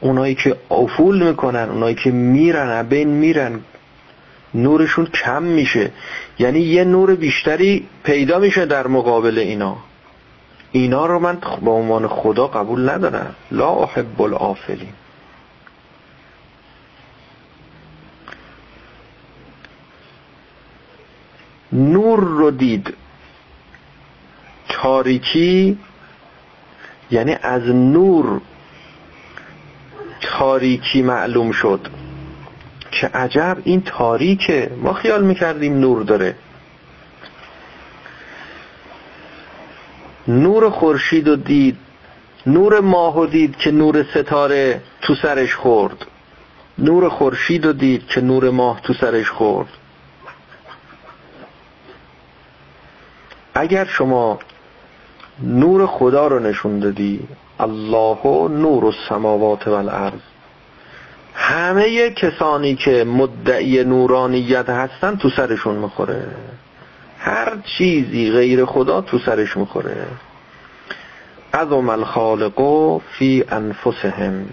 اونایی 0.00 0.34
که 0.34 0.56
افول 0.70 1.28
می‌کنن 1.28 1.68
اونایی 1.70 1.94
که 1.94 2.10
میرن 2.10 2.82
بین 2.82 3.08
میرن 3.08 3.60
نورشون 4.54 5.06
کم 5.06 5.42
میشه. 5.42 5.90
یعنی 6.38 6.60
یه 6.60 6.84
نور 6.84 7.14
بیشتری 7.14 7.86
پیدا 8.04 8.38
میشه 8.38 8.66
در 8.66 8.86
مقابل 8.86 9.38
اینا. 9.38 9.76
اینا 10.72 11.06
رو 11.06 11.18
من 11.18 11.38
به 11.64 11.70
عنوان 11.70 12.08
خدا 12.08 12.46
قبول 12.46 12.90
ندارم. 12.90 13.34
لا 13.50 13.68
احب 13.68 14.22
الافلین 14.22 14.92
نور 21.72 22.20
رو 22.20 22.50
دید. 22.50 22.94
تاریکی 24.82 25.78
یعنی 27.10 27.36
از 27.42 27.62
نور 27.62 28.40
تاریکی 30.20 31.02
معلوم 31.02 31.52
شد. 31.52 31.80
که 32.90 33.06
عجب 33.06 33.58
این 33.64 33.82
تاریکه. 33.82 34.70
ما 34.82 34.92
خیال 34.92 35.24
می‌کردیم 35.24 35.80
نور 35.80 36.02
داره. 36.02 36.36
نور 40.28 40.70
خورشید 40.70 41.28
و 41.28 41.36
دید. 41.36 41.76
نور 42.46 42.80
ماه 42.80 43.18
و 43.18 43.26
دید 43.26 43.56
که 43.56 43.70
نور 43.70 44.02
ستاره 44.02 44.80
تو 45.00 45.14
سرش 45.14 45.54
خورد. 45.54 46.06
نور 46.78 47.08
خورشید 47.08 47.66
و 47.66 47.72
دید 47.72 48.06
که 48.06 48.20
نور 48.20 48.50
ماه 48.50 48.80
تو 48.80 48.94
سرش 48.94 49.30
خورد. 49.30 49.68
اگر 53.54 53.84
شما 53.84 54.38
نور 55.42 55.86
خدا 55.86 56.26
رو 56.26 56.38
نشون 56.38 56.78
دادی. 56.78 57.20
الله 57.60 58.16
و 58.16 58.48
نور 58.48 58.84
السماوات 58.84 59.68
والارض. 59.68 60.20
همه 61.34 62.10
کسانی 62.10 62.74
که 62.74 63.04
مدعی 63.04 63.84
نورانیت 63.84 64.68
هستن 64.68 65.16
تو 65.16 65.30
سرشون 65.30 65.74
می‌خوره. 65.74 66.26
هر 67.18 67.52
چیزی 67.78 68.30
غیر 68.30 68.64
خدا 68.64 69.00
تو 69.00 69.18
سرش 69.18 69.56
می‌خوره. 69.56 70.06
عظم 71.54 71.88
الخالق 71.88 72.60
فی 73.18 73.44
انفسهم. 73.48 74.46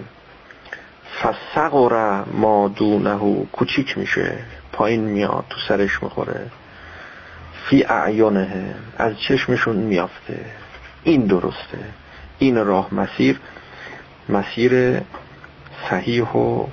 فسقر 1.22 2.24
ما 2.34 2.68
دونه 2.68 3.46
کوچیک 3.52 3.98
میشه. 3.98 4.38
پایین 4.74 5.02
میاد 5.02 5.44
تو 5.50 5.58
سرش 5.68 6.04
می‌خوره. 6.04 6.46
فی 7.70 7.84
اعیانه 7.84 8.76
از 8.98 9.20
چشمشون 9.20 9.76
میافته. 9.76 10.46
این 11.04 11.26
درسته. 11.26 11.80
این 12.40 12.66
راه 12.66 12.94
مسیر 12.94 13.40
مسیر 14.30 15.02
صحیح 15.90 16.28
و 16.28 16.66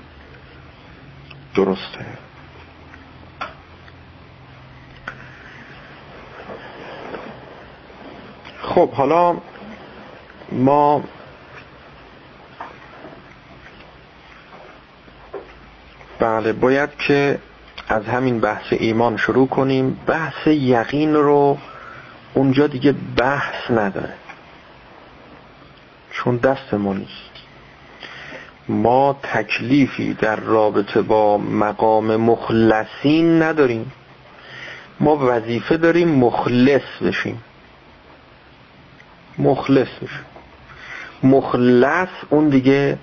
درسته. 1.54 2.06
خب 8.62 8.90
حالا 8.90 9.36
ما 10.52 11.04
بله 16.18 16.52
باید 16.52 16.90
که 16.96 17.38
از 17.88 18.04
همین 18.04 18.40
بحث 18.40 18.66
ایمان 18.70 19.16
شروع 19.16 19.48
کنیم. 19.48 20.00
بحث 20.06 20.46
یقین 20.46 21.14
رو 21.14 21.58
اونجا 22.38 22.66
دیگه 22.66 22.94
بحث 23.16 23.70
نداره. 23.70 24.14
چون 26.10 26.36
دست 26.36 26.74
ما 26.74 26.94
نیست. 26.94 27.30
ما 28.68 29.20
تکلیفی 29.22 30.14
در 30.14 30.36
رابطه 30.36 31.02
با 31.02 31.38
مقام 31.38 32.16
مخلصین 32.16 33.42
نداریم. 33.42 33.92
ما 35.00 35.16
وظیفه 35.20 35.76
داریم 35.76 36.08
مخلص 36.08 37.02
بشیم. 37.02 37.42
مخلص 39.38 39.88
بشیم. 40.02 40.26
مخلص 41.22 42.08
اون 42.30 42.48
دیگه 42.48 42.98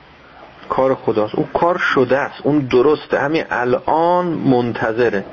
کار 0.69 0.95
خداست. 0.95 1.35
اون 1.35 1.47
کار 1.53 1.77
شده 1.77 2.17
است. 2.17 2.41
اون 2.43 2.59
درسته. 2.59 3.19
همین 3.19 3.43
الان 3.49 4.25
منتظره. 4.25 5.25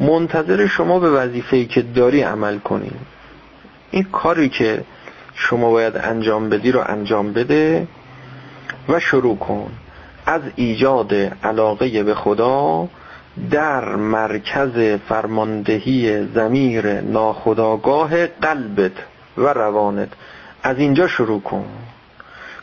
منتظر 0.00 0.66
شما 0.66 0.98
به 0.98 1.10
وظیفه‌ای 1.10 1.66
که 1.66 1.82
داری 1.82 2.22
عمل 2.22 2.58
کنی 2.58 2.90
این 3.90 4.02
کاری 4.02 4.48
که 4.48 4.84
شما 5.34 5.70
باید 5.70 5.96
انجام 5.96 6.48
بدی 6.48 6.72
رو 6.72 6.80
انجام 6.86 7.32
بده 7.32 7.86
و 8.88 9.00
شروع 9.00 9.38
کن. 9.38 9.70
از 10.26 10.42
ایجاد 10.56 11.14
علاقه 11.42 12.02
به 12.02 12.14
خدا 12.14 12.88
در 13.50 13.96
مرکز 13.96 14.98
فرماندهی 15.08 16.26
زمیر 16.34 17.00
ناخداگاه 17.00 18.26
قلبت 18.26 18.92
و 19.38 19.46
روانت. 19.46 20.08
از 20.62 20.78
اینجا 20.78 21.08
شروع 21.08 21.40
کن. 21.40 21.64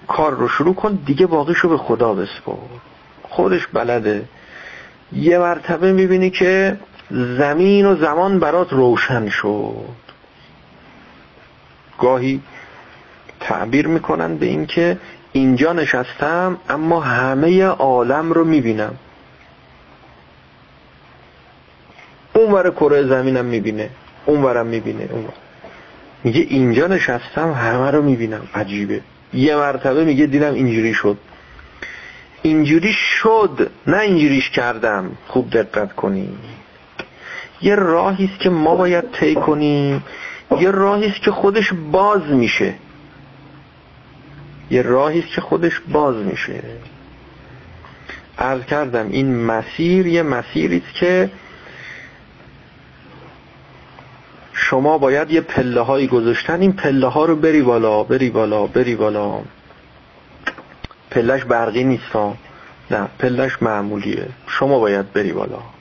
کار 0.07 0.31
رو 0.31 0.47
شروع 0.47 0.75
کن 0.75 0.99
دیگه 1.05 1.25
باقیشو 1.25 1.69
به 1.69 1.77
خدا 1.77 2.13
بسپر 2.13 2.53
خودش 3.23 3.67
بلده. 3.67 4.23
یه 5.13 5.39
مرتبه 5.39 5.93
می‌بینی 5.93 6.29
که 6.29 6.77
زمین 7.11 7.85
و 7.85 7.95
زمان 7.95 8.39
برات 8.39 8.73
روشن 8.73 9.29
شد. 9.29 10.07
گاهی 11.99 12.41
تعبیر 13.39 13.87
می‌کنن 13.87 14.37
به 14.37 14.45
این 14.45 14.65
که 14.65 14.97
اینجا 15.31 15.73
نشستم 15.73 16.57
اما 16.69 16.99
همه 16.99 17.65
عالم 17.65 18.31
رو 18.31 18.43
می‌بینم. 18.45 18.95
ور 22.35 22.71
کره 22.71 23.03
زمینم 23.03 23.45
می‌بینه 23.45 23.89
اون 24.25 24.43
ورم 24.43 24.65
می‌بینه 24.65 25.09
اون 25.11 25.25
میگه 26.23 26.41
اینجا 26.41 26.87
نشستم 26.87 27.51
همه 27.51 27.91
رو 27.91 28.01
می‌بینم. 28.01 28.47
عجیبه. 28.55 29.01
یه 29.33 29.55
مرتبه 29.55 30.05
میگه 30.05 30.25
دیدم 30.25 30.53
اینجوری 30.53 30.93
شد. 30.93 31.17
اینجوری 32.41 32.93
شد 32.93 33.71
نه 33.87 33.99
اینجوریش 33.99 34.49
کردم. 34.49 35.11
خوب 35.27 35.49
دقت 35.49 35.93
کنی. 35.93 36.29
یه 37.61 37.75
راهی 37.75 38.25
است 38.25 38.39
که 38.39 38.49
ما 38.49 38.75
باید 38.75 39.11
طی 39.11 39.35
کنیم. 39.35 40.03
یه 40.59 40.71
راهی 40.71 41.05
است 41.05 41.21
که 41.21 41.31
خودش 41.31 41.73
باز 41.91 42.21
میشه. 42.21 42.73
یه 44.71 44.81
راهی 44.81 45.19
است 45.19 45.27
که 45.27 45.41
خودش 45.41 45.81
باز 45.91 46.15
میشه. 46.15 46.63
عرض 48.37 48.65
کردم 48.65 49.07
این 49.09 49.45
مسیر 49.45 50.07
یه 50.07 50.23
مسیری 50.23 50.77
است 50.77 50.93
که 50.93 51.31
شما 54.53 54.97
باید 54.97 55.31
یه 55.31 55.41
پله 55.41 55.81
هایی 55.81 56.07
گذاشتن. 56.07 56.61
این 56.61 56.73
پله 56.73 57.07
ها 57.07 57.25
رو 57.25 57.35
بری 57.35 57.61
بالا 57.61 58.03
بری 58.03 58.29
بالا 58.29 58.67
بری 58.67 58.95
بالا. 58.95 59.39
پلش 61.11 61.43
برقی 61.43 61.83
نیست 61.83 62.15
نه 62.91 63.07
پلش 63.19 63.61
معمولیه. 63.61 64.27
شما 64.47 64.79
باید 64.79 65.13
بری 65.13 65.33
بالا. 65.33 65.76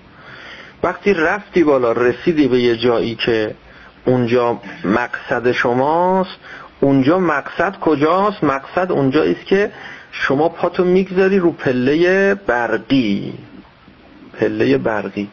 وقتی 0.83 1.15
رفتی 1.15 1.65
بالا 1.65 1.93
رسیدی 1.93 2.49
به 2.49 2.61
یه 2.61 2.77
جایی 2.77 3.15
که 3.15 3.55
اونجا 4.05 4.61
مقصد 4.85 5.53
شماست 5.53 6.37
اونجا 6.81 7.19
مقصد 7.19 7.79
کجاست؟ 7.81 8.45
مقصد 8.45 8.93
اونجا 8.93 9.23
است 9.23 9.47
که 9.47 9.73
شما 10.13 10.49
پاتو 10.49 10.85
می‌گذاری 10.85 11.39
رو 11.39 11.53
پله 11.53 12.35
برقی. 12.35 13.35
پله 14.41 14.79
برقی. 14.79 15.29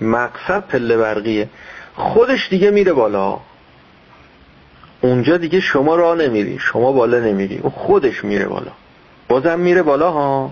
مقصد 0.00 0.66
پله 0.66 0.96
برقیه. 0.96 1.48
خودش 1.94 2.48
دیگه 2.48 2.70
میره 2.70 2.92
بالا. 2.92 3.38
اونجا 5.00 5.36
دیگه 5.36 5.60
شما 5.60 5.96
راه 5.96 6.16
نمیری. 6.16 6.58
شما 6.58 6.92
بالا 6.92 7.18
نمیری. 7.18 7.58
اون 7.58 7.72
خودش 7.72 8.24
میره 8.24 8.46
بالا. 8.46 8.72
بازم 9.28 9.60
میره 9.60 9.82
بالا 9.82 10.10
ها؟ 10.10 10.50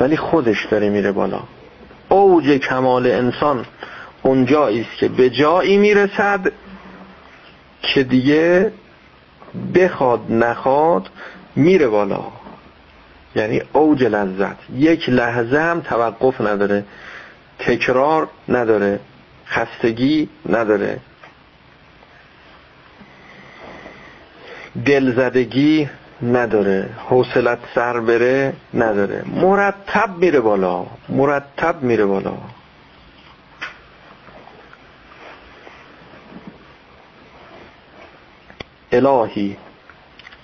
ولی 0.00 0.16
خودش 0.16 0.66
داره 0.66 0.90
میره 0.90 1.12
بالا. 1.12 1.40
اوج 2.08 2.50
کمال 2.50 3.06
انسان 3.06 3.66
اونجایی 4.22 4.80
است 4.80 4.96
که 4.98 5.08
به 5.08 5.30
جایی 5.30 5.76
می‌رسد 5.76 6.52
که 7.82 8.02
دیگه 8.02 8.72
بخواد 9.74 10.32
نخواد 10.32 11.08
میره 11.56 11.88
بالا. 11.88 12.24
یعنی 13.36 13.62
اوج 13.72 14.04
لذت. 14.04 14.56
یک 14.74 15.08
لحظه 15.08 15.58
هم 15.58 15.80
توقف 15.80 16.40
نداره. 16.40 16.84
تکرار 17.58 18.28
نداره. 18.48 19.00
خستگی 19.46 20.28
نداره. 20.48 21.00
دلزدگی 24.86 25.88
نداره. 26.22 26.90
حوصلت 27.08 27.58
سر 27.74 28.00
بره 28.00 28.52
نداره. 28.74 29.24
مرتب 29.26 30.18
میره 30.18 30.40
بالا. 30.40 30.86
مرتب 31.08 31.82
میره 31.82 32.04
بالا. 32.04 32.34
الهی 38.92 39.56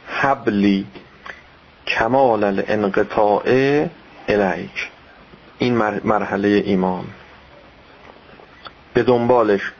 حبلی 0.08 0.86
کمال 1.86 2.44
الانقطاع 2.44 3.42
الیک. 4.28 4.90
این 5.58 5.74
مرحله 6.04 6.48
ایمان. 6.48 7.04
به 8.94 9.02
دنبالش. 9.02 9.72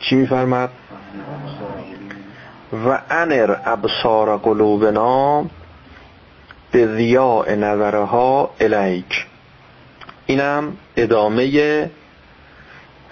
چی 0.00 0.16
میفرمد 0.16 0.70
و 2.72 2.98
انر 3.10 3.56
ابصار 3.64 4.36
قلوبنا 4.36 5.44
به 6.72 6.86
ضیاء 6.86 7.54
نظرها 7.54 8.50
الیک. 8.60 9.26
اینم 10.26 10.76
ادامه 10.96 11.90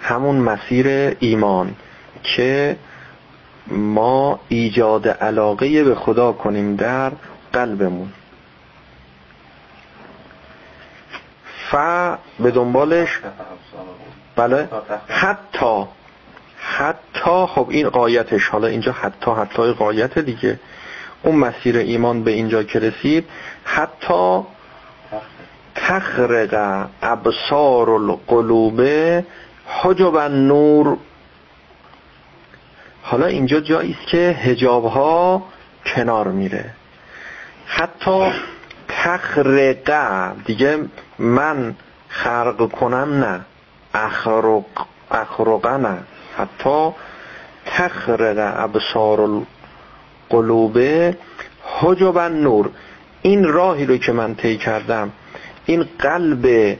همون 0.00 0.36
مسیر 0.36 1.16
ایمان 1.20 1.74
که 2.22 2.76
ما 3.66 4.40
ایجاد 4.48 5.08
علاقه 5.08 5.84
به 5.84 5.94
خدا 5.94 6.32
کنیم 6.32 6.76
در 6.76 7.12
قلبمون. 7.52 8.12
ف 11.70 11.74
به 12.40 12.50
دنبالش 12.50 13.20
بله. 14.36 14.68
حتی 15.08 15.84
حتی 16.68 17.46
خب 17.46 17.66
این 17.70 17.88
قایتش 17.88 18.48
حالا 18.48 18.66
اینجا 18.66 18.92
حتی 18.92 19.30
حتی 19.30 19.72
قایت 19.72 20.18
دیگه. 20.18 20.60
اون 21.22 21.36
مسیر 21.36 21.76
ایمان 21.76 22.24
به 22.24 22.30
اینجا 22.30 22.62
که 22.62 22.78
رسید 22.78 23.28
حتی 23.64 24.40
تخرق 25.74 26.86
ابصار 27.02 27.90
القلوب 27.90 28.80
حجب 29.66 30.16
نور 30.18 30.96
حالا 33.02 33.26
اینجا 33.26 33.60
جایی 33.60 33.96
است 34.00 34.08
که 34.08 34.30
حجاب 34.30 34.84
ها 34.84 35.42
کنار 35.86 36.28
میره. 36.28 36.70
حتی 37.66 38.32
تخرقه 38.88 40.32
دیگه 40.44 40.78
من 41.18 41.74
خرق 42.08 42.70
کنم 42.70 43.24
نه 43.24 43.40
اخرق 43.94 44.64
اخرقه 45.10 45.76
نه 45.76 45.98
حتی 46.36 46.90
تخرق 47.66 48.54
ابصار 48.56 49.20
القلوب 50.30 50.78
حجب 51.80 52.18
نور 52.18 52.70
این 53.22 53.44
راهی 53.44 53.86
رو 53.86 53.96
که 53.96 54.12
من 54.12 54.34
طی 54.34 54.56
کردم 54.56 55.12
این 55.66 55.88
قلب 55.98 56.76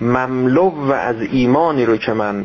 مملو 0.00 0.70
و 0.70 0.92
از 0.92 1.16
ایمانی 1.20 1.84
رو 1.84 1.96
که 1.96 2.12
من 2.12 2.44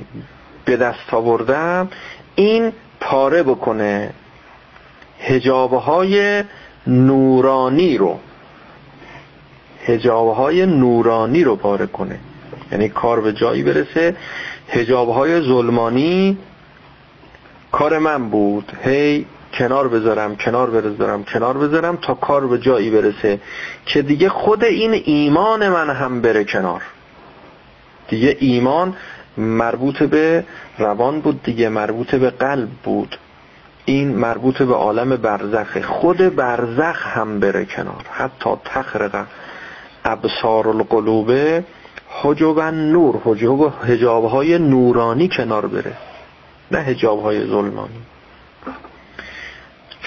به 0.66 0.78
دست 0.78 1.14
آوردم 1.14 1.90
این 2.36 2.74
پاره 3.00 3.44
بکنه 3.44 4.14
هجابهای 5.20 6.44
نورانی 6.88 7.98
رو. 7.98 8.20
هجابهای 9.86 10.66
نورانی 10.66 11.44
رو 11.44 11.56
پاره 11.56 11.88
کنه. 11.88 12.20
یعنی 12.72 12.90
کار 12.90 13.22
به 13.22 13.34
جایی 13.34 13.64
برسه 13.64 14.16
هجابهای 14.74 15.42
ظلمانی 15.42 16.38
کار 17.72 18.00
من 18.00 18.30
بود. 18.30 18.72
هی 18.84 19.26
کنار 19.54 19.88
بذارم 19.88 20.36
کنار 20.36 20.70
بذارم 20.70 21.24
کنار 21.24 21.58
بذارم 21.58 21.96
تا 21.96 22.14
کار 22.14 22.48
به 22.48 22.60
جایی 22.60 22.90
برسه 22.90 23.40
که 23.86 24.02
دیگه 24.02 24.30
خود 24.30 24.64
این 24.64 24.94
ایمان 25.06 25.70
من 25.70 25.90
هم 25.90 26.22
بره 26.22 26.44
کنار. 26.44 26.82
دیگه 28.08 28.38
ایمان 28.40 28.96
مربوط 29.38 30.04
به 30.04 30.46
روان 30.78 31.20
بود 31.20 31.44
دیگه 31.44 31.70
مربوط 31.70 32.16
به 32.16 32.30
قلب 32.30 32.70
بود. 32.84 33.18
این 33.86 34.16
مربوط 34.16 34.62
به 34.62 34.74
عالم 34.74 35.16
برزخ 35.16 35.82
خود 35.82 36.36
برزخ 36.36 37.08
هم 37.08 37.40
بره 37.40 37.66
کنار. 37.66 38.06
حتی 38.12 38.50
تخرق 38.66 39.26
ابصار 40.06 40.68
القلوبه 40.68 41.64
حجب 42.22 42.60
نور 42.60 43.18
حجاب 43.82 44.26
های 44.26 44.58
نورانی 44.58 45.28
کنار 45.28 45.68
بره. 45.68 45.98
نه 46.72 46.80
حجاب 46.80 47.22
های 47.22 47.48
ظلمانی. 47.48 48.02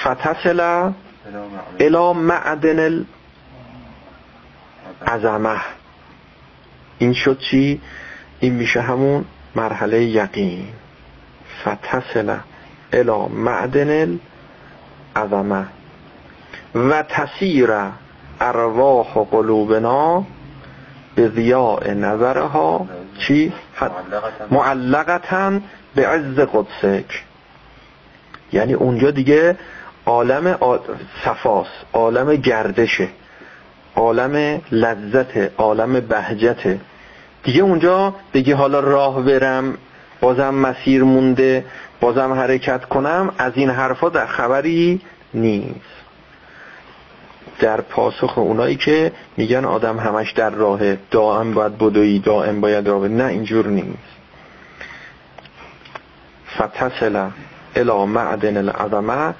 فتصل 0.05 0.61
الى 1.81 2.13
معدن 2.13 3.05
العظمه. 5.03 5.61
این 6.99 7.13
شد 7.13 7.39
چی؟ 7.39 7.81
این 8.41 8.53
میشه 8.53 8.81
همون 8.81 9.25
مرحله 9.55 10.05
یقین. 10.05 10.69
فتصل 11.65 12.37
الى 12.93 13.29
معدن 13.31 14.19
العظمه. 15.17 15.67
و 16.75 17.03
تسیر 17.03 17.71
ارواح 18.41 19.07
قلوبنا 19.31 20.25
به 21.17 21.29
ضیاء 21.29 21.91
نظرها 21.91 22.89
چی؟ 23.19 23.53
معلقتن 24.51 25.63
به 25.95 26.09
عز 26.09 26.39
قدسک. 26.41 27.25
یعنی 28.53 28.75
اونجا 28.75 29.11
دیگه 29.11 29.57
عالم 30.07 30.59
صفاس 31.25 31.67
عالم 31.93 32.37
گردشه 32.37 33.09
عالم 33.97 34.61
لذت 34.73 35.37
عالم 35.59 36.01
بهجته. 36.01 36.81
دیگه 37.45 37.63
اونجا 37.63 38.15
دیگه 38.33 38.55
حالا 38.55 38.81
راه 38.81 39.23
برم 39.23 39.79
بازم 40.21 40.55
مسیر 40.55 41.03
مونده 41.03 41.65
بازم 42.01 42.33
حرکت 42.33 42.85
کنم 42.85 43.33
از 43.39 43.53
این 43.55 43.71
حرفا 43.71 44.09
در 44.09 44.27
خبری 44.27 45.01
نیست. 45.35 45.96
در 47.61 47.81
پاسخ 47.81 48.39
اونایی 48.39 48.77
که 48.77 49.13
میگن 49.37 49.65
آدم 49.65 49.99
همش 49.99 50.33
در 50.33 50.51
راه 50.51 50.95
دائم 50.95 51.55
باید 51.55 51.79
بدوی 51.79 52.19
دائم 52.19 52.61
باید 52.61 52.89
راه 52.89 53.09
نه 53.09 53.25
اینجور 53.25 53.67
نیست. 53.67 54.17
فتصل 56.59 57.31
الى 57.77 58.07
معدن 58.07 58.57
العظمه 58.57 59.35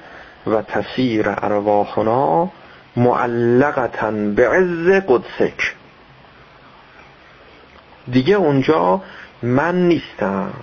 و 0.47 0.61
تسیر 0.61 1.29
ارواحنا 1.29 2.51
معلقتا 2.95 4.11
به 4.11 4.49
عز 4.49 5.01
قدسک. 5.07 5.75
دیگه 8.11 8.35
اونجا 8.35 9.01
من 9.43 9.87
نیستم. 9.87 10.53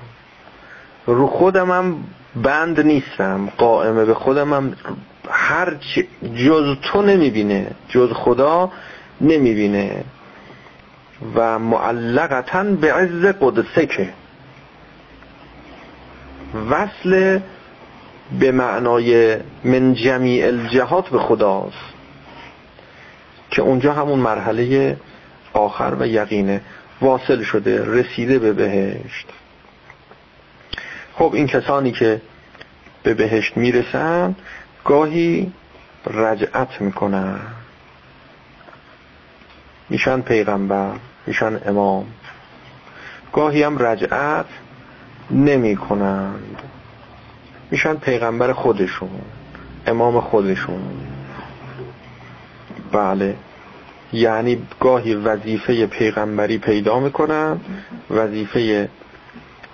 رو 1.06 1.26
خودمم 1.26 1.96
بند 2.36 2.80
نیستم. 2.80 3.48
قائمه 3.58 4.04
به 4.04 4.14
خودمم 4.14 4.76
هر 5.44 5.74
جز 6.36 6.76
تو 6.82 7.02
نمی‌بینه 7.02 7.66
جز 7.88 8.12
خدا 8.12 8.72
نمی‌بینه. 9.20 10.04
و 11.34 11.58
معلقتا 11.58 12.62
به 12.62 12.92
عز 12.92 13.24
قدسکه. 13.40 14.12
وصل 16.70 17.40
به 18.40 18.52
معنای 18.52 19.36
من 19.64 19.94
جمیع 19.94 20.46
الجهات 20.46 21.08
به 21.08 21.18
خداست. 21.18 21.94
که 23.50 23.62
اونجا 23.62 23.92
همون 23.92 24.18
مرحله 24.18 24.96
آخر 25.52 25.96
و 25.98 26.06
یقینه. 26.06 26.60
واصل 27.00 27.42
شده 27.42 27.84
رسیده 27.86 28.38
به 28.38 28.52
بهشت. 28.52 29.26
خب 31.14 31.30
این 31.34 31.46
کسانی 31.46 31.92
که 31.92 32.20
به 33.02 33.14
بهشت 33.14 33.56
می‌رسن 33.56 34.36
گاهی 34.84 35.52
رجعت 36.06 36.80
می‌کنن 36.80 37.40
میشن 39.90 40.20
پیغمبر 40.20 40.92
میشن 41.26 41.60
امام. 41.66 42.06
گاهی 43.32 43.62
هم 43.62 43.78
رجعت 43.78 44.46
نمی 45.30 45.76
کنند 45.76 46.62
میشن 47.70 47.94
پیغمبر 47.94 48.52
خودشون 48.52 49.20
امام 49.86 50.20
خودشون. 50.20 50.82
بله. 52.92 53.36
یعنی 54.12 54.58
گاهی 54.80 55.14
وظیفه 55.14 55.86
پیغمبری 55.86 56.58
پیدا 56.58 57.00
می‌کنن 57.00 57.60
وظیفه 58.10 58.88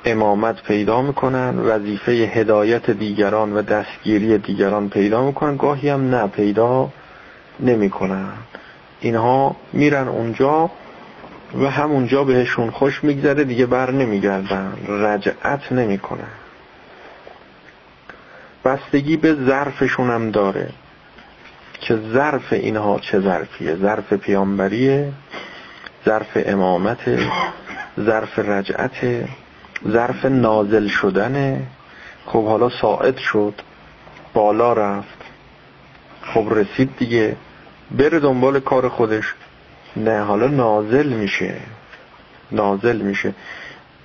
امامت 0.04 0.62
پیدا 0.62 1.02
می‌کنن 1.02 1.58
وظیفه 1.58 2.12
هدایت 2.12 2.90
دیگران 2.90 3.52
و 3.52 3.62
دستگیری 3.62 4.38
دیگران 4.38 4.88
پیدا 4.88 5.26
می‌کنن. 5.26 5.56
گاهی 5.56 5.88
هم 5.88 6.14
نه 6.14 6.26
پیدا 6.26 6.90
نمی‌کنن. 7.60 8.32
اینها 9.00 9.56
میرن 9.72 10.08
اونجا 10.08 10.70
و 11.54 11.70
همونجا 11.70 12.24
بهشون 12.24 12.70
خوش 12.70 13.04
میگذره 13.04 13.44
دیگه 13.44 13.66
بر 13.66 13.90
نمیگردن. 13.90 14.72
رجعت 14.88 15.72
نمی‌کنن. 15.72 16.30
بستگی 18.64 19.16
به 19.16 19.34
ظرفشون 19.34 20.10
هم 20.10 20.30
داره. 20.30 20.68
که 21.80 21.98
ظرف 22.12 22.52
اینها 22.52 22.98
چه 22.98 23.20
ظرفیه؟ 23.20 23.76
ظرف 23.76 24.12
پیامبریه 24.12 25.12
ظرف 26.04 26.26
امامت 26.34 26.98
ظرف 28.00 28.38
رجعت 28.38 29.24
ظرف 29.88 30.24
نازل 30.24 30.88
شدنه. 30.88 31.62
خب 32.26 32.46
حالا 32.46 32.68
ساعد 32.68 33.16
شد 33.16 33.54
بالا 34.34 34.72
رفت. 34.72 35.18
خب 36.22 36.46
رسید 36.50 36.96
دیگه. 36.98 37.36
بره 37.90 38.20
دنبال 38.20 38.60
کار 38.60 38.88
خودش. 38.88 39.34
نه 39.96 40.20
حالا 40.20 40.46
نازل 40.46 41.08
میشه. 41.08 41.54
نازل 42.52 42.96
میشه. 42.96 43.34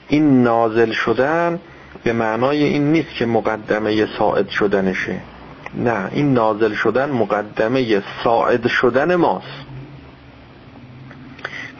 این 0.08 0.44
نازل 0.44 0.92
شدن 0.92 1.60
به 2.04 2.14
معنای 2.14 2.64
این 2.64 2.92
نیست 2.92 3.10
که 3.10 3.26
مقدمه 3.26 4.08
ساعد 4.18 4.50
شدنشه. 4.50 5.22
نه 5.74 6.10
این 6.12 6.34
نازل 6.34 6.74
شدن 6.74 7.12
مقدمه 7.12 8.04
ساعد 8.24 8.68
شدن 8.68 9.16
ماست. 9.16 9.66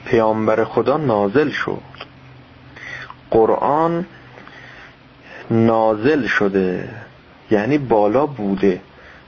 پیامبر 0.06 0.64
خدا 0.64 0.98
نازل 0.98 1.50
شد. 1.50 1.95
قرآن 3.36 4.06
نازل 5.52 6.28
شده 6.28 6.90
یعنی 7.52 7.78
بالا 7.78 8.26
بوده. 8.26 8.82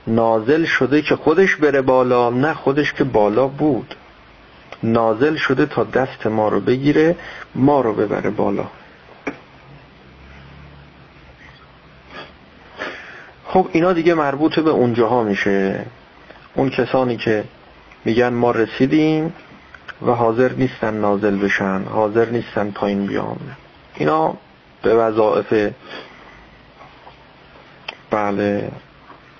نازل 0.08 0.66
شده 0.66 1.02
که 1.02 1.16
خودش 1.16 1.56
بره 1.56 1.82
بالا 1.82 2.30
نه 2.30 2.54
خودش 2.54 2.94
که 2.94 3.04
بالا 3.04 3.48
بود. 3.48 3.96
نازل 4.84 5.36
شده 5.36 5.66
تا 5.66 5.84
دست 5.84 6.28
ما 6.28 6.50
رو 6.50 6.60
بگیره 6.60 7.16
ما 7.56 7.82
رو 7.82 7.94
ببره 7.94 8.30
بالا. 8.30 8.66
خب 13.46 13.68
اینا 13.72 13.94
دیگه 13.94 14.14
مربوط 14.14 14.60
به 14.60 14.70
اونجاها 14.70 15.24
میشه. 15.24 15.86
اون 16.56 16.70
کسانی 16.70 17.18
که 17.18 17.44
میگن 18.06 18.30
ما 18.30 18.52
رسیدیم 18.52 19.34
و 20.02 20.12
حاضر 20.12 20.52
نیستن 20.52 20.94
نازل 20.94 21.38
بشن 21.38 21.82
حاضر 21.84 22.30
نیستن 22.30 22.72
پایین 22.72 23.06
بیان. 23.06 23.40
اینا 23.98 24.34
به 24.82 24.96
وظائف 24.96 25.74
بله 28.12 28.72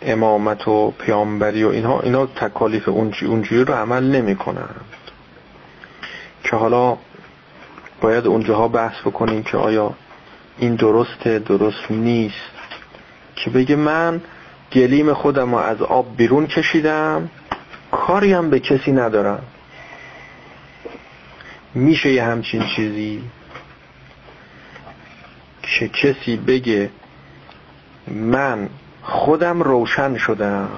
امامت 0.02 0.68
و 0.68 0.92
پیامبری 0.92 1.64
و 1.64 1.70
اینها 1.70 2.02
اینا 2.02 2.26
تکالیف 2.26 2.90
اونجوری 2.90 3.64
رو 3.64 3.74
عمل 3.74 4.04
نمی 4.04 4.36
کنند 4.36 4.86
که 6.44 6.56
حالا 6.56 6.98
باید 8.02 8.28
اونجاها 8.28 8.68
بحث 8.68 9.02
بکنیم 9.02 9.44
که 9.44 9.58
آیا 9.58 9.94
این 10.58 10.76
درسته 10.76 11.40
درست 11.40 11.92
نیست. 11.92 12.36
که 13.36 13.50
بگه 13.50 13.76
من 13.76 14.22
گلیم 14.74 15.14
خودم 15.14 15.56
رو 15.56 15.58
از 15.58 15.82
آب 15.82 16.18
بیرون 16.18 16.48
کشیدم 16.48 17.30
کاریم 17.92 18.50
به 18.50 18.60
کسی 18.60 18.92
ندارم. 18.92 19.44
میشه 21.76 22.12
یه 22.12 22.24
همچین 22.24 22.64
چیزی؟ 22.76 23.24
که 25.68 25.88
کسی 25.88 26.38
بگه 26.38 26.90
من 28.08 28.70
خودم 29.02 29.62
روشن 29.62 30.18
شدم. 30.18 30.70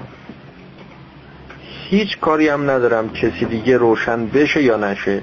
هیچ 1.89 2.19
کاری 2.19 2.49
هم 2.49 2.69
ندارم 2.69 3.09
کسی 3.09 3.45
دیگه 3.45 3.77
روشن 3.77 4.27
بشه 4.27 4.63
یا 4.63 4.77
نشه. 4.77 5.21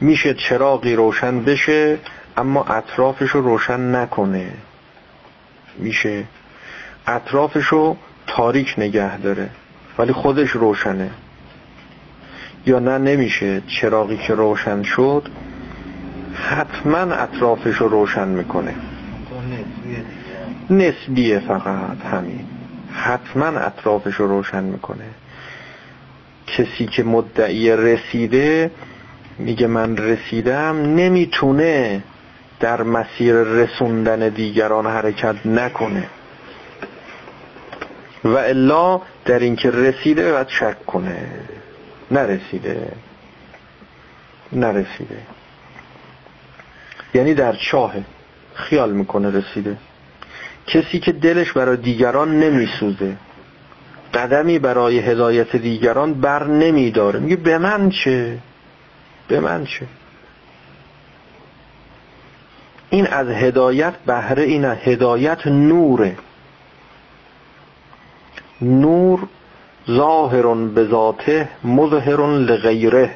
میشه 0.00 0.34
چراغی 0.34 0.96
روشن 0.96 1.44
بشه 1.44 1.98
اما 2.36 2.64
اطرافش 2.64 3.30
رو 3.30 3.40
روشن 3.40 3.94
نکنه. 3.94 4.52
میشه 5.78 6.24
اطرافش 7.06 7.64
رو 7.64 7.96
تاریک 8.26 8.74
نگه 8.78 9.18
داره 9.18 9.50
ولی 9.98 10.12
خودش 10.12 10.50
روشنه. 10.50 11.10
یا 12.66 12.78
نه 12.78 12.98
نمیشه. 12.98 13.62
چراغی 13.66 14.16
که 14.16 14.34
روشن 14.34 14.82
شد 14.82 15.28
حتما 16.36 16.98
اطرافش 16.98 17.76
رو 17.76 17.88
روشن 17.88 18.28
می‌کنه. 18.28 18.74
نسبیه 20.70 21.38
فقط 21.38 22.00
همین. 22.12 22.44
حتما 22.92 23.46
اطرافش 23.46 24.14
رو 24.14 24.26
روشن 24.26 24.64
می‌کنه. 24.64 25.04
کسی 26.46 26.86
که 26.86 27.02
مدعی 27.02 27.76
رسیده 27.76 28.70
میگه 29.38 29.66
من 29.66 29.96
رسیدم 29.96 30.76
نمی‌تونه 30.76 32.02
در 32.60 32.82
مسیر 32.82 33.34
رسوندن 33.34 34.28
دیگران 34.28 34.86
حرکت 34.86 35.46
نکنه. 35.46 36.06
و 38.24 38.36
الا 38.36 39.00
در 39.24 39.38
اینکه 39.38 39.70
رسیده 39.70 40.32
باید 40.32 40.48
شک 40.48 40.86
کنه. 40.86 41.26
نرسیده. 42.10 42.92
نرسیده. 44.52 45.18
یعنی 47.16 47.34
در 47.34 47.56
چاهه 47.56 48.04
خیال 48.54 48.92
می‌کنه 48.92 49.30
رسیده. 49.30 49.76
کسی 50.66 50.98
که 50.98 51.12
دلش 51.12 51.52
برای 51.52 51.76
دیگران 51.76 52.40
نمیسوزه. 52.40 53.16
قدمی 54.14 54.58
برای 54.58 54.98
هدایت 54.98 55.56
دیگران 55.56 56.14
بر 56.14 56.46
نمیداره. 56.46 57.20
میگه 57.20 57.36
به 57.36 57.58
من 57.58 57.90
چه؟ 57.90 58.38
به 59.28 59.40
من 59.40 59.64
چه؟ 59.64 59.86
این 62.90 63.06
از 63.06 63.28
هدایت 63.28 63.94
بهره 64.06 64.42
این 64.42 64.64
هدایت 64.64 65.46
نوره. 65.46 66.16
نور 68.62 69.20
ظاهر 69.90 70.54
به 70.54 70.84
ذاته 70.84 71.48
مظهر 71.64 72.26
لغیره. 72.26 73.10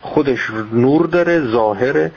خودش 0.00 0.50
نور 0.72 1.06
داره 1.06 1.40
ظاهره. 1.40 2.12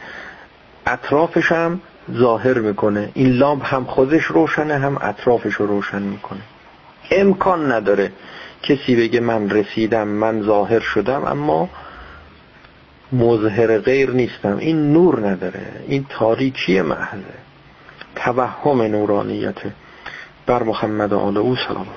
اطرافش 0.86 1.52
هم 1.52 1.82
ظاهر 2.14 2.60
می‌کنه. 2.60 3.10
این 3.14 3.30
لامپ 3.30 3.74
هم 3.74 3.86
خودش 3.86 4.24
روشنه 4.24 4.78
هم 4.78 4.98
اطرافش 5.02 5.53
رو 5.53 5.68
روشن 5.68 6.02
می‌کنه. 6.02 6.40
امکان 7.12 7.72
نداره 7.72 8.12
کسی 8.64 8.95
بگه 8.95 9.20
من 9.20 9.49
رسیدم 9.49 10.08
من 10.08 10.41
ظاهر 10.41 10.80
شدم 10.80 11.26
اما 11.26 11.70
مظهر 13.14 13.78
غیر 13.78 14.12
نیستم. 14.12 14.58
این 14.58 14.94
نور 14.94 15.30
نداره. 15.30 15.66
این 15.88 16.06
تاریکی 16.10 16.82
محضه 16.82 17.24
توهم 18.16 18.82
نورانیته. 18.82 19.72
بر 20.45 20.64
محمد 20.64 21.14
آل 21.14 21.38
او 21.38 21.56
سلام. 21.56 21.88